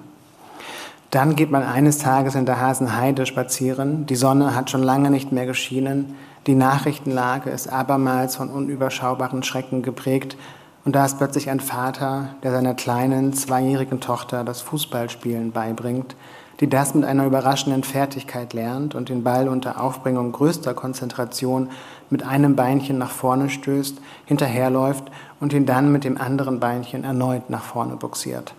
Dann 1.09 1.35
geht 1.35 1.51
man 1.51 1.63
eines 1.63 1.97
Tages 1.97 2.35
in 2.35 2.45
der 2.45 2.61
Hasenheide 2.61 3.25
spazieren, 3.25 4.05
die 4.05 4.15
Sonne 4.15 4.55
hat 4.55 4.69
schon 4.69 4.83
lange 4.83 5.11
nicht 5.11 5.31
mehr 5.31 5.45
geschienen, 5.45 6.15
die 6.47 6.55
Nachrichtenlage 6.55 7.49
ist 7.49 7.71
abermals 7.71 8.35
von 8.35 8.49
unüberschaubaren 8.49 9.43
Schrecken 9.43 9.83
geprägt 9.83 10.37
und 10.83 10.95
da 10.95 11.05
ist 11.05 11.17
plötzlich 11.17 11.49
ein 11.49 11.59
Vater, 11.59 12.29
der 12.43 12.51
seiner 12.51 12.73
kleinen 12.73 13.33
zweijährigen 13.33 13.99
Tochter 13.99 14.43
das 14.43 14.61
Fußballspielen 14.61 15.51
beibringt, 15.51 16.15
die 16.59 16.69
das 16.69 16.93
mit 16.95 17.05
einer 17.05 17.25
überraschenden 17.25 17.83
Fertigkeit 17.83 18.53
lernt 18.53 18.95
und 18.95 19.09
den 19.09 19.23
Ball 19.23 19.47
unter 19.47 19.81
Aufbringung 19.81 20.31
größter 20.31 20.73
Konzentration 20.73 21.69
mit 22.09 22.23
einem 22.23 22.55
Beinchen 22.55 22.97
nach 22.97 23.11
vorne 23.11 23.49
stößt, 23.49 23.97
hinterherläuft 24.25 25.11
und 25.39 25.53
ihn 25.53 25.65
dann 25.65 25.91
mit 25.91 26.03
dem 26.03 26.19
anderen 26.19 26.59
Beinchen 26.59 27.03
erneut 27.03 27.49
nach 27.49 27.63
vorne 27.63 27.95
buxiert. 27.95 28.53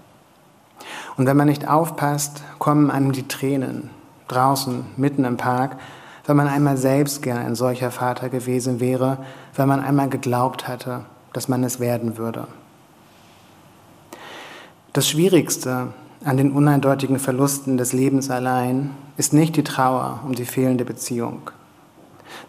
Und 1.16 1.26
wenn 1.26 1.36
man 1.36 1.48
nicht 1.48 1.68
aufpasst, 1.68 2.42
kommen 2.58 2.90
einem 2.90 3.12
die 3.12 3.28
Tränen, 3.28 3.90
draußen, 4.28 4.84
mitten 4.96 5.24
im 5.24 5.36
Park, 5.36 5.76
weil 6.26 6.34
man 6.34 6.48
einmal 6.48 6.76
selbst 6.76 7.22
gern 7.22 7.38
ein 7.38 7.54
solcher 7.54 7.90
Vater 7.90 8.28
gewesen 8.28 8.80
wäre, 8.80 9.18
weil 9.56 9.66
man 9.66 9.80
einmal 9.80 10.08
geglaubt 10.08 10.66
hatte, 10.68 11.04
dass 11.32 11.48
man 11.48 11.64
es 11.64 11.80
werden 11.80 12.16
würde. 12.18 12.46
Das 14.92 15.08
Schwierigste 15.08 15.88
an 16.24 16.36
den 16.36 16.52
uneindeutigen 16.52 17.18
Verlusten 17.18 17.76
des 17.76 17.92
Lebens 17.92 18.30
allein 18.30 18.90
ist 19.16 19.32
nicht 19.32 19.56
die 19.56 19.64
Trauer 19.64 20.20
um 20.24 20.34
die 20.34 20.44
fehlende 20.44 20.84
Beziehung. 20.84 21.50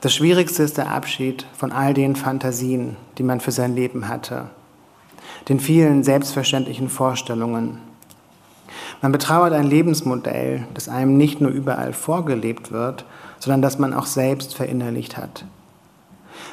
Das 0.01 0.13
Schwierigste 0.13 0.63
ist 0.63 0.77
der 0.77 0.91
Abschied 0.91 1.45
von 1.53 1.71
all 1.71 1.93
den 1.93 2.15
Fantasien, 2.15 2.97
die 3.17 3.23
man 3.23 3.39
für 3.39 3.51
sein 3.51 3.75
Leben 3.75 4.07
hatte, 4.07 4.49
den 5.49 5.59
vielen 5.59 6.03
selbstverständlichen 6.03 6.89
Vorstellungen. 6.89 7.79
Man 9.01 9.11
betrauert 9.11 9.53
ein 9.53 9.67
Lebensmodell, 9.67 10.65
das 10.73 10.87
einem 10.87 11.17
nicht 11.17 11.41
nur 11.41 11.51
überall 11.51 11.93
vorgelebt 11.93 12.71
wird, 12.71 13.05
sondern 13.39 13.61
das 13.61 13.79
man 13.79 13.93
auch 13.93 14.05
selbst 14.05 14.55
verinnerlicht 14.55 15.17
hat. 15.17 15.45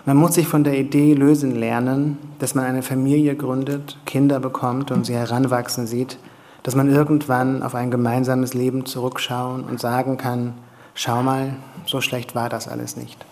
Man 0.06 0.16
muss 0.16 0.34
sich 0.34 0.48
von 0.48 0.64
der 0.64 0.78
Idee 0.78 1.12
lösen 1.12 1.54
lernen, 1.54 2.18
dass 2.38 2.54
man 2.54 2.64
eine 2.64 2.82
Familie 2.82 3.36
gründet, 3.36 3.98
Kinder 4.06 4.40
bekommt 4.40 4.90
und 4.90 5.04
sie 5.04 5.14
heranwachsen 5.14 5.86
sieht, 5.86 6.18
dass 6.62 6.74
man 6.74 6.90
irgendwann 6.90 7.62
auf 7.62 7.74
ein 7.74 7.90
gemeinsames 7.90 8.54
Leben 8.54 8.86
zurückschauen 8.86 9.64
und 9.64 9.78
sagen 9.78 10.16
kann, 10.16 10.54
schau 10.94 11.22
mal, 11.22 11.56
so 11.84 12.00
schlecht 12.00 12.34
war 12.34 12.48
das 12.48 12.66
alles 12.66 12.96
nicht. 12.96 13.24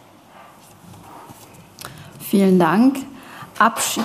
Vielen 2.20 2.58
Dank. 2.58 2.98
Abschied. 3.58 4.04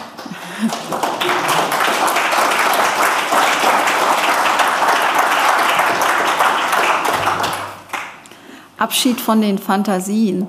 Abschied 8.78 9.20
von 9.20 9.41
den 9.41 9.57
Fantasien. 9.57 10.47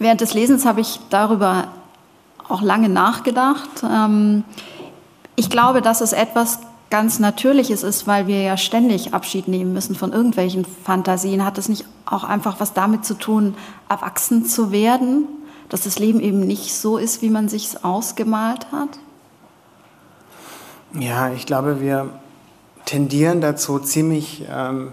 Während 0.00 0.22
des 0.22 0.32
Lesens 0.32 0.64
habe 0.64 0.80
ich 0.80 0.98
darüber 1.10 1.68
auch 2.48 2.62
lange 2.62 2.88
nachgedacht. 2.88 3.68
Ähm, 3.84 4.44
ich 5.36 5.50
glaube, 5.50 5.82
dass 5.82 6.00
es 6.00 6.14
etwas 6.14 6.58
ganz 6.88 7.18
Natürliches 7.18 7.82
ist, 7.82 8.06
weil 8.06 8.26
wir 8.26 8.40
ja 8.40 8.56
ständig 8.56 9.12
Abschied 9.12 9.46
nehmen 9.46 9.74
müssen 9.74 9.94
von 9.94 10.12
irgendwelchen 10.12 10.64
Fantasien. 10.64 11.44
Hat 11.44 11.58
es 11.58 11.68
nicht 11.68 11.84
auch 12.06 12.24
einfach 12.24 12.60
was 12.60 12.72
damit 12.72 13.04
zu 13.04 13.12
tun, 13.12 13.54
erwachsen 13.90 14.46
zu 14.46 14.72
werden? 14.72 15.28
Dass 15.68 15.82
das 15.82 15.98
Leben 15.98 16.18
eben 16.18 16.40
nicht 16.40 16.74
so 16.74 16.96
ist, 16.96 17.20
wie 17.20 17.30
man 17.30 17.50
sich 17.50 17.66
es 17.66 17.84
ausgemalt 17.84 18.72
hat? 18.72 18.98
Ja, 20.98 21.30
ich 21.30 21.44
glaube, 21.44 21.82
wir 21.82 22.08
tendieren 22.86 23.42
dazu, 23.42 23.78
ziemlich 23.78 24.46
ähm, 24.50 24.92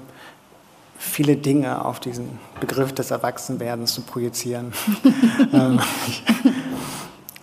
viele 0.98 1.36
Dinge 1.36 1.84
auf 1.86 2.00
diesen 2.00 2.40
Begriff 2.60 2.94
des 2.94 3.12
Erwachsenwerdens 3.12 3.94
zu 3.94 4.02
projizieren. 4.02 4.74
ähm, 5.54 5.80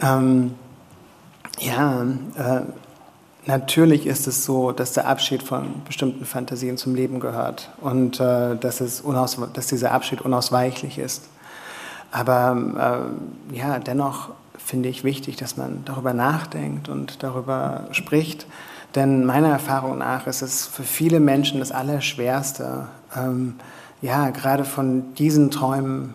ähm, 0.03 0.55
ja, 1.61 2.03
äh, 2.37 2.63
natürlich 3.47 4.07
ist 4.07 4.27
es 4.27 4.45
so, 4.45 4.73
dass 4.73 4.93
der 4.93 5.07
Abschied 5.07 5.43
von 5.43 5.83
bestimmten 5.85 6.25
Fantasien 6.25 6.77
zum 6.77 6.95
Leben 6.95 7.21
gehört 7.21 7.71
und 7.81 8.21
äh, 8.21 8.57
dass, 8.57 8.81
es 8.81 9.03
dass 9.53 9.67
dieser 9.69 9.93
Abschied 9.93 10.21
unausweichlich 10.21 10.99
ist. 10.99 11.29
Aber 12.11 13.11
äh, 13.51 13.57
ja, 13.57 13.79
dennoch 13.79 14.31
finde 14.57 14.89
ich 14.89 15.05
wichtig, 15.05 15.37
dass 15.37 15.57
man 15.57 15.85
darüber 15.85 16.15
nachdenkt 16.15 16.89
und 16.89 17.23
darüber 17.23 17.89
spricht. 17.93 18.47
Denn 18.95 19.25
meiner 19.25 19.49
Erfahrung 19.49 19.99
nach 19.99 20.27
ist 20.27 20.41
es 20.43 20.67
für 20.67 20.85
viele 20.85 21.19
Menschen 21.19 21.59
das 21.59 21.73
Allerschwerste, 21.73 22.87
ähm, 23.17 23.55
ja, 24.03 24.31
gerade 24.31 24.65
von 24.65 25.15
diesen 25.15 25.51
Träumen 25.51 26.15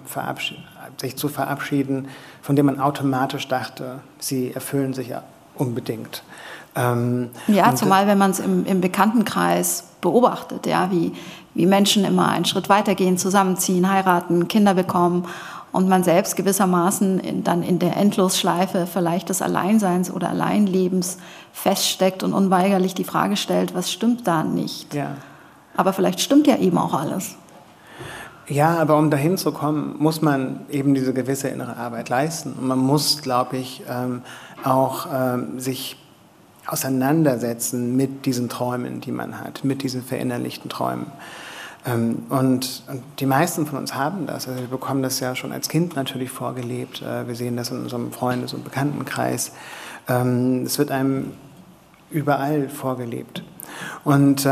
sich 0.98 1.16
zu 1.16 1.28
verabschieden, 1.28 2.08
von 2.42 2.56
denen 2.56 2.68
man 2.68 2.80
automatisch 2.80 3.48
dachte, 3.48 4.02
sie 4.20 4.54
erfüllen 4.54 4.94
sich 4.94 5.08
ja 5.08 5.24
unbedingt. 5.56 6.24
Ähm, 6.76 7.30
ja, 7.48 7.74
zumal 7.76 8.06
wenn 8.06 8.18
man 8.18 8.32
es 8.32 8.40
im, 8.40 8.66
im, 8.66 8.80
Bekanntenkreis 8.80 9.86
beobachtet, 10.02 10.68
ja, 10.68 10.92
wie, 10.92 11.14
wie 11.56 11.66
Menschen 11.66 12.06
immer 12.06 12.30
einen 12.30 12.46
Schritt 12.46 12.70
weitergehen, 12.70 13.18
zusammenziehen, 13.18 13.92
heiraten, 13.92 14.48
Kinder 14.48 14.76
bekommen 14.76 15.26
und 15.72 15.90
man 15.90 16.04
selbst 16.04 16.36
gewissermaßen 16.36 17.20
in, 17.20 17.44
dann 17.44 17.64
in 17.64 17.80
der 17.80 17.98
Endlosschleife 17.98 18.88
vielleicht 18.88 19.30
des 19.30 19.42
Alleinseins 19.42 20.12
oder 20.12 20.30
Alleinlebens 20.30 21.18
feststeckt 21.54 22.24
und 22.24 22.34
unweigerlich 22.34 22.94
die 22.94 23.04
Frage 23.04 23.36
stellt, 23.36 23.74
was 23.74 23.92
stimmt 23.92 24.28
da 24.28 24.44
nicht? 24.44 24.94
Ja. 24.94 25.16
Aber 25.76 25.94
vielleicht 25.94 26.20
stimmt 26.20 26.48
ja 26.48 26.58
eben 26.58 26.78
auch 26.78 26.94
alles. 26.94 27.36
Ja, 28.48 28.80
aber 28.80 28.98
um 28.98 29.12
dahin 29.12 29.38
zu 29.38 29.52
kommen, 29.52 29.96
muss 30.00 30.24
man 30.24 30.62
eben 30.72 30.96
diese 30.96 31.14
gewisse 31.14 31.50
innere 31.50 31.78
Arbeit 31.78 32.10
leisten. 32.10 32.54
Und 32.54 32.68
man 32.68 32.80
muss, 32.80 33.22
glaube 33.22 33.58
ich, 33.58 33.84
ähm, 33.88 34.24
auch 34.64 35.08
ähm, 35.14 35.60
sich 35.60 35.98
auseinandersetzen 36.66 37.96
mit 37.96 38.26
diesen 38.26 38.50
Träumen, 38.50 39.02
die 39.02 39.12
man 39.12 39.40
hat, 39.40 39.64
mit 39.64 39.84
diesen 39.84 40.04
verinnerlichten 40.04 40.70
Träumen. 40.70 41.06
Ähm, 41.86 42.24
und, 42.30 42.84
und, 42.88 43.04
die 43.20 43.28
meisten 43.28 43.68
von 43.68 43.78
uns 43.78 43.94
haben 43.94 44.26
das. 44.26 44.48
Also 44.48 44.60
wir 44.62 44.68
bekommen 44.68 45.04
das 45.04 45.20
ja 45.20 45.36
schon 45.36 45.52
als 45.52 45.70
Kind 45.70 45.96
natürlich 45.96 46.32
vorgelebt. 46.32 47.04
Äh, 47.04 47.28
wir 47.28 47.36
sehen 47.36 47.56
das 47.56 47.70
in 47.70 47.78
unserem 47.82 48.12
Freundes- 48.12 48.54
und 48.54 48.64
Bekanntenkreis. 48.64 49.52
Ähm, 50.08 50.64
es 50.66 50.80
wird 50.80 50.90
einem 50.90 51.34
überall 52.10 52.68
vorgelebt. 52.68 53.44
Und 54.04 54.48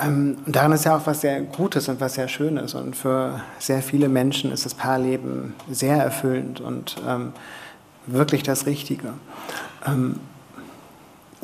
ähm, 0.00 0.06
ähm, 0.06 0.36
und 0.46 0.56
daran 0.56 0.72
ist 0.72 0.84
ja 0.84 0.96
auch 0.96 1.06
was 1.06 1.20
sehr 1.20 1.40
Gutes 1.42 1.88
und 1.88 2.00
was 2.00 2.14
sehr 2.14 2.28
Schönes. 2.28 2.74
Und 2.74 2.96
für 2.96 3.40
sehr 3.58 3.82
viele 3.82 4.08
Menschen 4.08 4.52
ist 4.52 4.64
das 4.64 4.74
Paarleben 4.74 5.54
sehr 5.70 5.96
erfüllend 5.96 6.60
und 6.60 6.96
ähm, 7.08 7.32
wirklich 8.06 8.42
das 8.42 8.66
Richtige. 8.66 9.10
Ähm, 9.86 10.20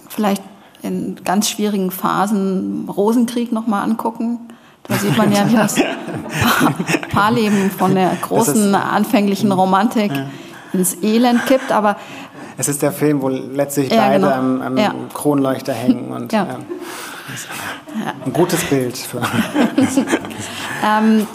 Vielleicht 0.09 0.43
in 0.83 1.17
ganz 1.25 1.49
schwierigen 1.49 1.91
Phasen 1.91 2.89
Rosenkrieg 2.89 3.53
nochmal 3.53 3.85
angucken. 3.85 4.41
Da 4.85 4.97
sieht 4.97 5.17
man 5.17 5.31
ja, 5.31 5.49
wie 5.49 5.55
das 5.55 5.77
Paarleben 7.13 7.71
von 7.71 7.95
der 7.95 8.17
großen 8.21 8.75
anfänglichen 8.75 9.53
Romantik 9.53 10.11
ja. 10.11 10.27
ins 10.73 10.97
Elend 11.03 11.47
kippt. 11.47 11.71
Aber 11.71 11.97
es 12.59 12.69
ist 12.69 12.83
der 12.83 12.91
Film, 12.91 13.23
wo 13.23 13.29
letztlich 13.29 13.93
ja, 13.93 14.09
beide 14.09 14.25
genau. 14.25 14.35
am, 14.35 14.63
am 14.63 14.77
ja. 14.79 14.95
Kronleuchter 15.15 15.73
hängen 15.73 16.11
und 16.11 16.33
ja. 16.33 16.59
Ein 18.25 18.33
gutes 18.33 18.63
Bild. 18.65 18.97
Für 18.97 19.23
ähm, 20.85 21.27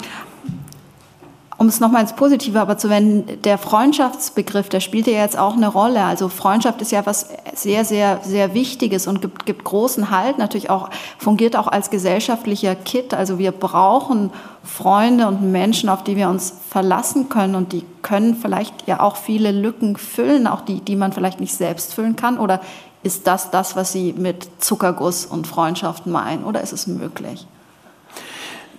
um 1.57 1.67
es 1.67 1.79
nochmal 1.79 2.01
ins 2.01 2.13
Positive 2.13 2.59
aber 2.59 2.77
zu 2.77 2.89
wenden, 2.89 3.41
der 3.43 3.57
Freundschaftsbegriff, 3.57 4.67
der 4.67 4.81
spielt 4.81 5.07
ja 5.07 5.13
jetzt 5.13 5.37
auch 5.37 5.55
eine 5.55 5.69
Rolle. 5.69 6.03
Also 6.03 6.27
Freundschaft 6.27 6.81
ist 6.81 6.91
ja 6.91 7.05
was 7.05 7.29
sehr, 7.53 7.85
sehr, 7.85 8.19
sehr 8.23 8.53
Wichtiges 8.53 9.07
und 9.07 9.21
gibt, 9.21 9.45
gibt 9.45 9.63
großen 9.63 10.11
Halt, 10.11 10.37
natürlich 10.37 10.69
auch, 10.69 10.89
fungiert 11.17 11.55
auch 11.55 11.67
als 11.67 11.89
gesellschaftlicher 11.89 12.75
Kit. 12.75 13.13
Also 13.13 13.39
wir 13.39 13.51
brauchen 13.51 14.31
Freunde 14.63 15.27
und 15.27 15.49
Menschen, 15.49 15.87
auf 15.87 16.03
die 16.03 16.17
wir 16.17 16.27
uns 16.27 16.53
verlassen 16.69 17.29
können 17.29 17.55
und 17.55 17.71
die 17.71 17.85
können 18.01 18.35
vielleicht 18.35 18.85
ja 18.85 18.99
auch 18.99 19.15
viele 19.15 19.51
Lücken 19.51 19.95
füllen, 19.95 20.47
auch 20.47 20.61
die, 20.61 20.81
die 20.81 20.97
man 20.97 21.13
vielleicht 21.13 21.39
nicht 21.39 21.55
selbst 21.55 21.93
füllen 21.93 22.17
kann 22.17 22.37
oder 22.37 22.59
ist 23.05 23.27
das 23.27 23.51
das, 23.51 23.75
was 23.75 23.91
Sie 23.91 24.13
mit 24.13 24.49
Zuckerguss 24.57 25.27
und 25.27 25.45
Freundschaft 25.45 26.07
meinen 26.07 26.43
oder 26.43 26.61
ist 26.61 26.73
es 26.73 26.87
möglich? 26.87 27.45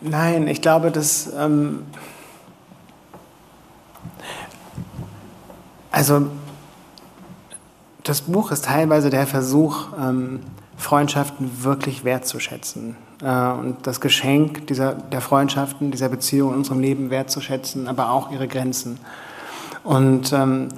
Nein, 0.01 0.49
ich 0.49 0.61
glaube, 0.61 0.91
dass. 0.91 1.33
Ähm, 1.39 1.85
also, 5.93 6.27
das 8.03 8.22
Buch 8.22 8.51
ist 8.51 8.64
teilweise 8.64 9.11
der 9.11 9.29
Versuch, 9.29 9.87
ähm, 9.99 10.41
Freundschaften 10.77 11.62
wirklich 11.62 12.05
wertzuschätzen 12.05 12.97
äh, 13.22 13.51
und 13.53 13.87
das 13.87 14.01
Geschenk 14.01 14.66
dieser, 14.66 14.95
der 14.95 15.20
Freundschaften, 15.20 15.93
dieser 15.93 16.09
Beziehung 16.09 16.51
in 16.51 16.59
unserem 16.59 16.81
Leben 16.81 17.11
wertzuschätzen, 17.11 17.87
aber 17.87 18.11
auch 18.11 18.33
ihre 18.33 18.49
Grenzen. 18.49 18.99
Und 19.85 20.33
ähm, 20.33 20.68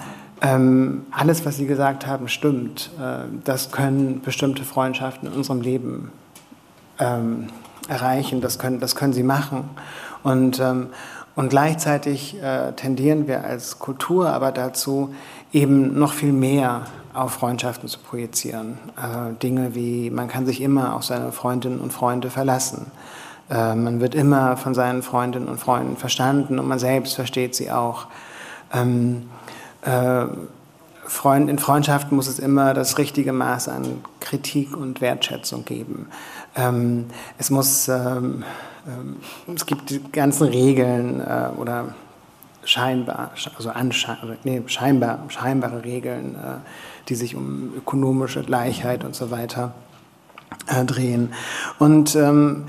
ähm, 0.41 1.07
alles, 1.11 1.45
was 1.45 1.57
Sie 1.57 1.67
gesagt 1.67 2.07
haben, 2.07 2.29
stimmt. 2.29 2.91
Äh, 3.01 3.25
das 3.45 3.73
können 3.73 4.21
bestimmte 4.23 4.65
Freundschaften 4.65 5.29
in 5.29 5.35
unserem 5.35 5.61
Leben 5.61 6.13
ähm, 6.99 7.49
erreichen, 7.89 8.41
das 8.41 8.59
können, 8.59 8.81
das 8.81 8.95
können 8.95 9.13
sie 9.13 9.23
machen. 9.23 9.71
Und, 10.23 10.61
ähm, 10.61 10.89
und 11.35 11.49
gleichzeitig 11.49 12.41
äh, 12.43 12.73
tendieren 12.73 13.27
wir 13.27 13.45
als 13.45 13.79
Kultur 13.79 14.31
aber 14.31 14.53
dazu, 14.53 15.15
eben 15.53 15.99
noch 15.99 16.13
viel 16.13 16.33
mehr 16.33 16.83
auf 17.15 17.33
Freundschaften 17.33 17.89
zu 17.89 17.99
projizieren. 18.01 18.79
Äh, 18.97 19.35
Dinge 19.43 19.75
wie, 19.75 20.11
man 20.11 20.29
kann 20.29 20.47
sich 20.47 20.61
immer 20.61 20.95
auf 20.95 21.05
seine 21.05 21.33
Freundinnen 21.33 21.81
und 21.81 21.93
Freunde 21.93 22.31
verlassen. 22.31 22.91
Äh, 23.51 23.75
man 23.75 24.01
wird 24.01 24.15
immer 24.15 24.57
von 24.57 24.75
seinen 24.75 25.03
Freundinnen 25.03 25.49
und 25.49 25.59
Freunden 25.59 25.97
verstanden 25.97 26.59
und 26.59 26.69
man 26.69 26.79
selbst 26.79 27.15
versteht 27.15 27.55
sie 27.55 27.71
auch. 27.71 28.07
Ähm, 28.73 29.29
äh, 29.83 30.27
Freund, 31.05 31.49
in 31.49 31.59
Freundschaften 31.59 32.17
muss 32.17 32.29
es 32.29 32.39
immer 32.39 32.75
das 32.75 32.99
richtige 32.99 33.33
Maß 33.33 33.69
an 33.69 34.05
Kritik 34.21 34.77
und 34.77 35.01
Wertschätzung 35.01 35.65
geben. 35.65 36.09
Ähm, 36.55 37.07
es 37.39 37.51
muss, 37.51 37.89
ähm, 37.89 38.45
ähm, 38.87 39.17
es 39.55 39.65
gibt 39.65 39.89
die 39.91 40.03
ganzen 40.13 40.49
Regeln 40.49 41.21
äh, 41.21 41.49
oder 41.57 41.95
scheinbar, 42.63 43.31
also 43.57 43.71
anschein, 43.71 44.19
nee, 44.45 44.63
scheinbar, 44.67 45.21
scheinbare 45.29 45.83
Regeln, 45.83 46.35
äh, 46.35 47.09
die 47.09 47.15
sich 47.15 47.35
um 47.35 47.73
ökonomische 47.75 48.43
Gleichheit 48.43 49.03
und 49.03 49.15
so 49.15 49.31
weiter 49.31 49.73
äh, 50.67 50.85
drehen. 50.85 51.33
Und 51.79 52.15
ähm, 52.17 52.67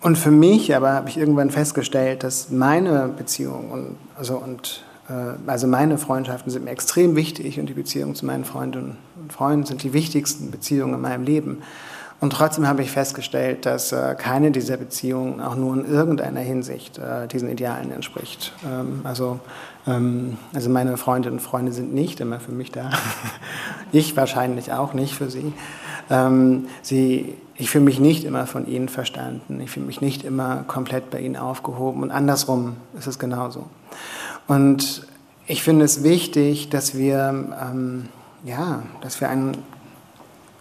und 0.00 0.16
für 0.16 0.30
mich 0.30 0.76
aber 0.76 0.92
habe 0.92 1.08
ich 1.08 1.18
irgendwann 1.18 1.50
festgestellt, 1.50 2.22
dass 2.22 2.50
meine 2.50 3.08
Beziehung 3.08 3.70
und, 3.72 3.96
also, 4.16 4.36
und, 4.36 4.84
also 5.46 5.66
meine 5.66 5.98
Freundschaften 5.98 6.50
sind 6.50 6.64
mir 6.64 6.70
extrem 6.70 7.16
wichtig 7.16 7.58
und 7.58 7.66
die 7.66 7.74
Beziehungen 7.74 8.14
zu 8.14 8.26
meinen 8.26 8.44
Freundinnen 8.44 8.96
und 9.20 9.32
Freunden 9.32 9.64
sind 9.64 9.82
die 9.82 9.92
wichtigsten 9.92 10.50
Beziehungen 10.50 10.94
in 10.94 11.00
meinem 11.00 11.24
Leben. 11.24 11.62
Und 12.20 12.32
trotzdem 12.32 12.66
habe 12.66 12.82
ich 12.82 12.90
festgestellt, 12.90 13.64
dass 13.64 13.92
äh, 13.92 14.16
keine 14.18 14.50
dieser 14.50 14.76
Beziehungen 14.76 15.40
auch 15.40 15.54
nur 15.54 15.74
in 15.74 15.84
irgendeiner 15.88 16.40
Hinsicht 16.40 16.98
äh, 16.98 17.28
diesen 17.28 17.48
Idealen 17.48 17.92
entspricht. 17.92 18.52
Ähm, 18.66 19.02
also, 19.04 19.38
ähm, 19.86 20.36
also 20.52 20.68
meine 20.68 20.96
Freundinnen 20.96 21.38
und 21.38 21.42
Freunde 21.42 21.70
sind 21.70 21.94
nicht 21.94 22.18
immer 22.18 22.40
für 22.40 22.50
mich 22.50 22.72
da. 22.72 22.90
ich 23.92 24.16
wahrscheinlich 24.16 24.72
auch 24.72 24.94
nicht 24.94 25.14
für 25.14 25.30
sie. 25.30 25.52
Ähm, 26.10 26.66
sie 26.82 27.34
ich 27.60 27.70
fühle 27.70 27.84
mich 27.84 27.98
nicht 27.98 28.24
immer 28.24 28.46
von 28.46 28.68
ihnen 28.68 28.88
verstanden. 28.88 29.60
Ich 29.60 29.70
fühle 29.70 29.86
mich 29.86 30.00
nicht 30.00 30.24
immer 30.24 30.64
komplett 30.68 31.10
bei 31.10 31.20
ihnen 31.20 31.36
aufgehoben. 31.36 32.02
Und 32.02 32.12
andersrum 32.12 32.76
ist 32.96 33.08
es 33.08 33.18
genauso. 33.18 33.66
Und 34.48 35.06
ich 35.46 35.62
finde 35.62 35.84
es 35.84 36.02
wichtig, 36.02 36.70
dass 36.70 36.96
wir, 36.96 37.54
ähm, 37.62 38.08
ja, 38.44 38.82
dass 39.02 39.20
wir 39.20 39.28
einen, 39.28 39.58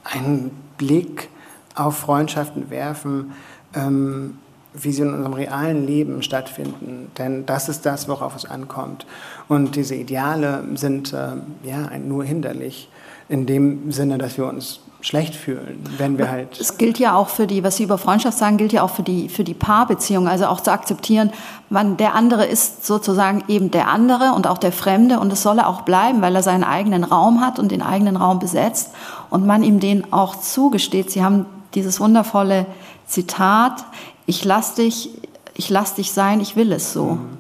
einen 0.04 0.52
Blick 0.78 1.30
auf 1.74 1.98
Freundschaften 1.98 2.70
werfen, 2.70 3.34
ähm, 3.74 4.38
wie 4.74 4.92
sie 4.92 5.02
in 5.02 5.14
unserem 5.14 5.34
realen 5.34 5.88
Leben 5.88 6.22
stattfinden. 6.22 7.12
Denn 7.18 7.46
das 7.46 7.70
ist 7.70 7.86
das, 7.86 8.08
worauf 8.08 8.36
es 8.36 8.46
ankommt. 8.46 9.08
Und 9.48 9.76
diese 9.76 9.96
Ideale 9.96 10.64
sind 10.76 11.14
äh, 11.14 11.30
ja 11.64 11.98
nur 11.98 12.24
hinderlich 12.24 12.90
in 13.30 13.46
dem 13.46 13.92
Sinne, 13.92 14.18
dass 14.18 14.38
wir 14.38 14.46
uns 14.46 14.82
schlecht 15.02 15.36
fühlen, 15.36 15.84
wenn 15.98 16.18
wir 16.18 16.30
halt. 16.30 16.60
Es 16.60 16.78
gilt 16.78 16.98
ja 16.98 17.16
auch 17.16 17.30
für 17.30 17.46
die, 17.46 17.64
was 17.64 17.78
Sie 17.78 17.84
über 17.84 17.98
Freundschaft 17.98 18.38
sagen, 18.38 18.58
gilt 18.58 18.74
ja 18.74 18.82
auch 18.82 18.90
für 18.90 19.04
die, 19.04 19.30
für 19.30 19.44
die 19.44 19.54
Paarbeziehung. 19.54 20.28
Also 20.28 20.48
auch 20.48 20.62
zu 20.62 20.72
akzeptieren, 20.72 21.32
man, 21.70 21.98
der 21.98 22.16
andere 22.16 22.46
ist 22.46 22.86
sozusagen 22.86 23.44
eben 23.48 23.70
der 23.72 23.90
andere 23.90 24.34
und 24.34 24.48
auch 24.48 24.58
der 24.58 24.72
Fremde 24.72 25.20
und 25.20 25.32
es 25.32 25.44
soll 25.44 25.60
er 25.60 25.68
auch 25.68 25.82
bleiben, 25.82 26.22
weil 26.22 26.36
er 26.36 26.44
seinen 26.44 26.64
eigenen 26.64 27.04
Raum 27.04 27.42
hat 27.42 27.60
und 27.60 27.72
den 27.72 27.82
eigenen 27.82 28.16
Raum 28.16 28.40
besetzt 28.40 28.92
und 29.30 29.46
man 29.46 29.64
ihm 29.64 29.80
den 29.80 30.12
auch 30.12 30.36
zugesteht. 30.36 31.12
Sie 31.12 31.24
haben 31.24 31.46
dieses 31.76 32.00
wundervolle 32.00 32.66
Zitat, 33.06 33.86
ich 34.26 34.44
lass 34.46 34.74
dich, 34.74 35.12
ich 35.54 35.70
lass 35.70 35.94
dich 35.94 36.12
sein, 36.12 36.42
ich 36.42 36.56
will 36.56 36.72
es 36.72 36.92
so. 36.92 37.04
Mhm. 37.04 37.38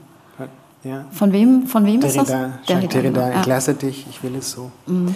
Ja. 0.83 1.05
Von 1.11 1.33
wem, 1.33 1.67
von 1.67 1.85
wem 1.85 1.99
Derrida, 1.99 2.21
ist 2.21 2.29
das? 2.29 2.51
Derrida, 2.67 3.01
Derrida, 3.01 3.41
ich 3.41 3.45
lasse 3.45 3.73
dich, 3.73 4.05
ich 4.09 4.23
will 4.23 4.35
es 4.35 4.51
so. 4.51 4.71
Mhm. 4.85 5.15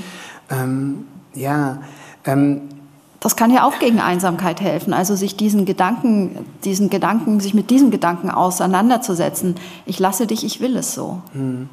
Ähm, 0.49 1.05
ja, 1.33 1.77
ähm, 2.25 2.61
das 3.21 3.35
kann 3.35 3.51
ja 3.51 3.67
auch 3.67 3.77
gegen 3.77 3.99
Einsamkeit 3.99 4.61
helfen, 4.61 4.93
also 4.93 5.15
sich 5.15 5.37
diesen 5.37 5.65
Gedanken, 5.65 6.43
diesen 6.63 6.89
Gedanken, 6.89 7.39
sich 7.39 7.53
mit 7.53 7.69
diesem 7.69 7.91
Gedanken 7.91 8.31
auseinanderzusetzen. 8.31 9.55
Ich 9.85 9.99
lasse 9.99 10.25
dich, 10.25 10.43
ich 10.43 10.59
will 10.59 10.75
es 10.75 10.95
so. 10.95 11.21
Hm. 11.33 11.69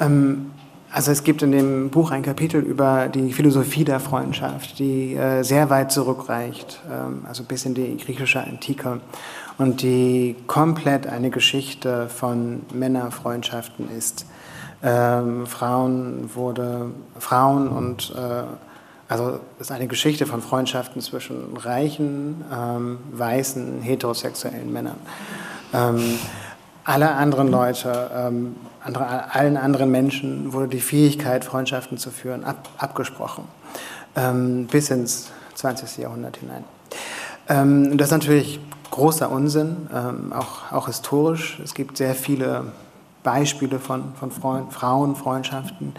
Ähm, 0.00 0.50
also 0.90 1.12
es 1.12 1.24
gibt 1.24 1.42
in 1.42 1.52
dem 1.52 1.90
Buch 1.90 2.10
ein 2.10 2.22
Kapitel 2.22 2.62
über 2.62 3.08
die 3.08 3.34
Philosophie 3.34 3.84
der 3.84 4.00
Freundschaft, 4.00 4.78
die 4.78 5.14
äh, 5.14 5.42
sehr 5.42 5.68
weit 5.68 5.92
zurückreicht, 5.92 6.80
ähm, 6.90 7.26
also 7.28 7.44
bis 7.44 7.66
in 7.66 7.74
die 7.74 7.98
griechische 7.98 8.42
Antike 8.42 9.02
und 9.58 9.82
die 9.82 10.36
komplett 10.46 11.06
eine 11.06 11.28
Geschichte 11.28 12.08
von 12.08 12.62
Männerfreundschaften 12.72 13.90
ist. 13.90 14.24
Ähm, 14.82 15.46
Frauen 15.46 16.30
wurde 16.34 16.92
Frauen 17.18 17.68
und 17.68 18.14
äh, 18.16 18.44
also 19.08 19.40
es 19.58 19.66
ist 19.66 19.72
eine 19.72 19.86
Geschichte 19.86 20.26
von 20.26 20.42
Freundschaften 20.42 21.00
zwischen 21.00 21.56
reichen, 21.56 22.44
ähm, 22.52 22.98
weißen, 23.12 23.82
heterosexuellen 23.82 24.72
Männern. 24.72 24.98
Ähm, 25.72 26.18
alle 26.84 27.12
anderen 27.12 27.48
Leute, 27.48 28.10
ähm, 28.14 28.56
andere, 28.82 29.34
allen 29.34 29.56
anderen 29.56 29.90
Menschen 29.90 30.52
wurde 30.52 30.68
die 30.68 30.80
Fähigkeit, 30.80 31.44
Freundschaften 31.44 31.98
zu 31.98 32.10
führen, 32.10 32.44
ab, 32.44 32.68
abgesprochen, 32.78 33.44
ähm, 34.14 34.66
bis 34.66 34.90
ins 34.90 35.30
20. 35.54 35.98
Jahrhundert 35.98 36.36
hinein. 36.38 36.64
Ähm, 37.48 37.98
das 37.98 38.08
ist 38.08 38.12
natürlich 38.12 38.60
großer 38.90 39.30
Unsinn, 39.30 39.88
ähm, 39.94 40.32
auch, 40.32 40.72
auch 40.72 40.86
historisch. 40.86 41.60
Es 41.62 41.74
gibt 41.74 41.96
sehr 41.96 42.14
viele 42.14 42.72
Beispiele 43.22 43.78
von, 43.78 44.14
von 44.18 44.30
Freund, 44.30 44.72
Frauenfreundschaften. 44.72 45.94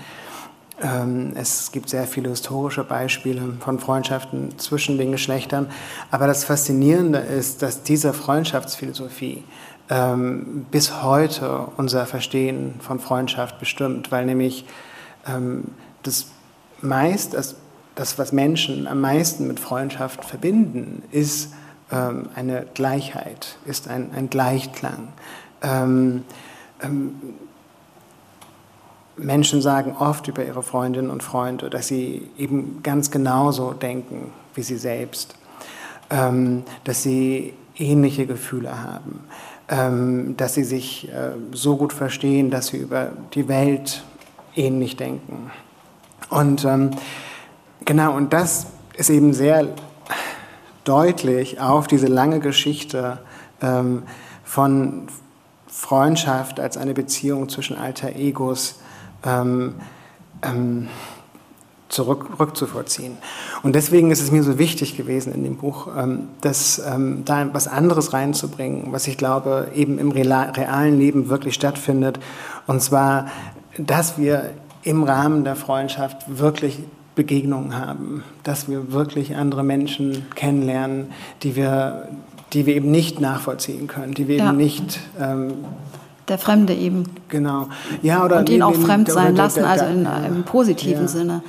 Ähm, 0.82 1.32
es 1.36 1.72
gibt 1.72 1.90
sehr 1.90 2.06
viele 2.06 2.30
historische 2.30 2.84
Beispiele 2.84 3.54
von 3.60 3.80
Freundschaften 3.80 4.58
zwischen 4.60 4.98
den 4.98 5.12
Geschlechtern. 5.12 5.68
Aber 6.12 6.28
das 6.28 6.44
Faszinierende 6.44 7.20
ist, 7.20 7.62
dass 7.62 7.84
diese 7.84 8.14
Freundschaftsphilosophie 8.14 9.44
ähm, 9.90 10.66
bis 10.70 11.02
heute 11.02 11.70
unser 11.78 12.06
Verstehen 12.06 12.76
von 12.80 13.00
Freundschaft 13.00 13.60
bestimmt, 13.60 14.12
weil 14.12 14.26
nämlich 14.26 14.66
ähm, 15.28 15.66
das 16.04 16.28
meist, 16.82 17.34
das, 17.34 17.56
das, 17.96 18.20
was 18.20 18.32
Menschen 18.32 18.86
am 18.86 19.02
meisten 19.02 19.48
mit 19.48 19.60
Freundschaft 19.60 20.24
verbinden, 20.26 21.04
ist 21.12 21.54
eine 21.90 22.66
Gleichheit, 22.74 23.58
ist 23.66 23.88
ein, 23.88 24.12
ein 24.14 24.30
Gleichklang. 24.30 25.08
Menschen 29.18 29.62
sagen 29.62 29.96
oft 29.98 30.28
über 30.28 30.46
ihre 30.46 30.64
Freundinnen 30.64 31.10
und 31.10 31.24
Freunde, 31.24 31.70
dass 31.70 31.88
sie 31.88 32.30
eben 32.38 32.82
ganz 32.84 33.12
genauso 33.12 33.74
denken 33.74 34.32
wie 34.54 34.64
sie 34.64 34.78
selbst, 34.78 35.36
ähm, 36.10 36.64
dass 36.84 37.04
sie 37.04 37.54
ähnliche 37.78 38.26
Gefühle 38.26 38.82
haben, 38.82 39.24
ähm, 39.70 40.36
dass 40.38 40.56
sie 40.56 40.64
sich 40.64 41.10
äh, 41.10 41.32
so 41.52 41.78
gut 41.78 41.94
verstehen, 41.94 42.50
dass 42.50 42.68
sie 42.68 42.78
über 42.78 43.12
die 43.34 43.48
Welt 43.48 44.04
ähnlich 44.56 44.98
denken. 44.98 45.52
Und 46.30 46.66
ähm, 46.66 46.92
genau, 47.86 48.16
und 48.16 48.34
das 48.34 48.68
ist 48.96 49.10
eben 49.10 49.34
sehr 49.34 49.68
deutlich 50.84 51.60
auf 51.60 51.88
diese 51.88 52.08
lange 52.08 52.40
Geschichte 52.40 53.20
ähm, 53.62 54.04
von 54.44 55.08
Freundschaft 55.68 56.60
als 56.60 56.78
eine 56.78 56.94
Beziehung 56.94 57.50
zwischen 57.50 57.78
alter 57.78 58.16
Egos 58.16 58.80
ähm, 59.24 59.76
ähm, 60.44 60.88
zurück, 61.90 62.40
rückzuvollziehen. 62.40 63.18
Und 63.64 63.76
deswegen 63.76 64.12
ist 64.12 64.22
es 64.22 64.32
mir 64.32 64.44
so 64.44 64.60
wichtig 64.60 64.98
gewesen 64.98 65.34
in 65.34 65.44
dem 65.44 65.58
Buch, 65.58 65.88
ähm, 65.98 66.30
das, 66.42 66.82
ähm, 66.86 67.24
da 67.26 67.54
was 67.54 67.68
anderes 67.68 68.14
reinzubringen, 68.14 68.92
was 68.92 69.08
ich 69.08 69.18
glaube 69.18 69.70
eben 69.74 69.98
im 70.00 70.12
realen 70.12 70.98
Leben 70.98 71.30
wirklich 71.30 71.56
stattfindet. 71.56 72.20
Und 72.66 72.82
zwar, 72.82 73.28
dass 73.78 74.18
wir 74.18 74.52
im 74.84 75.04
Rahmen 75.04 75.44
der 75.44 75.56
Freundschaft 75.56 76.18
wirklich 76.28 76.80
Begegnungen 77.16 77.78
haben, 77.78 78.24
dass 78.44 78.70
wir 78.70 78.92
wirklich 78.92 79.36
andere 79.36 79.64
Menschen 79.64 80.28
kennenlernen, 80.36 81.08
die 81.42 81.56
wir, 81.56 82.10
die 82.54 82.66
wir 82.66 82.76
eben 82.76 82.92
nicht 82.92 83.20
nachvollziehen 83.20 83.88
können, 83.88 84.14
die 84.14 84.28
wir 84.28 84.38
ja. 84.38 84.50
eben 84.50 84.58
nicht 84.58 85.00
ähm, 85.20 85.66
der 86.28 86.38
Fremde 86.38 86.74
eben. 86.74 87.04
Genau. 87.30 87.68
Ja, 88.02 88.26
oder 88.26 88.40
und 88.40 88.50
ihn 88.50 88.62
auch 88.62 88.74
fremd 88.74 89.10
sein 89.10 89.36
lassen, 89.36 89.64
also 89.64 89.86
in 89.86 90.06
einem 90.06 90.44
positiven 90.44 91.04
ja, 91.04 91.08
Sinne. 91.08 91.42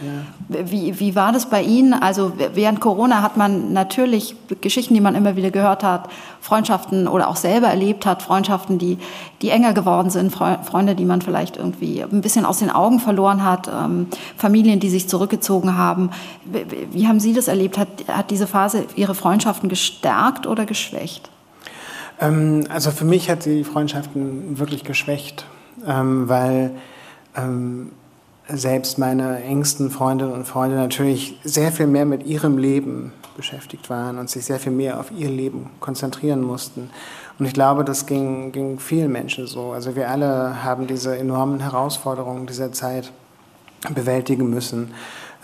Ja. 0.48 0.58
Wie, 0.70 0.98
wie 1.00 1.16
war 1.16 1.32
das 1.32 1.46
bei 1.46 1.62
Ihnen? 1.62 1.92
Also 1.92 2.32
während 2.54 2.80
Corona 2.80 3.20
hat 3.20 3.36
man 3.36 3.72
natürlich 3.72 4.36
Geschichten, 4.60 4.94
die 4.94 5.00
man 5.00 5.14
immer 5.14 5.36
wieder 5.36 5.50
gehört 5.50 5.82
hat, 5.82 6.08
Freundschaften 6.40 7.08
oder 7.08 7.28
auch 7.28 7.36
selber 7.36 7.66
erlebt 7.66 8.06
hat, 8.06 8.22
Freundschaften, 8.22 8.78
die, 8.78 8.98
die 9.42 9.50
enger 9.50 9.72
geworden 9.72 10.10
sind, 10.10 10.32
Freunde, 10.32 10.94
die 10.94 11.04
man 11.04 11.22
vielleicht 11.22 11.56
irgendwie 11.56 12.02
ein 12.02 12.20
bisschen 12.20 12.44
aus 12.44 12.60
den 12.60 12.70
Augen 12.70 13.00
verloren 13.00 13.44
hat, 13.44 13.68
ähm, 13.68 14.06
Familien, 14.36 14.78
die 14.80 14.90
sich 14.90 15.08
zurückgezogen 15.08 15.76
haben. 15.76 16.10
Wie, 16.44 16.88
wie 16.92 17.08
haben 17.08 17.20
Sie 17.20 17.32
das 17.32 17.48
erlebt? 17.48 17.78
Hat, 17.78 17.88
hat 18.06 18.30
diese 18.30 18.46
Phase 18.46 18.84
Ihre 18.94 19.14
Freundschaften 19.14 19.68
gestärkt 19.68 20.46
oder 20.46 20.66
geschwächt? 20.66 21.30
Ähm, 22.20 22.64
also 22.68 22.90
für 22.90 23.04
mich 23.04 23.30
hat 23.30 23.42
sie 23.42 23.64
Freundschaften 23.64 24.58
wirklich 24.58 24.84
geschwächt, 24.84 25.46
ähm, 25.86 26.28
weil 26.28 26.72
ähm, 27.36 27.92
selbst 28.48 28.98
meine 28.98 29.42
engsten 29.42 29.90
Freundinnen 29.90 30.32
und 30.32 30.46
Freunde 30.46 30.76
natürlich 30.76 31.38
sehr 31.44 31.70
viel 31.70 31.86
mehr 31.86 32.06
mit 32.06 32.24
ihrem 32.24 32.56
Leben 32.56 33.12
beschäftigt 33.36 33.90
waren 33.90 34.18
und 34.18 34.30
sich 34.30 34.44
sehr 34.44 34.58
viel 34.58 34.72
mehr 34.72 34.98
auf 34.98 35.10
ihr 35.16 35.28
Leben 35.28 35.70
konzentrieren 35.80 36.42
mussten. 36.42 36.90
Und 37.38 37.46
ich 37.46 37.52
glaube, 37.52 37.84
das 37.84 38.06
ging, 38.06 38.50
ging 38.52 38.78
vielen 38.80 39.12
Menschen 39.12 39.46
so. 39.46 39.70
Also 39.72 39.94
wir 39.94 40.10
alle 40.10 40.64
haben 40.64 40.86
diese 40.86 41.16
enormen 41.16 41.60
Herausforderungen 41.60 42.46
dieser 42.46 42.72
Zeit 42.72 43.12
bewältigen 43.94 44.50
müssen. 44.50 44.92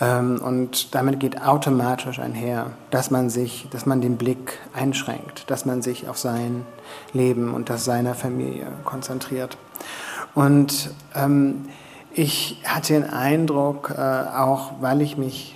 Ähm, 0.01 0.41
und 0.43 0.93
damit 0.93 1.19
geht 1.19 1.41
automatisch 1.41 2.19
einher, 2.19 2.71
dass 2.91 3.11
man 3.11 3.29
sich, 3.29 3.67
dass 3.71 3.85
man 3.85 4.01
den 4.01 4.17
Blick 4.17 4.59
einschränkt, 4.73 5.49
dass 5.49 5.65
man 5.65 5.81
sich 5.81 6.07
auf 6.09 6.17
sein 6.17 6.65
Leben 7.13 7.53
und 7.53 7.69
das 7.69 7.85
seiner 7.85 8.15
Familie 8.15 8.67
konzentriert. 8.83 9.57
Und 10.33 10.91
ähm, 11.15 11.65
ich 12.13 12.61
hatte 12.65 12.93
den 12.93 13.09
Eindruck, 13.09 13.93
äh, 13.97 14.01
auch 14.01 14.73
weil 14.81 15.01
ich 15.01 15.17
mich, 15.17 15.55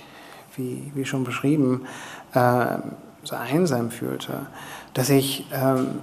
wie, 0.56 0.90
wie 0.94 1.04
schon 1.04 1.24
beschrieben, 1.24 1.86
äh, 2.34 2.78
so 3.22 3.36
einsam 3.36 3.90
fühlte, 3.90 4.46
dass 4.94 5.10
ich 5.10 5.46
ähm, 5.52 6.00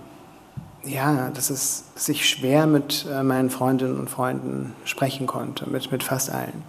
ja, 0.84 1.30
dass 1.34 1.50
es 1.50 1.86
sich 1.96 2.30
schwer 2.30 2.66
mit 2.66 3.06
äh, 3.12 3.24
meinen 3.24 3.50
Freundinnen 3.50 4.00
und 4.00 4.10
Freunden 4.10 4.74
sprechen 4.86 5.28
konnte, 5.28 5.70
mit, 5.70 5.92
mit 5.92 6.04
fast 6.04 6.30
allen. 6.30 6.64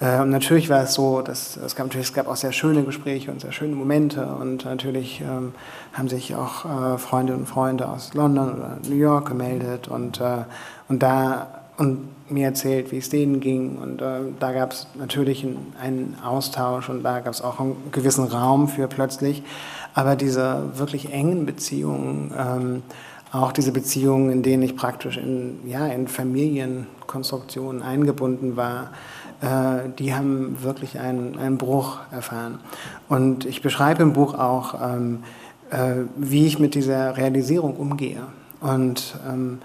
Äh, 0.00 0.20
und 0.20 0.30
natürlich 0.30 0.68
war 0.68 0.82
es 0.82 0.94
so, 0.94 1.22
dass 1.22 1.56
es 1.56 1.74
gab, 1.74 1.86
natürlich, 1.86 2.08
es 2.08 2.14
gab 2.14 2.28
auch 2.28 2.36
sehr 2.36 2.52
schöne 2.52 2.82
Gespräche 2.82 3.30
und 3.30 3.40
sehr 3.40 3.52
schöne 3.52 3.74
Momente. 3.74 4.26
Und 4.26 4.64
natürlich 4.64 5.20
ähm, 5.20 5.54
haben 5.92 6.08
sich 6.08 6.34
auch 6.34 6.64
äh, 6.64 6.98
Freundinnen 6.98 7.40
und 7.40 7.46
Freunde 7.46 7.88
aus 7.88 8.14
London 8.14 8.54
oder 8.54 8.78
New 8.88 8.96
York 8.96 9.28
gemeldet 9.28 9.88
und, 9.88 10.20
äh, 10.20 10.44
und 10.88 11.02
da 11.02 11.48
und 11.76 12.08
mir 12.28 12.46
erzählt, 12.46 12.90
wie 12.90 12.98
es 12.98 13.08
denen 13.08 13.40
ging. 13.40 13.78
Und 13.78 14.02
äh, 14.02 14.20
da 14.38 14.52
gab 14.52 14.72
es 14.72 14.88
natürlich 14.94 15.44
einen, 15.44 15.74
einen 15.80 16.16
Austausch 16.24 16.88
und 16.88 17.02
da 17.02 17.20
gab 17.20 17.32
es 17.32 17.40
auch 17.40 17.60
einen 17.60 17.76
gewissen 17.92 18.24
Raum 18.24 18.68
für 18.68 18.88
plötzlich, 18.88 19.42
aber 19.94 20.16
diese 20.16 20.76
wirklich 20.76 21.12
engen 21.12 21.46
Beziehungen 21.46 22.32
ähm, 22.36 22.82
auch 23.30 23.52
diese 23.52 23.72
Beziehungen, 23.72 24.30
in 24.30 24.42
denen 24.42 24.62
ich 24.62 24.76
praktisch 24.76 25.18
in, 25.18 25.58
ja, 25.66 25.86
in 25.86 26.08
Familienkonstruktionen 26.08 27.82
eingebunden 27.82 28.56
war, 28.56 28.90
äh, 29.40 29.88
die 29.98 30.14
haben 30.14 30.62
wirklich 30.62 30.98
einen, 30.98 31.38
einen 31.38 31.58
Bruch 31.58 31.98
erfahren. 32.10 32.58
Und 33.08 33.44
ich 33.44 33.62
beschreibe 33.62 34.02
im 34.02 34.12
Buch 34.12 34.34
auch, 34.34 34.74
ähm, 34.82 35.24
äh, 35.70 36.06
wie 36.16 36.46
ich 36.46 36.58
mit 36.58 36.74
dieser 36.74 37.16
Realisierung 37.16 37.76
umgehe 37.76 38.22
und 38.60 39.16
ähm, 39.28 39.60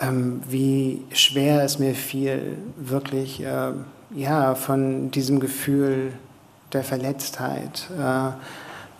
ähm, 0.00 0.42
wie 0.48 1.02
schwer 1.12 1.62
es 1.62 1.78
mir 1.78 1.94
fiel, 1.94 2.58
wirklich 2.76 3.42
äh, 3.42 3.72
ja, 4.14 4.54
von 4.54 5.10
diesem 5.10 5.40
Gefühl 5.40 6.12
der 6.72 6.82
Verletztheit, 6.82 7.88
äh, 7.98 8.30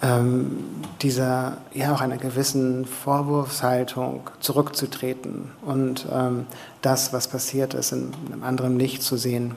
ähm, 0.04 0.64
dieser, 1.00 1.58
ja, 1.72 1.94
auch 1.94 2.00
einer 2.00 2.16
gewissen 2.16 2.86
Vorwurfshaltung 2.86 4.30
zurückzutreten 4.40 5.52
und 5.64 6.06
ähm, 6.12 6.46
das, 6.82 7.12
was 7.12 7.28
passiert 7.28 7.74
ist, 7.74 7.92
in 7.92 8.12
einem 8.32 8.42
anderen 8.42 8.78
Licht 8.78 9.02
zu 9.02 9.16
sehen. 9.16 9.54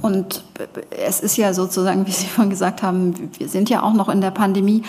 Und 0.00 0.44
es 0.90 1.20
ist 1.20 1.36
ja 1.36 1.54
sozusagen, 1.54 2.06
wie 2.06 2.12
Sie 2.12 2.26
vorhin 2.26 2.50
gesagt 2.50 2.82
haben, 2.82 3.30
wir 3.38 3.48
sind 3.48 3.70
ja 3.70 3.82
auch 3.82 3.94
noch 3.94 4.08
in 4.08 4.20
der 4.20 4.30
Pandemie. 4.30 4.82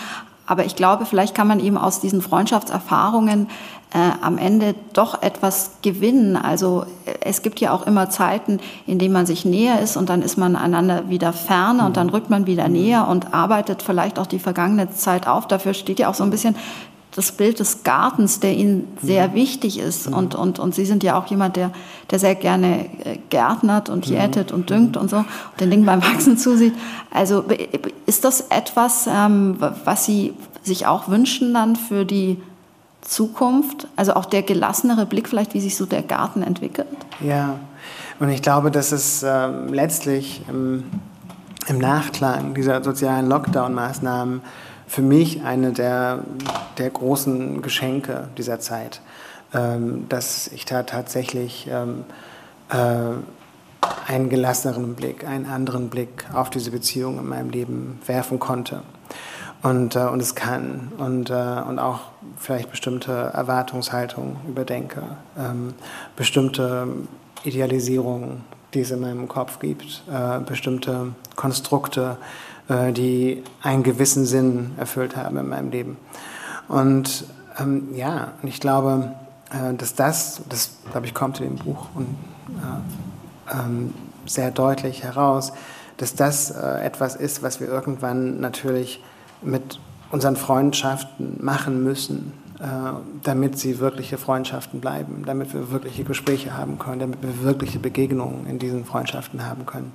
Aber 0.46 0.66
ich 0.66 0.76
glaube, 0.76 1.06
vielleicht 1.06 1.34
kann 1.34 1.48
man 1.48 1.58
eben 1.58 1.78
aus 1.78 2.00
diesen 2.00 2.20
Freundschaftserfahrungen 2.20 3.48
äh, 3.94 4.10
am 4.20 4.36
Ende 4.36 4.74
doch 4.92 5.22
etwas 5.22 5.70
gewinnen. 5.80 6.36
Also 6.36 6.84
äh, 7.06 7.14
es 7.20 7.40
gibt 7.40 7.60
ja 7.60 7.72
auch 7.72 7.86
immer 7.86 8.10
Zeiten, 8.10 8.60
in 8.86 8.98
denen 8.98 9.14
man 9.14 9.24
sich 9.24 9.44
näher 9.44 9.80
ist 9.80 9.96
und 9.96 10.10
dann 10.10 10.20
ist 10.20 10.36
man 10.36 10.56
einander 10.56 11.08
wieder 11.08 11.32
ferne 11.32 11.86
und 11.86 11.96
dann 11.96 12.10
rückt 12.10 12.28
man 12.28 12.46
wieder 12.46 12.68
näher 12.68 13.08
und 13.08 13.32
arbeitet 13.32 13.82
vielleicht 13.82 14.18
auch 14.18 14.26
die 14.26 14.38
vergangene 14.38 14.90
Zeit 14.90 15.26
auf. 15.26 15.46
Dafür 15.46 15.72
steht 15.72 15.98
ja 15.98 16.10
auch 16.10 16.14
so 16.14 16.24
ein 16.24 16.30
bisschen 16.30 16.56
das 17.14 17.30
Bild 17.32 17.60
des 17.60 17.84
Gartens, 17.84 18.40
der 18.40 18.54
Ihnen 18.54 18.88
sehr 19.00 19.28
mhm. 19.28 19.34
wichtig 19.34 19.78
ist. 19.78 20.10
Mhm. 20.10 20.16
Und, 20.16 20.34
und, 20.34 20.58
und 20.58 20.74
Sie 20.74 20.84
sind 20.84 21.02
ja 21.02 21.18
auch 21.18 21.26
jemand, 21.26 21.56
der, 21.56 21.70
der 22.10 22.18
sehr 22.18 22.34
gerne 22.34 22.86
äh, 23.04 23.18
gärtnert 23.30 23.88
und 23.88 24.08
mhm. 24.08 24.16
jätet 24.16 24.52
und 24.52 24.70
düngt 24.70 24.96
und 24.96 25.10
so 25.10 25.18
und 25.18 25.26
den 25.60 25.70
Dingen 25.70 25.86
beim 25.86 26.02
Wachsen 26.02 26.36
zusieht. 26.36 26.74
Also 27.12 27.44
ist 28.06 28.24
das 28.24 28.46
etwas, 28.50 29.06
ähm, 29.06 29.56
was 29.84 30.04
Sie 30.04 30.34
sich 30.62 30.86
auch 30.86 31.08
wünschen 31.08 31.54
dann 31.54 31.76
für 31.76 32.04
die 32.04 32.40
Zukunft? 33.02 33.86
Also 33.96 34.14
auch 34.14 34.24
der 34.24 34.42
gelassenere 34.42 35.06
Blick 35.06 35.28
vielleicht, 35.28 35.54
wie 35.54 35.60
sich 35.60 35.76
so 35.76 35.86
der 35.86 36.02
Garten 36.02 36.42
entwickelt? 36.42 36.88
Ja, 37.20 37.60
und 38.18 38.28
ich 38.30 38.42
glaube, 38.42 38.70
dass 38.70 38.92
es 38.92 39.22
äh, 39.22 39.46
letztlich 39.70 40.42
im, 40.48 40.84
im 41.68 41.78
Nachklang 41.78 42.54
dieser 42.54 42.82
sozialen 42.82 43.28
Lockdown-Maßnahmen 43.28 44.40
für 44.94 45.02
mich 45.02 45.42
eine 45.42 45.72
der, 45.72 46.20
der 46.78 46.88
großen 46.88 47.62
Geschenke 47.62 48.28
dieser 48.38 48.60
Zeit, 48.60 49.00
ähm, 49.52 50.08
dass 50.08 50.46
ich 50.46 50.66
da 50.66 50.84
tatsächlich 50.84 51.66
ähm, 51.68 52.04
äh, 52.68 52.76
einen 54.06 54.28
gelasseneren 54.28 54.94
Blick, 54.94 55.26
einen 55.26 55.46
anderen 55.46 55.90
Blick 55.90 56.26
auf 56.32 56.48
diese 56.48 56.70
Beziehung 56.70 57.18
in 57.18 57.26
meinem 57.26 57.50
Leben 57.50 57.98
werfen 58.06 58.38
konnte. 58.38 58.82
Und, 59.64 59.96
äh, 59.96 60.04
und 60.04 60.22
es 60.22 60.36
kann 60.36 60.92
und, 60.98 61.28
äh, 61.28 61.62
und 61.66 61.80
auch 61.80 62.02
vielleicht 62.36 62.70
bestimmte 62.70 63.10
Erwartungshaltungen 63.10 64.36
überdenke, 64.46 65.02
ähm, 65.36 65.74
bestimmte 66.14 66.86
Idealisierungen, 67.42 68.44
die 68.74 68.82
es 68.82 68.92
in 68.92 69.00
meinem 69.00 69.26
Kopf 69.26 69.58
gibt, 69.58 70.04
äh, 70.08 70.38
bestimmte 70.38 71.14
Konstrukte, 71.34 72.16
äh, 72.68 72.92
die 72.92 73.42
einen 73.62 73.82
gewissen 73.82 74.24
Sinn 74.26 74.72
erfüllt 74.76 75.16
haben 75.16 75.36
in 75.36 75.48
meinem 75.48 75.70
Leben. 75.70 75.96
Und 76.68 77.24
ähm, 77.58 77.88
ja, 77.94 78.32
ich 78.42 78.60
glaube, 78.60 79.12
äh, 79.50 79.74
dass 79.74 79.94
das, 79.94 80.42
das 80.48 80.78
glaube 80.90 81.06
ich, 81.06 81.14
kommt 81.14 81.40
in 81.40 81.56
dem 81.56 81.64
Buch 81.64 81.88
und, 81.94 82.06
äh, 82.48 83.58
ähm, 83.58 83.94
sehr 84.26 84.50
deutlich 84.50 85.02
heraus, 85.02 85.52
dass 85.96 86.14
das 86.14 86.50
äh, 86.50 86.80
etwas 86.84 87.14
ist, 87.16 87.42
was 87.42 87.60
wir 87.60 87.68
irgendwann 87.68 88.40
natürlich 88.40 89.02
mit 89.42 89.78
unseren 90.10 90.36
Freundschaften 90.36 91.38
machen 91.40 91.82
müssen, 91.84 92.32
äh, 92.60 92.66
damit 93.22 93.58
sie 93.58 93.78
wirkliche 93.80 94.16
Freundschaften 94.16 94.80
bleiben, 94.80 95.24
damit 95.26 95.52
wir 95.52 95.70
wirkliche 95.70 96.04
Gespräche 96.04 96.56
haben 96.56 96.78
können, 96.78 97.00
damit 97.00 97.22
wir 97.22 97.42
wirkliche 97.42 97.78
Begegnungen 97.78 98.46
in 98.46 98.58
diesen 98.58 98.84
Freundschaften 98.84 99.46
haben 99.46 99.66
können. 99.66 99.92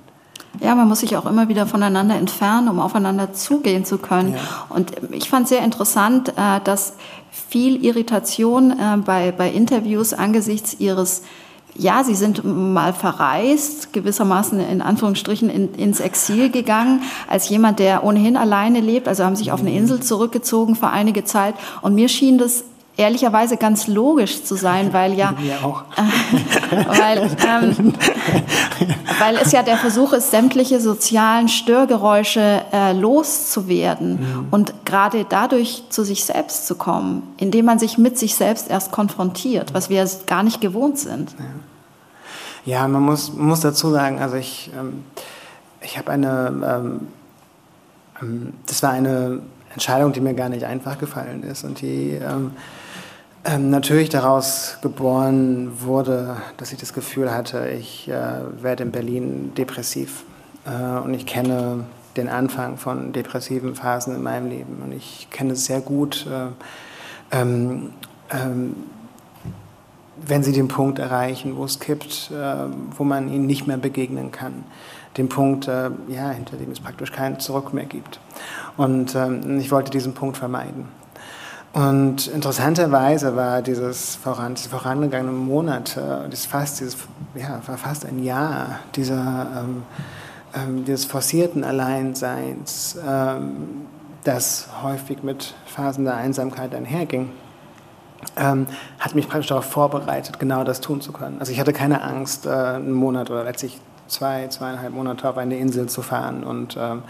Ja, 0.58 0.74
man 0.74 0.88
muss 0.88 1.00
sich 1.00 1.16
auch 1.16 1.26
immer 1.26 1.48
wieder 1.48 1.66
voneinander 1.66 2.16
entfernen, 2.16 2.68
um 2.68 2.80
aufeinander 2.80 3.32
zugehen 3.32 3.84
zu 3.84 3.98
können. 3.98 4.34
Ja. 4.34 4.40
Und 4.68 4.92
ich 5.12 5.30
fand 5.30 5.46
sehr 5.46 5.62
interessant, 5.62 6.30
äh, 6.30 6.60
dass 6.64 6.94
viel 7.30 7.84
Irritation 7.84 8.72
äh, 8.72 8.96
bei, 8.96 9.30
bei 9.32 9.50
Interviews 9.50 10.12
angesichts 10.12 10.74
ihres 10.80 11.22
ja, 11.76 12.02
sie 12.04 12.14
sind 12.14 12.42
mal 12.44 12.92
verreist, 12.92 13.92
gewissermaßen 13.92 14.60
in 14.60 14.82
Anführungsstrichen 14.82 15.48
in, 15.48 15.74
ins 15.74 16.00
Exil 16.00 16.50
gegangen, 16.50 17.02
als 17.28 17.48
jemand, 17.48 17.78
der 17.78 18.04
ohnehin 18.04 18.36
alleine 18.36 18.80
lebt, 18.80 19.08
also 19.08 19.24
haben 19.24 19.36
sich 19.36 19.52
auf 19.52 19.60
eine 19.60 19.72
Insel 19.72 20.00
zurückgezogen 20.00 20.74
für 20.74 20.88
einige 20.88 21.24
Zeit. 21.24 21.54
Und 21.80 21.94
mir 21.94 22.08
schien 22.08 22.38
das 22.38 22.64
ehrlicherweise 23.00 23.56
ganz 23.56 23.86
logisch 23.86 24.44
zu 24.44 24.54
sein, 24.54 24.92
weil 24.92 25.14
ja, 25.14 25.34
weil, 26.70 27.30
ähm, 27.48 27.94
weil 29.18 29.36
es 29.36 29.52
ja 29.52 29.62
der 29.62 29.78
Versuch 29.78 30.12
ist, 30.12 30.30
sämtliche 30.30 30.80
sozialen 30.80 31.48
Störgeräusche 31.48 32.62
äh, 32.72 32.92
loszuwerden 32.92 34.20
mhm. 34.20 34.48
und 34.50 34.84
gerade 34.84 35.24
dadurch 35.28 35.84
zu 35.88 36.04
sich 36.04 36.24
selbst 36.24 36.66
zu 36.66 36.74
kommen, 36.74 37.22
indem 37.38 37.64
man 37.64 37.78
sich 37.78 37.96
mit 37.96 38.18
sich 38.18 38.34
selbst 38.34 38.68
erst 38.68 38.92
konfrontiert, 38.92 39.72
was 39.72 39.88
wir 39.88 40.08
gar 40.26 40.42
nicht 40.42 40.60
gewohnt 40.60 40.98
sind. 40.98 41.34
Ja, 42.66 42.74
ja 42.82 42.88
man, 42.88 43.02
muss, 43.02 43.32
man 43.32 43.46
muss 43.46 43.60
dazu 43.60 43.90
sagen, 43.90 44.20
also 44.20 44.36
ich, 44.36 44.70
ähm, 44.78 45.04
ich 45.80 45.96
habe 45.96 46.12
eine, 46.12 46.48
ähm, 46.48 47.08
ähm, 48.20 48.52
das 48.66 48.82
war 48.82 48.90
eine 48.90 49.40
Entscheidung, 49.72 50.12
die 50.12 50.20
mir 50.20 50.34
gar 50.34 50.50
nicht 50.50 50.64
einfach 50.64 50.98
gefallen 50.98 51.42
ist 51.42 51.64
und 51.64 51.80
die 51.80 52.10
ähm, 52.10 52.52
ähm, 53.44 53.70
natürlich 53.70 54.10
daraus 54.10 54.76
geboren 54.82 55.80
wurde, 55.80 56.36
dass 56.56 56.72
ich 56.72 56.78
das 56.78 56.92
Gefühl 56.92 57.32
hatte, 57.32 57.68
ich 57.70 58.08
äh, 58.08 58.12
werde 58.62 58.82
in 58.82 58.92
Berlin 58.92 59.52
depressiv 59.56 60.24
äh, 60.66 60.98
und 61.00 61.14
ich 61.14 61.26
kenne 61.26 61.84
den 62.16 62.28
Anfang 62.28 62.76
von 62.76 63.12
depressiven 63.12 63.74
Phasen 63.74 64.14
in 64.14 64.22
meinem 64.22 64.48
Leben 64.48 64.82
und 64.84 64.92
ich 64.92 65.28
kenne 65.30 65.52
es 65.54 65.64
sehr 65.64 65.80
gut, 65.80 66.26
äh, 66.26 67.36
ähm, 67.36 67.90
ähm, 68.30 68.76
wenn 70.16 70.42
sie 70.42 70.52
den 70.52 70.68
Punkt 70.68 70.98
erreichen, 70.98 71.56
wo 71.56 71.64
es 71.64 71.80
kippt, 71.80 72.30
äh, 72.30 72.66
wo 72.96 73.04
man 73.04 73.32
ihnen 73.32 73.46
nicht 73.46 73.66
mehr 73.66 73.78
begegnen 73.78 74.30
kann. 74.32 74.64
Den 75.16 75.30
Punkt, 75.30 75.66
äh, 75.66 75.90
ja, 76.08 76.30
hinter 76.30 76.56
dem 76.56 76.70
es 76.70 76.80
praktisch 76.80 77.10
kein 77.10 77.40
Zurück 77.40 77.72
mehr 77.72 77.86
gibt. 77.86 78.20
Und 78.76 79.14
ähm, 79.14 79.58
ich 79.58 79.70
wollte 79.70 79.90
diesen 79.90 80.12
Punkt 80.12 80.36
vermeiden. 80.36 80.99
Und 81.72 82.26
interessanterweise 82.26 83.36
war 83.36 83.62
dieses 83.62 84.16
voran, 84.16 84.54
diese 84.54 84.68
vorangegangenen 84.68 85.36
Monate, 85.36 86.26
das 86.28 86.44
fast, 86.44 86.80
dieses, 86.80 86.96
ja, 87.34 87.60
war 87.64 87.78
fast 87.78 88.04
ein 88.04 88.24
Jahr 88.24 88.80
dieser, 88.96 89.46
ähm, 89.56 89.82
ähm, 90.54 90.84
dieses 90.84 91.04
forcierten 91.04 91.62
Alleinseins, 91.62 92.98
ähm, 93.06 93.86
das 94.24 94.66
häufig 94.82 95.22
mit 95.22 95.54
Phasen 95.64 96.04
der 96.04 96.16
Einsamkeit 96.16 96.74
einherging, 96.74 97.30
ähm, 98.36 98.66
hat 98.98 99.14
mich 99.14 99.28
praktisch 99.28 99.48
darauf 99.48 99.64
vorbereitet, 99.64 100.40
genau 100.40 100.64
das 100.64 100.80
tun 100.80 101.00
zu 101.00 101.12
können. 101.12 101.38
Also 101.38 101.52
ich 101.52 101.60
hatte 101.60 101.72
keine 101.72 102.02
Angst, 102.02 102.46
äh, 102.46 102.50
einen 102.50 102.92
Monat 102.92 103.30
oder 103.30 103.44
letztlich 103.44 103.80
zwei, 104.08 104.48
zweieinhalb 104.48 104.92
Monate 104.92 105.28
auf 105.28 105.38
eine 105.38 105.56
Insel 105.56 105.88
zu 105.88 106.02
fahren 106.02 106.42
und 106.42 106.76
ähm, 106.78 107.02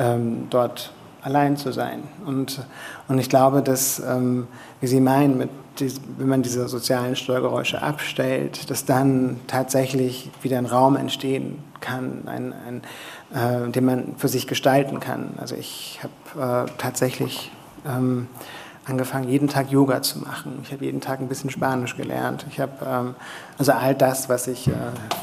ähm, 0.00 0.46
dort 0.50 0.92
allein 1.22 1.56
zu 1.56 1.72
sein. 1.72 2.02
Und, 2.26 2.60
und 3.08 3.18
ich 3.18 3.28
glaube, 3.28 3.62
dass, 3.62 4.00
ähm, 4.00 4.48
wie 4.80 4.86
Sie 4.86 5.00
meinen, 5.00 5.38
mit 5.38 5.50
die, 5.78 5.92
wenn 6.18 6.28
man 6.28 6.42
diese 6.42 6.68
sozialen 6.68 7.16
Störgeräusche 7.16 7.82
abstellt, 7.82 8.70
dass 8.70 8.84
dann 8.84 9.40
tatsächlich 9.46 10.30
wieder 10.42 10.58
ein 10.58 10.66
Raum 10.66 10.96
entstehen 10.96 11.58
kann, 11.80 12.22
ein, 12.26 12.52
ein, 12.52 13.66
äh, 13.66 13.70
den 13.70 13.84
man 13.84 14.14
für 14.18 14.28
sich 14.28 14.46
gestalten 14.46 15.00
kann. 15.00 15.34
Also 15.38 15.54
ich 15.54 16.00
habe 16.34 16.66
äh, 16.68 16.72
tatsächlich 16.78 17.50
ähm, 17.86 18.28
angefangen, 18.84 19.28
jeden 19.28 19.48
Tag 19.48 19.70
Yoga 19.70 20.02
zu 20.02 20.18
machen. 20.18 20.60
Ich 20.64 20.72
habe 20.72 20.84
jeden 20.84 21.00
Tag 21.00 21.20
ein 21.20 21.28
bisschen 21.28 21.50
Spanisch 21.50 21.96
gelernt. 21.96 22.44
Ich 22.50 22.58
habe 22.58 22.72
ähm, 22.84 23.14
also 23.58 23.72
all 23.72 23.94
das, 23.94 24.28
was 24.28 24.48
ich 24.48 24.68
äh, 24.68 24.72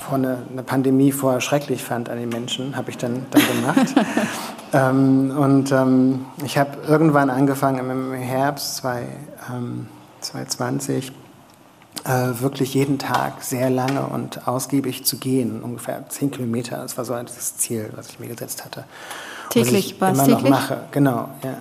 vor 0.08 0.18
einer 0.18 0.38
eine 0.52 0.64
Pandemie 0.64 1.12
vorher 1.12 1.42
schrecklich 1.42 1.84
fand 1.84 2.10
an 2.10 2.18
den 2.18 2.30
Menschen, 2.30 2.76
habe 2.76 2.90
ich 2.90 2.98
dann, 2.98 3.26
dann 3.32 3.42
gemacht. 3.48 3.96
ähm, 4.74 5.38
und 5.38 5.72
ähm, 5.72 6.26
ich 6.46 6.58
habe 6.58 6.78
irgendwann 6.88 7.30
angefangen 7.30 7.90
im 7.90 8.14
Herbst 8.14 8.78
zwei, 8.78 9.04
2020 10.22 11.12
äh, 12.06 12.42
wirklich 12.42 12.74
jeden 12.74 12.98
Tag 12.98 13.44
sehr 13.44 13.70
lange 13.70 14.04
und 14.04 14.48
ausgiebig 14.48 15.06
zu 15.06 15.18
gehen, 15.18 15.62
ungefähr 15.62 16.08
zehn 16.10 16.32
Kilometer. 16.32 16.78
Das 16.78 16.98
war 16.98 17.06
so 17.06 17.14
das 17.14 17.58
Ziel, 17.58 17.90
was 17.96 18.10
ich 18.10 18.20
mir 18.20 18.28
gesetzt 18.28 18.64
hatte. 18.64 18.86
Täglich, 19.50 20.00
was 20.00 20.12
ich 20.12 20.24
immer 20.24 20.38
täglich? 20.38 20.44
noch 20.44 20.50
mache. 20.50 20.78
Genau, 20.92 21.30
ja. 21.44 21.58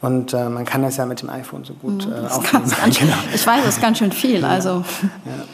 Und 0.00 0.32
äh, 0.32 0.48
man 0.48 0.64
kann 0.64 0.82
das 0.82 0.96
ja 0.96 1.04
mit 1.04 1.20
dem 1.20 1.28
iPhone 1.28 1.64
so 1.64 1.74
gut 1.74 2.06
mhm. 2.06 2.12
äh, 2.12 2.28
aufnehmen. 2.28 2.70
genau. 2.98 3.16
Ich 3.34 3.46
weiß, 3.46 3.64
das 3.64 3.76
ist 3.76 3.82
ganz 3.82 3.98
schön 3.98 4.12
viel. 4.12 4.44
Also. 4.44 4.84
Ja. 5.26 5.44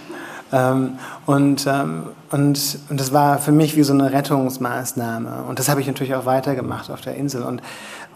Ähm, 0.53 0.99
und, 1.27 1.67
ähm, 1.67 2.05
und, 2.31 2.79
und 2.89 3.01
das 3.01 3.13
war 3.13 3.39
für 3.39 3.53
mich 3.53 3.77
wie 3.77 3.83
so 3.83 3.93
eine 3.93 4.13
Rettungsmaßnahme. 4.13 5.45
Und 5.49 5.59
das 5.59 5.69
habe 5.69 5.81
ich 5.81 5.87
natürlich 5.87 6.15
auch 6.15 6.27
weitergemacht 6.27 6.91
auf 6.91 7.01
der 7.01 7.17
Insel. 7.17 7.43
Und, 7.43 7.63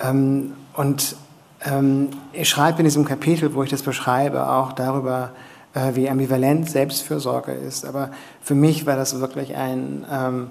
ähm, 0.00 0.52
und 0.74 1.16
ähm, 1.64 2.10
ich 2.32 2.48
schreibe 2.48 2.78
in 2.78 2.84
diesem 2.84 3.04
Kapitel, 3.04 3.54
wo 3.54 3.62
ich 3.64 3.70
das 3.70 3.82
beschreibe, 3.82 4.48
auch 4.48 4.72
darüber, 4.72 5.30
äh, 5.74 5.94
wie 5.94 6.08
ambivalent 6.08 6.70
Selbstfürsorge 6.70 7.52
ist. 7.52 7.84
Aber 7.84 8.10
für 8.40 8.54
mich 8.54 8.86
war 8.86 8.96
das 8.96 9.18
wirklich 9.18 9.56
ein, 9.56 10.04
ähm, 10.10 10.50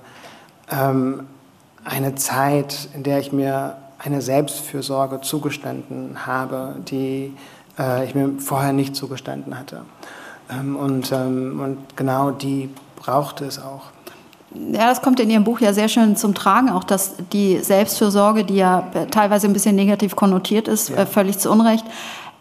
ähm, 0.70 1.28
eine 1.86 2.16
Zeit, 2.16 2.90
in 2.94 3.04
der 3.04 3.20
ich 3.20 3.32
mir 3.32 3.78
eine 4.00 4.22
Selbstfürsorge 4.22 5.22
zugestanden 5.22 6.26
habe, 6.26 6.76
die 6.90 7.34
äh, 7.78 8.06
ich 8.06 8.16
mir 8.16 8.32
vorher 8.40 8.74
nicht 8.74 8.96
zugestanden 8.96 9.58
hatte. 9.60 9.82
Ähm, 10.50 10.76
und, 10.76 11.12
ähm, 11.12 11.60
und 11.60 11.98
genau 11.98 12.32
die 12.32 12.70
brauchte 12.96 13.46
es 13.46 13.60
auch. 13.60 13.84
Ja, 14.54 14.88
das 14.88 15.02
kommt 15.02 15.20
in 15.20 15.30
Ihrem 15.30 15.44
Buch 15.44 15.60
ja 15.60 15.74
sehr 15.74 15.90
schön 15.90 16.16
zum 16.16 16.34
Tragen, 16.34 16.70
auch 16.70 16.84
dass 16.84 17.14
die 17.32 17.60
Selbstfürsorge, 17.60 18.44
die 18.44 18.56
ja 18.56 18.90
teilweise 19.12 19.46
ein 19.46 19.54
bisschen 19.54 19.76
negativ 19.76 20.16
konnotiert 20.16 20.68
ist, 20.68 20.90
ja. 20.90 20.98
Äh, 20.98 21.06
völlig 21.06 21.38
zu 21.38 21.52
Unrecht, 21.52 21.86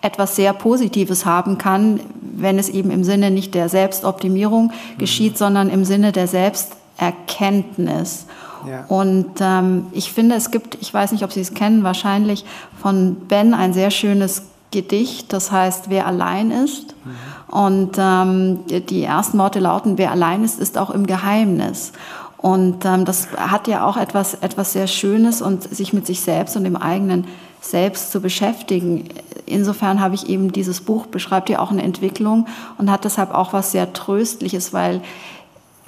etwas 0.00 0.36
sehr 0.36 0.52
Positives 0.52 1.26
haben 1.26 1.58
kann, 1.58 2.00
wenn 2.20 2.58
es 2.58 2.68
eben 2.68 2.90
im 2.90 3.04
Sinne 3.04 3.30
nicht 3.30 3.54
der 3.54 3.68
Selbstoptimierung 3.68 4.66
mhm. 4.66 4.98
geschieht, 4.98 5.36
sondern 5.36 5.68
im 5.68 5.84
Sinne 5.84 6.12
der 6.12 6.28
Selbsterkenntnis. 6.28 8.26
Ja. 8.68 8.84
Und 8.88 9.30
ähm, 9.40 9.86
ich 9.92 10.12
finde, 10.12 10.34
es 10.34 10.50
gibt, 10.50 10.76
ich 10.80 10.92
weiß 10.92 11.12
nicht, 11.12 11.24
ob 11.24 11.32
Sie 11.32 11.40
es 11.40 11.54
kennen, 11.54 11.84
wahrscheinlich 11.84 12.44
von 12.80 13.16
Ben 13.28 13.54
ein 13.54 13.72
sehr 13.72 13.90
schönes 13.90 14.42
Gedicht, 14.70 15.32
das 15.32 15.50
heißt, 15.50 15.88
wer 15.88 16.06
allein 16.06 16.50
ist. 16.50 16.94
Mhm. 17.04 17.54
Und 17.54 17.96
ähm, 17.98 18.58
die 18.68 19.02
ersten 19.02 19.38
Worte 19.38 19.60
lauten, 19.60 19.96
wer 19.96 20.10
allein 20.10 20.44
ist, 20.44 20.60
ist 20.60 20.76
auch 20.76 20.90
im 20.90 21.06
Geheimnis. 21.06 21.92
Und 22.36 22.84
ähm, 22.84 23.04
das 23.04 23.28
hat 23.36 23.66
ja 23.66 23.86
auch 23.86 23.96
etwas, 23.96 24.34
etwas 24.34 24.72
sehr 24.72 24.86
Schönes 24.86 25.42
und 25.42 25.64
sich 25.64 25.92
mit 25.92 26.06
sich 26.06 26.20
selbst 26.20 26.56
und 26.56 26.64
dem 26.64 26.76
eigenen 26.76 27.26
Selbst 27.60 28.12
zu 28.12 28.20
beschäftigen. 28.20 29.08
Insofern 29.46 30.00
habe 30.00 30.14
ich 30.14 30.28
eben 30.28 30.52
dieses 30.52 30.80
Buch 30.80 31.06
beschreibt 31.06 31.48
ja 31.48 31.58
auch 31.58 31.72
eine 31.72 31.82
Entwicklung 31.82 32.46
und 32.76 32.90
hat 32.90 33.04
deshalb 33.04 33.34
auch 33.34 33.52
was 33.52 33.72
sehr 33.72 33.92
Tröstliches, 33.92 34.72
weil 34.72 35.00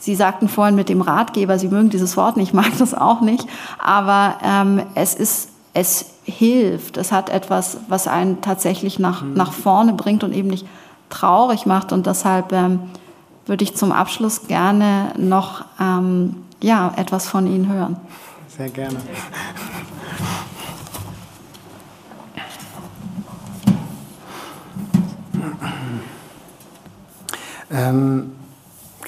Sie 0.01 0.15
sagten 0.15 0.49
vorhin 0.49 0.75
mit 0.75 0.89
dem 0.89 1.03
Ratgeber, 1.03 1.59
Sie 1.59 1.69
mögen 1.69 1.91
dieses 1.91 2.17
Wort 2.17 2.37
nicht, 2.37 2.49
ich 2.49 2.55
mag 2.55 2.77
das 2.79 2.95
auch 2.95 3.21
nicht, 3.21 3.47
aber 3.79 4.37
ähm, 4.43 4.83
es 4.95 5.15
ist, 5.15 5.51
es 5.75 6.07
hilft, 6.25 6.97
es 6.97 7.13
hat 7.13 7.29
etwas, 7.29 7.77
was 7.89 8.09
einen 8.09 8.41
tatsächlich 8.41 8.99
nach, 8.99 9.23
mhm. 9.23 9.35
nach 9.35 9.53
vorne 9.53 9.93
bringt 9.93 10.25
und 10.25 10.33
eben 10.33 10.49
nicht 10.49 10.67
traurig 11.11 11.67
macht 11.67 11.93
und 11.93 12.07
deshalb 12.07 12.53
ähm, 12.53 12.81
würde 13.47 13.63
ich 13.63 13.77
zum 13.77 13.93
Abschluss 13.93 14.47
gerne 14.47 15.13
noch 15.19 15.65
ähm, 15.79 16.37
ja, 16.63 16.93
etwas 16.97 17.29
von 17.29 17.47
Ihnen 17.47 17.71
hören. 17.71 17.97
Sehr 18.49 18.71
gerne. 18.71 18.97
ähm, 27.71 28.33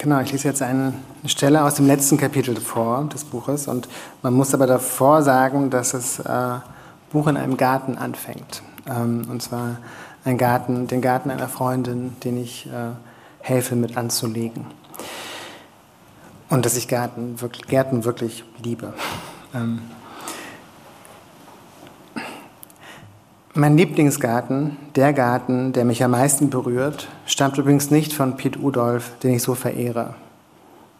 Genau, 0.03 0.19
ich 0.19 0.33
lese 0.33 0.49
jetzt 0.49 0.61
eine 0.61 0.91
Stelle 1.25 1.63
aus 1.63 1.75
dem 1.75 1.87
letzten 1.87 2.17
Kapitel 2.17 2.57
vor 2.57 3.05
des 3.05 3.23
Buches 3.23 3.69
und 3.69 3.87
man 4.21 4.33
muss 4.33 4.53
aber 4.53 4.67
davor 4.67 5.23
sagen, 5.23 5.69
dass 5.69 5.91
das 5.91 6.19
äh, 6.19 6.59
Buch 7.13 7.27
in 7.27 7.37
einem 7.37 7.55
Garten 7.55 7.97
anfängt. 7.97 8.63
Ähm, 8.85 9.25
und 9.31 9.41
zwar 9.41 9.77
ein 10.25 10.37
Garten, 10.37 10.87
den 10.87 11.01
Garten 11.01 11.31
einer 11.31 11.47
Freundin, 11.47 12.17
den 12.21 12.35
ich 12.35 12.65
äh, 12.65 12.91
helfe 13.39 13.77
mit 13.77 13.95
anzulegen. 13.95 14.65
Und 16.49 16.65
dass 16.65 16.75
ich 16.75 16.89
Garten 16.89 17.37
Gärten 17.69 18.03
wirklich 18.03 18.43
liebe. 18.61 18.93
Ähm, 19.55 19.83
Mein 23.55 23.77
Lieblingsgarten, 23.77 24.77
der 24.95 25.13
Garten, 25.13 25.73
der 25.73 25.85
mich 25.85 26.03
am 26.03 26.09
meisten 26.09 26.49
berührt, 26.49 27.07
stammt 27.27 27.55
übrigens 27.59 27.91
nicht 27.91 28.11
von 28.11 28.35
Piet 28.35 28.57
Udolf, 28.57 29.11
den 29.21 29.35
ich 29.35 29.43
so 29.43 29.53
verehre. 29.53 30.15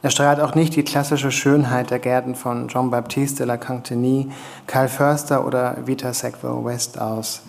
Er 0.04 0.12
strahlt 0.12 0.39
auch 0.39 0.54
nicht 0.54 0.76
die 0.76 0.84
klassische 0.84 1.32
Schönheit 1.32 1.89
der 1.89 1.97
Gärten 1.97 2.36
von 2.36 2.68
Jean-Baptiste 2.68 3.38
de 3.38 3.47
la 3.47 3.58
Cantenie, 3.58 4.30
Karl 4.68 4.88
Förster 4.88 5.47
oder 5.47 5.78
Vita 5.88 6.14
Sackville 6.14 6.64
West 6.64 7.01
aus. 7.01 7.41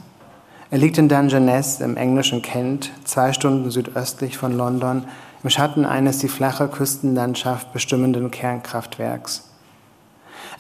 Er 0.71 0.79
liegt 0.79 0.97
in 0.97 1.11
Dungeness 1.11 1.83
im 1.83 1.99
englischen 1.99 2.41
Kent, 2.41 2.91
zwei 3.05 3.35
Stunden 3.35 3.71
südöstlich 3.71 4.39
von 4.39 4.57
London, 4.57 5.05
im 5.43 5.51
Schatten 5.51 5.85
eines 5.85 6.17
die 6.21 6.29
flache 6.29 6.67
Küstenlandschaft 6.69 7.75
bestimmenden 7.75 8.31
Kernkraftwerks. 8.31 9.54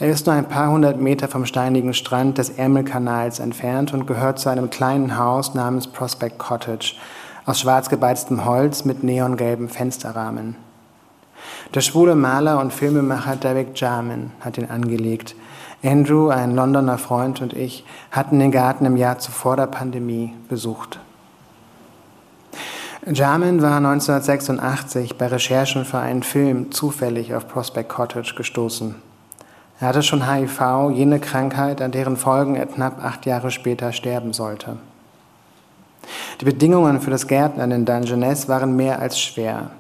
Er 0.01 0.11
ist 0.11 0.26
nur 0.26 0.34
ein 0.34 0.49
paar 0.49 0.70
hundert 0.70 1.01
Meter 1.01 1.28
vom 1.28 1.47
steinigen 1.47 1.95
Strand 1.95 2.38
des 2.38 2.51
Ärmelkanals 2.51 3.38
entfernt 3.38 3.95
und 3.95 4.07
gehört 4.07 4.40
zu 4.40 4.49
einem 4.49 4.68
kleinen 4.68 5.18
Haus 5.18 5.55
namens 5.55 5.86
Prospect 5.86 6.38
Cottage 6.38 6.97
aus 7.47 7.61
schwarz 7.61 7.88
gebeiztem 7.88 8.45
Holz 8.45 8.84
mit 8.84 9.05
neongelben 9.05 9.68
Fensterrahmen. 9.68 10.57
Der 11.74 11.80
schwule 11.80 12.16
Maler 12.16 12.61
und 12.61 12.72
Filmemacher 12.72 13.36
Derek 13.36 13.78
Jarman 13.78 14.32
hat 14.40 14.59
ihn 14.59 14.70
angelegt. 14.70 15.36
Andrew, 15.82 16.28
ein 16.28 16.57
Londoner 16.57 16.99
Freund 16.99 17.40
und 17.40 17.53
ich 17.53 17.84
hatten 18.11 18.38
den 18.38 18.51
Garten 18.51 18.86
im 18.86 18.97
Jahr 18.97 19.18
zuvor 19.18 19.57
der 19.57 19.66
Pandemie 19.66 20.34
besucht. 20.49 20.99
Jarman 23.07 23.61
war 23.61 23.76
1986 23.76 25.18
bei 25.18 25.26
Recherchen 25.26 25.84
für 25.84 25.99
einen 25.99 26.22
Film 26.22 26.72
zufällig 26.72 27.34
auf 27.34 27.47
Prospect 27.47 27.90
Cottage 27.90 28.34
gestoßen. 28.34 28.95
Er 29.80 29.88
hatte 29.88 30.02
schon 30.02 30.30
HIV, 30.30 30.90
jene 30.92 31.18
Krankheit, 31.18 31.82
an 31.82 31.90
deren 31.90 32.16
Folgen 32.16 32.54
er 32.54 32.66
knapp 32.66 33.04
acht 33.04 33.26
Jahre 33.26 33.50
später 33.50 33.92
sterben 33.92 34.32
sollte. 34.32 34.76
Die 36.40 36.44
Bedingungen 36.44 37.00
für 37.00 37.10
das 37.10 37.26
Gärtnern 37.26 37.70
in 37.70 37.84
Dungeness 37.84 38.48
waren 38.48 38.76
mehr 38.76 39.00
als 39.00 39.20
schwer. 39.20 39.70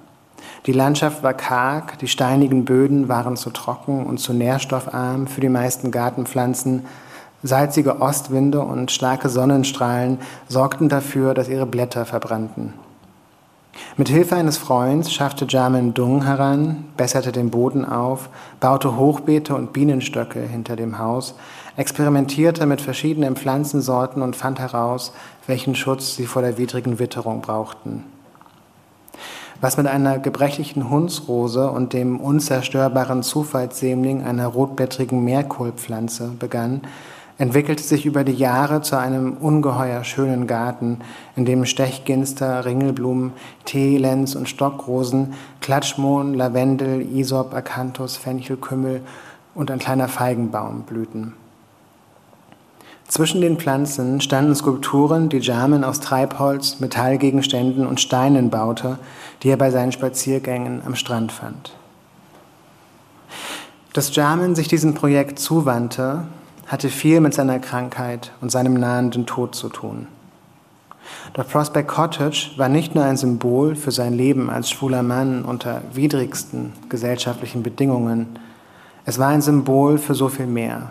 Die 0.66 0.72
Landschaft 0.72 1.22
war 1.22 1.34
karg, 1.34 1.98
die 1.98 2.08
steinigen 2.08 2.64
Böden 2.64 3.08
waren 3.08 3.36
zu 3.36 3.50
trocken 3.50 4.06
und 4.06 4.18
zu 4.18 4.32
nährstoffarm 4.32 5.26
für 5.26 5.40
die 5.40 5.48
meisten 5.48 5.90
Gartenpflanzen. 5.90 6.86
Salzige 7.42 8.00
Ostwinde 8.00 8.60
und 8.60 8.90
starke 8.90 9.28
Sonnenstrahlen 9.28 10.18
sorgten 10.48 10.88
dafür, 10.88 11.34
dass 11.34 11.48
ihre 11.48 11.66
Blätter 11.66 12.06
verbrannten. 12.06 12.72
Mit 13.96 14.08
Hilfe 14.08 14.36
eines 14.36 14.56
Freunds 14.56 15.12
schaffte 15.12 15.46
Jamin 15.48 15.94
Dung 15.94 16.24
heran, 16.24 16.84
besserte 16.96 17.30
den 17.30 17.50
Boden 17.50 17.84
auf, 17.84 18.28
baute 18.58 18.96
Hochbeete 18.96 19.54
und 19.54 19.72
Bienenstöcke 19.72 20.40
hinter 20.40 20.74
dem 20.74 20.98
Haus, 20.98 21.34
experimentierte 21.76 22.66
mit 22.66 22.80
verschiedenen 22.80 23.36
Pflanzensorten 23.36 24.22
und 24.22 24.36
fand 24.36 24.58
heraus, 24.58 25.12
welchen 25.46 25.74
Schutz 25.74 26.16
sie 26.16 26.26
vor 26.26 26.42
der 26.42 26.58
widrigen 26.58 26.98
Witterung 26.98 27.40
brauchten. 27.40 28.04
Was 29.60 29.76
mit 29.76 29.86
einer 29.86 30.18
gebrechlichen 30.18 30.90
Hundsrose 30.90 31.70
und 31.70 31.92
dem 31.92 32.20
unzerstörbaren 32.20 33.22
Zufallssämling 33.22 34.24
einer 34.24 34.46
rotblättrigen 34.46 35.22
Meerkohlpflanze 35.24 36.32
begann, 36.38 36.82
entwickelte 37.38 37.82
sich 37.82 38.06
über 38.06 38.22
die 38.22 38.32
Jahre 38.32 38.82
zu 38.82 38.96
einem 38.96 39.32
ungeheuer 39.34 40.04
schönen 40.04 40.46
Garten, 40.46 40.98
in 41.36 41.44
dem 41.44 41.64
Stechginster, 41.64 42.64
Ringelblumen, 42.64 43.32
Teelenz 43.64 44.34
und 44.34 44.48
Stockrosen, 44.48 45.34
Klatschmohn, 45.60 46.34
Lavendel, 46.34 47.02
Isop, 47.02 47.54
Akanthus, 47.54 48.16
Fenchelkümmel 48.16 49.00
und 49.54 49.70
ein 49.70 49.78
kleiner 49.78 50.08
Feigenbaum 50.08 50.82
blühten. 50.82 51.34
Zwischen 53.08 53.40
den 53.40 53.58
Pflanzen 53.58 54.20
standen 54.20 54.54
Skulpturen, 54.54 55.28
die 55.28 55.38
Jarman 55.38 55.84
aus 55.84 56.00
Treibholz, 56.00 56.80
Metallgegenständen 56.80 57.86
und 57.86 58.00
Steinen 58.00 58.48
baute, 58.48 58.98
die 59.42 59.50
er 59.50 59.56
bei 59.56 59.70
seinen 59.70 59.92
Spaziergängen 59.92 60.82
am 60.86 60.94
Strand 60.94 61.30
fand. 61.30 61.72
Dass 63.92 64.14
Jarman 64.16 64.54
sich 64.54 64.68
diesem 64.68 64.94
Projekt 64.94 65.38
zuwandte, 65.38 66.24
hatte 66.66 66.88
viel 66.88 67.20
mit 67.20 67.34
seiner 67.34 67.58
Krankheit 67.58 68.32
und 68.40 68.50
seinem 68.50 68.74
nahenden 68.74 69.26
Tod 69.26 69.54
zu 69.54 69.68
tun. 69.68 70.06
Doch 71.34 71.46
Prospect 71.46 71.88
Cottage 71.88 72.52
war 72.56 72.68
nicht 72.68 72.94
nur 72.94 73.04
ein 73.04 73.16
Symbol 73.16 73.74
für 73.74 73.90
sein 73.90 74.14
Leben 74.14 74.50
als 74.50 74.70
schwuler 74.70 75.02
Mann 75.02 75.44
unter 75.44 75.82
widrigsten 75.92 76.72
gesellschaftlichen 76.88 77.62
Bedingungen, 77.62 78.38
es 79.06 79.18
war 79.18 79.28
ein 79.28 79.42
Symbol 79.42 79.98
für 79.98 80.14
so 80.14 80.28
viel 80.28 80.46
mehr. 80.46 80.90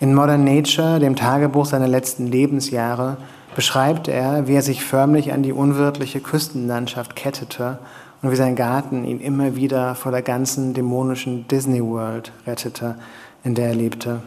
In 0.00 0.14
Modern 0.14 0.44
Nature, 0.44 0.98
dem 0.98 1.14
Tagebuch 1.14 1.66
seiner 1.66 1.86
letzten 1.86 2.26
Lebensjahre, 2.26 3.16
beschreibt 3.54 4.08
er, 4.08 4.48
wie 4.48 4.54
er 4.54 4.62
sich 4.62 4.84
förmlich 4.84 5.32
an 5.32 5.42
die 5.42 5.52
unwirtliche 5.52 6.20
Küstenlandschaft 6.20 7.14
kettete 7.14 7.78
und 8.22 8.32
wie 8.32 8.36
sein 8.36 8.56
Garten 8.56 9.04
ihn 9.04 9.20
immer 9.20 9.54
wieder 9.54 9.94
vor 9.94 10.10
der 10.10 10.22
ganzen 10.22 10.74
dämonischen 10.74 11.46
Disney 11.46 11.82
World 11.82 12.32
rettete, 12.46 12.96
in 13.44 13.54
der 13.54 13.68
er 13.68 13.74
lebte. 13.74 14.22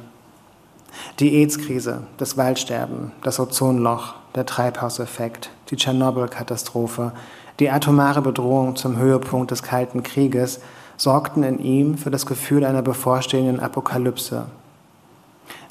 Die 1.19 1.35
AIDS-Krise, 1.35 2.03
das 2.17 2.37
Waldsterben, 2.37 3.11
das 3.23 3.39
Ozonloch, 3.39 4.15
der 4.35 4.45
Treibhauseffekt, 4.45 5.49
die 5.69 5.75
Tschernobyl-Katastrophe, 5.75 7.11
die 7.59 7.69
atomare 7.69 8.21
Bedrohung 8.21 8.75
zum 8.75 8.97
Höhepunkt 8.97 9.51
des 9.51 9.63
Kalten 9.63 10.03
Krieges 10.03 10.59
sorgten 10.97 11.43
in 11.43 11.59
ihm 11.59 11.97
für 11.97 12.11
das 12.11 12.25
Gefühl 12.25 12.65
einer 12.65 12.81
bevorstehenden 12.81 13.59
Apokalypse. 13.59 14.45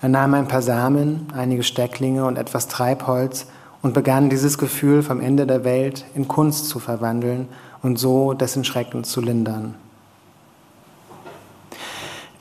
Er 0.02 0.08
nahm 0.08 0.34
ein 0.34 0.48
paar 0.48 0.62
Samen, 0.62 1.28
einige 1.34 1.62
Stecklinge 1.62 2.24
und 2.24 2.36
etwas 2.36 2.68
Treibholz 2.68 3.46
und 3.82 3.94
begann 3.94 4.30
dieses 4.30 4.58
Gefühl 4.58 5.02
vom 5.02 5.20
Ende 5.20 5.46
der 5.46 5.64
Welt 5.64 6.04
in 6.14 6.28
Kunst 6.28 6.68
zu 6.68 6.78
verwandeln 6.78 7.48
und 7.82 7.98
so 7.98 8.34
dessen 8.34 8.64
Schrecken 8.64 9.04
zu 9.04 9.20
lindern. 9.20 9.74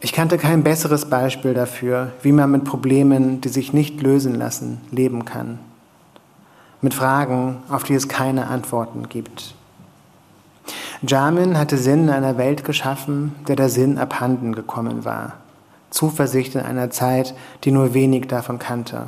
Ich 0.02 0.14
kannte 0.14 0.38
kein 0.38 0.64
besseres 0.64 1.10
Beispiel 1.10 1.54
dafür, 1.54 2.14
wie 2.22 2.32
man 2.32 2.52
mit 2.52 2.64
Problemen, 2.64 3.42
die 3.42 3.50
sich 3.50 3.74
nicht 3.74 4.02
lösen 4.02 4.34
lassen, 4.36 4.80
leben 4.92 5.26
kann. 5.26 5.60
Mit 6.82 6.94
Fragen, 6.94 7.58
auf 7.68 7.84
die 7.84 7.96
es 7.96 8.08
keine 8.08 8.48
Antworten 8.48 9.10
gibt. 9.10 9.56
Jamin 11.02 11.58
hatte 11.58 11.78
Sinn 11.78 12.04
in 12.04 12.10
einer 12.12 12.38
Welt 12.38 12.64
geschaffen, 12.64 13.36
der 13.50 13.58
der 13.58 13.68
Sinn 13.68 13.98
abhanden 13.98 14.56
gekommen 14.56 15.04
war. 15.04 15.34
Zuversicht 15.90 16.56
in 16.56 16.62
einer 16.62 16.92
Zeit, 16.92 17.34
die 17.66 17.72
nur 17.72 17.94
wenig 17.94 18.28
davon 18.28 18.58
kannte. 18.58 19.08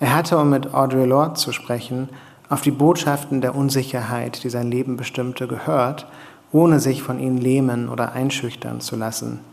Er 0.00 0.16
hatte, 0.16 0.38
um 0.38 0.50
mit 0.50 0.74
Audre 0.74 1.04
Lorde 1.04 1.34
zu 1.34 1.52
sprechen, 1.52 2.08
auf 2.48 2.62
die 2.62 2.72
Botschaften 2.72 3.40
der 3.40 3.54
Unsicherheit, 3.54 4.42
die 4.42 4.50
sein 4.50 4.72
Leben 4.72 4.96
bestimmte, 4.96 5.46
gehört, 5.46 6.08
ohne 6.50 6.80
sich 6.80 7.02
von 7.02 7.20
ihnen 7.20 7.38
lähmen 7.38 7.88
oder 7.88 8.12
einschüchtern 8.12 8.80
zu 8.80 8.96
lassen. 8.96 9.51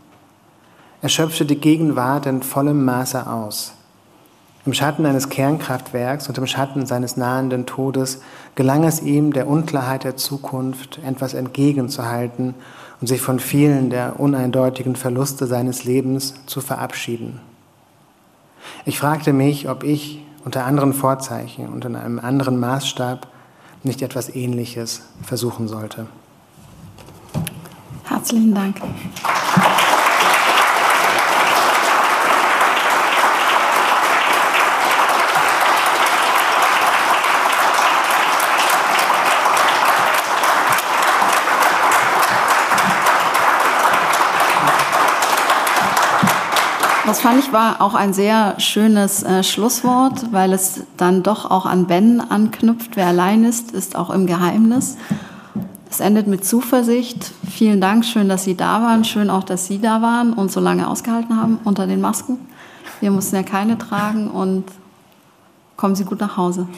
Er 1.02 1.08
schöpfte 1.08 1.46
die 1.46 1.56
Gegenwart 1.56 2.26
in 2.26 2.42
vollem 2.42 2.84
Maße 2.84 3.26
aus. 3.26 3.72
Im 4.66 4.74
Schatten 4.74 5.06
eines 5.06 5.30
Kernkraftwerks 5.30 6.28
und 6.28 6.36
im 6.36 6.46
Schatten 6.46 6.84
seines 6.84 7.16
nahenden 7.16 7.64
Todes 7.64 8.20
gelang 8.54 8.84
es 8.84 9.00
ihm, 9.00 9.32
der 9.32 9.48
Unklarheit 9.48 10.04
der 10.04 10.16
Zukunft 10.16 11.00
etwas 11.02 11.32
entgegenzuhalten 11.32 12.54
und 13.00 13.06
sich 13.06 13.22
von 13.22 13.40
vielen 13.40 13.88
der 13.88 14.20
uneindeutigen 14.20 14.96
Verluste 14.96 15.46
seines 15.46 15.84
Lebens 15.84 16.34
zu 16.44 16.60
verabschieden. 16.60 17.40
Ich 18.84 18.98
fragte 18.98 19.32
mich, 19.32 19.70
ob 19.70 19.82
ich 19.82 20.22
unter 20.44 20.66
anderen 20.66 20.92
Vorzeichen 20.92 21.68
und 21.68 21.86
in 21.86 21.96
einem 21.96 22.18
anderen 22.18 22.60
Maßstab 22.60 23.26
nicht 23.82 24.02
etwas 24.02 24.28
Ähnliches 24.34 25.02
versuchen 25.22 25.68
sollte. 25.68 26.06
Herzlichen 28.04 28.54
Dank. 28.54 28.76
Das 47.10 47.22
fand 47.22 47.40
ich 47.40 47.52
war 47.52 47.80
auch 47.80 47.94
ein 47.94 48.12
sehr 48.12 48.54
schönes 48.60 49.24
äh, 49.24 49.42
Schlusswort, 49.42 50.30
weil 50.30 50.52
es 50.52 50.84
dann 50.96 51.24
doch 51.24 51.50
auch 51.50 51.66
an 51.66 51.88
Ben 51.88 52.20
anknüpft. 52.20 52.94
Wer 52.94 53.08
allein 53.08 53.42
ist, 53.42 53.72
ist 53.72 53.96
auch 53.96 54.10
im 54.10 54.28
Geheimnis. 54.28 54.96
Es 55.90 55.98
endet 55.98 56.28
mit 56.28 56.44
Zuversicht. 56.44 57.32
Vielen 57.50 57.80
Dank, 57.80 58.04
schön, 58.04 58.28
dass 58.28 58.44
Sie 58.44 58.56
da 58.56 58.80
waren. 58.80 59.02
Schön 59.02 59.28
auch, 59.28 59.42
dass 59.42 59.66
Sie 59.66 59.80
da 59.80 60.00
waren 60.02 60.32
und 60.32 60.52
so 60.52 60.60
lange 60.60 60.86
ausgehalten 60.86 61.36
haben 61.36 61.58
unter 61.64 61.88
den 61.88 62.00
Masken. 62.00 62.38
Wir 63.00 63.10
mussten 63.10 63.34
ja 63.34 63.42
keine 63.42 63.76
tragen 63.76 64.30
und 64.30 64.66
kommen 65.76 65.96
Sie 65.96 66.04
gut 66.04 66.20
nach 66.20 66.36
Hause. 66.36 66.68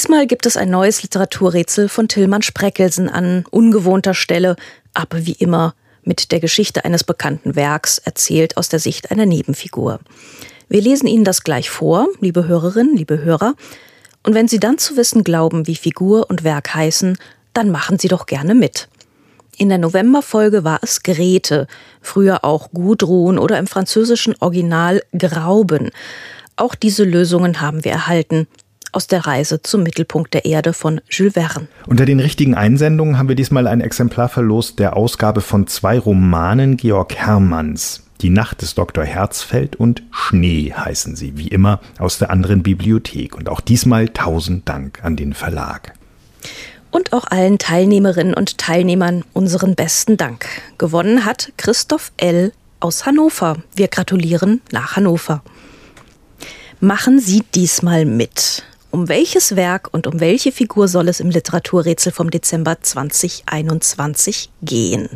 Diesmal 0.00 0.26
gibt 0.26 0.46
es 0.46 0.56
ein 0.56 0.70
neues 0.70 1.02
Literaturrätsel 1.02 1.90
von 1.90 2.08
Tillmann 2.08 2.40
Spreckelsen 2.40 3.10
an 3.10 3.44
ungewohnter 3.50 4.14
Stelle, 4.14 4.56
aber 4.94 5.26
wie 5.26 5.32
immer 5.34 5.74
mit 6.04 6.32
der 6.32 6.40
Geschichte 6.40 6.86
eines 6.86 7.04
bekannten 7.04 7.54
Werks, 7.54 7.98
erzählt 7.98 8.56
aus 8.56 8.70
der 8.70 8.78
Sicht 8.78 9.10
einer 9.10 9.26
Nebenfigur. 9.26 10.00
Wir 10.70 10.80
lesen 10.80 11.06
Ihnen 11.06 11.24
das 11.24 11.42
gleich 11.42 11.68
vor, 11.68 12.08
liebe 12.18 12.48
Hörerinnen, 12.48 12.96
liebe 12.96 13.20
Hörer, 13.20 13.56
und 14.22 14.32
wenn 14.32 14.48
Sie 14.48 14.58
dann 14.58 14.78
zu 14.78 14.96
wissen 14.96 15.22
glauben, 15.22 15.66
wie 15.66 15.76
Figur 15.76 16.30
und 16.30 16.44
Werk 16.44 16.74
heißen, 16.74 17.18
dann 17.52 17.70
machen 17.70 17.98
Sie 17.98 18.08
doch 18.08 18.24
gerne 18.24 18.54
mit. 18.54 18.88
In 19.58 19.68
der 19.68 19.76
Novemberfolge 19.76 20.64
war 20.64 20.78
es 20.80 21.02
Grete, 21.02 21.66
früher 22.00 22.42
auch 22.42 22.70
Gudrun 22.70 23.38
oder 23.38 23.58
im 23.58 23.66
französischen 23.66 24.34
Original 24.40 25.02
Grauben. 25.12 25.90
Auch 26.56 26.74
diese 26.74 27.04
Lösungen 27.04 27.60
haben 27.60 27.84
wir 27.84 27.92
erhalten 27.92 28.46
aus 28.92 29.06
der 29.06 29.26
Reise 29.26 29.62
zum 29.62 29.82
Mittelpunkt 29.82 30.34
der 30.34 30.44
Erde 30.44 30.72
von 30.72 31.00
Jules 31.08 31.34
Verne. 31.34 31.68
Unter 31.86 32.04
den 32.04 32.20
richtigen 32.20 32.54
Einsendungen 32.54 33.18
haben 33.18 33.28
wir 33.28 33.36
diesmal 33.36 33.66
ein 33.66 33.80
Exemplar 33.80 34.28
verlost 34.28 34.78
der 34.78 34.96
Ausgabe 34.96 35.40
von 35.40 35.66
zwei 35.66 35.98
Romanen 35.98 36.76
Georg 36.76 37.14
Hermanns. 37.14 38.04
Die 38.20 38.30
Nacht 38.30 38.60
des 38.60 38.74
Dr. 38.74 39.04
Herzfeld 39.04 39.76
und 39.76 40.02
Schnee 40.10 40.74
heißen 40.76 41.16
sie, 41.16 41.38
wie 41.38 41.48
immer, 41.48 41.80
aus 41.98 42.18
der 42.18 42.30
anderen 42.30 42.62
Bibliothek. 42.62 43.34
Und 43.34 43.48
auch 43.48 43.60
diesmal 43.60 44.08
tausend 44.10 44.68
Dank 44.68 45.02
an 45.02 45.16
den 45.16 45.32
Verlag. 45.32 45.94
Und 46.90 47.14
auch 47.14 47.24
allen 47.28 47.58
Teilnehmerinnen 47.58 48.34
und 48.34 48.58
Teilnehmern 48.58 49.24
unseren 49.32 49.74
besten 49.74 50.18
Dank. 50.18 50.46
Gewonnen 50.76 51.24
hat 51.24 51.52
Christoph 51.56 52.12
L. 52.18 52.52
aus 52.80 53.06
Hannover. 53.06 53.56
Wir 53.74 53.88
gratulieren 53.88 54.60
nach 54.70 54.96
Hannover. 54.96 55.42
Machen 56.80 57.20
Sie 57.20 57.42
diesmal 57.54 58.04
mit. 58.04 58.64
Um 58.92 59.08
welches 59.08 59.54
Werk 59.54 59.88
und 59.92 60.08
um 60.08 60.18
welche 60.18 60.50
Figur 60.50 60.88
soll 60.88 61.08
es 61.08 61.20
im 61.20 61.30
Literaturrätsel 61.30 62.10
vom 62.10 62.30
Dezember 62.30 62.80
2021 62.80 64.50
gehen? 64.62 65.08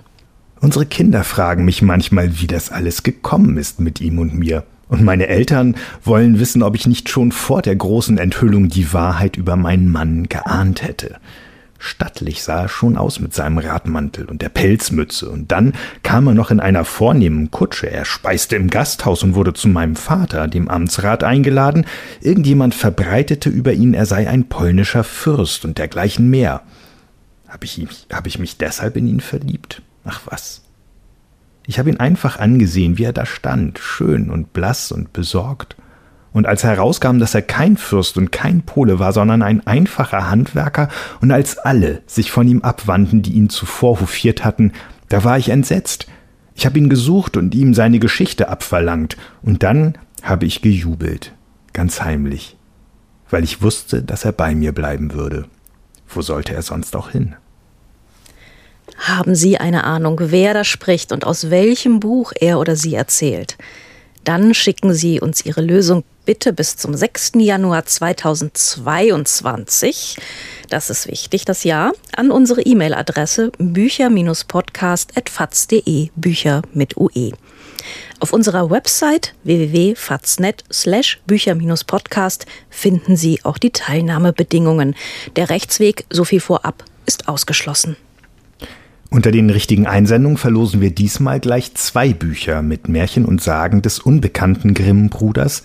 Unsere 0.61 0.87
Kinder 0.87 1.25
fragen 1.25 1.65
mich 1.65 1.83
manchmal, 1.83 2.41
wie 2.41 2.47
das 2.47 2.71
alles 2.71 3.03
gekommen 3.03 3.57
ist 3.57 3.81
mit 3.81 4.01
ihm 4.01 4.21
und 4.21 4.33
mir. 4.33 4.65
Und 4.89 5.03
meine 5.03 5.27
Eltern 5.27 5.77
wollen 6.05 6.39
wissen, 6.39 6.63
ob 6.63 6.77
ich 6.77 6.87
nicht 6.87 7.09
schon 7.09 7.33
vor 7.33 7.63
der 7.63 7.75
großen 7.75 8.17
Enthüllung 8.17 8.69
die 8.69 8.93
Wahrheit 8.93 9.37
über 9.37 9.57
meinen 9.57 9.91
Mann 9.91 10.29
geahnt 10.29 10.83
hätte. 10.83 11.17
Stattlich 11.85 12.43
sah 12.43 12.63
er 12.63 12.69
schon 12.71 12.97
aus 12.97 13.21
mit 13.21 13.35
seinem 13.35 13.59
Radmantel 13.59 14.25
und 14.25 14.41
der 14.41 14.49
Pelzmütze, 14.49 15.29
und 15.29 15.53
dann 15.53 15.75
kam 16.03 16.27
er 16.27 16.33
noch 16.33 16.51
in 16.51 16.59
einer 16.59 16.87
vornehmen 16.87 17.51
Kutsche, 17.51 17.91
er 17.91 18.07
speiste 18.07 18.57
im 18.57 18.71
Gasthaus 18.71 19.23
und 19.23 19.35
wurde 19.35 19.53
zu 19.53 19.69
meinem 19.69 19.95
Vater, 19.95 20.49
dem 20.49 20.71
Amtsrat, 20.71 21.25
eingeladen, 21.25 21.85
irgendjemand 22.23 22.75
verbreitete 22.75 23.51
über 23.51 23.75
ihn, 23.75 23.93
er 23.93 24.07
sei 24.07 24.31
ein 24.31 24.49
polnischer 24.49 25.05
Fürst 25.05 25.67
und 25.67 25.77
dergleichen 25.77 26.31
mehr. 26.31 26.63
Hab 27.47 27.65
ich, 27.65 27.87
hab 28.11 28.27
ich 28.27 28.39
mich 28.39 28.57
deshalb 28.57 28.97
in 28.97 29.07
ihn 29.07 29.21
verliebt? 29.21 29.83
Ach 30.07 30.23
was. 30.25 30.63
Ich 31.67 31.79
habe 31.79 31.91
ihn 31.91 32.01
einfach 32.01 32.39
angesehen, 32.39 32.97
wie 32.97 33.05
er 33.05 33.13
da 33.13 33.27
stand, 33.27 33.79
schön 33.79 34.31
und 34.31 34.55
blass 34.55 34.91
und 34.91 35.13
besorgt, 35.13 35.77
Und 36.35 36.47
als 36.47 36.65
herauskam, 36.65 37.21
dass 37.21 37.35
er 37.35 37.43
kein 37.43 37.77
Fürst 37.77 38.19
und 38.19 38.33
kein 38.33 38.63
Pole 38.63 38.99
war, 38.99 39.13
sondern 39.13 39.41
ein 39.41 39.65
einfacher 39.67 40.29
Handwerker, 40.29 40.89
und 41.21 41.31
als 41.31 41.59
alle 41.59 42.03
sich 42.07 42.33
von 42.33 42.49
ihm 42.49 42.61
abwandten, 42.61 43.23
die 43.23 43.35
ihn 43.35 43.49
zuvor 43.49 44.01
hofiert 44.01 44.45
hatten, 44.45 44.73
da 45.09 45.23
war 45.23 45.39
ich 45.39 45.49
entsetzt. 45.49 46.09
Ich 46.57 46.67
habe 46.67 46.77
ihn 46.79 46.89
gesucht 46.89 47.37
und 47.37 47.55
ihm 47.55 47.73
seine 47.73 48.01
Geschichte 48.01 48.49
abverlangt, 48.49 49.17
und 49.43 49.63
dann 49.63 49.97
habe 50.23 50.45
ich 50.45 50.61
gejubelt, 50.61 51.33
ganz 51.73 52.03
heimlich, 52.03 52.57
weil 53.31 53.45
ich 53.45 53.63
wusste, 53.63 54.03
dass 54.03 54.25
er 54.25 54.33
bei 54.33 54.57
mir 54.57 54.73
bleiben 54.73 55.15
würde. 55.15 55.47
Wo 56.09 56.21
sollte 56.21 56.53
er 56.53 56.63
sonst 56.63 56.97
auch 56.97 57.11
hin? 57.11 57.37
Haben 58.99 59.37
Sie 59.37 59.59
eine 59.59 59.85
Ahnung, 59.85 60.19
wer 60.21 60.53
da 60.53 60.65
spricht 60.65 61.13
und 61.13 61.25
aus 61.25 61.51
welchem 61.51 62.01
Buch 62.01 62.33
er 62.41 62.59
oder 62.59 62.75
sie 62.75 62.95
erzählt? 62.97 63.57
Dann 64.25 64.53
schicken 64.53 64.95
Sie 64.95 65.21
uns 65.21 65.45
Ihre 65.45 65.61
Lösung 65.61 66.03
bitte 66.25 66.53
bis 66.53 66.77
zum 66.77 66.95
6. 66.95 67.33
Januar 67.37 67.87
2022. 67.87 70.19
Das 70.71 70.91
ist 70.91 71.09
wichtig, 71.09 71.45
das 71.45 71.65
Jahr, 71.65 71.93
an 72.17 72.31
unsere 72.31 72.63
E-Mail-Adresse 72.63 73.51
bücher-podcast.faz.de, 73.59 76.11
Bücher 76.17 76.63
mit 76.73 76.97
UE. 76.97 77.33
Auf 78.21 78.33
unserer 78.33 78.71
Website 78.71 79.35
www.faznet 79.43 80.63
slash 80.73 81.21
Bücher-Podcast 81.27 82.47
finden 82.71 83.17
Sie 83.17 83.45
auch 83.45 83.59
die 83.59 83.71
Teilnahmebedingungen. 83.71 84.95
Der 85.37 85.51
Rechtsweg, 85.51 86.07
so 86.11 86.25
viel 86.25 86.41
vorab, 86.41 86.85
ist 87.07 87.29
ausgeschlossen. 87.29 87.97
Unter 89.11 89.31
den 89.31 89.51
richtigen 89.51 89.87
Einsendungen 89.87 90.39
verlosen 90.39 90.81
wir 90.81 90.91
diesmal 90.91 91.39
gleich 91.39 91.75
zwei 91.75 92.13
Bücher 92.13 92.63
mit 92.63 92.89
Märchen 92.89 93.25
und 93.25 93.41
Sagen 93.41 93.81
des 93.81 94.01
unbekannten 94.01 94.75
Grimm-Bruders, 94.75 95.63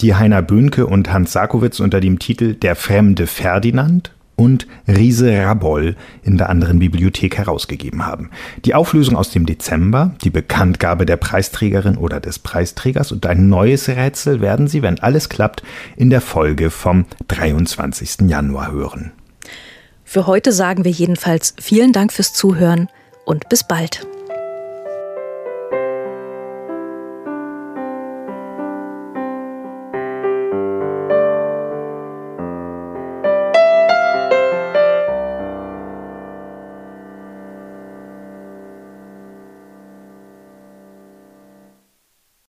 die 0.00 0.14
Heiner 0.14 0.42
Böhnke 0.42 0.86
und 0.86 1.12
Hans 1.12 1.32
Sakowitz 1.32 1.80
unter 1.80 2.00
dem 2.00 2.18
Titel 2.18 2.54
Der 2.54 2.76
fremde 2.76 3.26
Ferdinand 3.26 4.12
und 4.36 4.66
Riese 4.88 5.30
Raboll 5.44 5.96
in 6.22 6.38
der 6.38 6.48
anderen 6.48 6.78
Bibliothek 6.78 7.36
herausgegeben 7.36 8.06
haben. 8.06 8.30
Die 8.64 8.74
Auflösung 8.74 9.16
aus 9.16 9.30
dem 9.30 9.44
Dezember, 9.44 10.14
die 10.22 10.30
Bekanntgabe 10.30 11.04
der 11.04 11.18
Preisträgerin 11.18 11.98
oder 11.98 12.20
des 12.20 12.38
Preisträgers 12.38 13.12
und 13.12 13.26
ein 13.26 13.50
neues 13.50 13.88
Rätsel 13.88 14.40
werden 14.40 14.66
Sie, 14.66 14.80
wenn 14.80 14.98
alles 14.98 15.28
klappt, 15.28 15.62
in 15.96 16.08
der 16.08 16.22
Folge 16.22 16.70
vom 16.70 17.04
23. 17.28 18.28
Januar 18.28 18.72
hören. 18.72 19.12
Für 20.04 20.26
heute 20.26 20.52
sagen 20.52 20.84
wir 20.84 20.90
jedenfalls 20.90 21.54
vielen 21.60 21.92
Dank 21.92 22.12
fürs 22.12 22.32
Zuhören 22.32 22.88
und 23.26 23.48
bis 23.50 23.64
bald. 23.64 24.06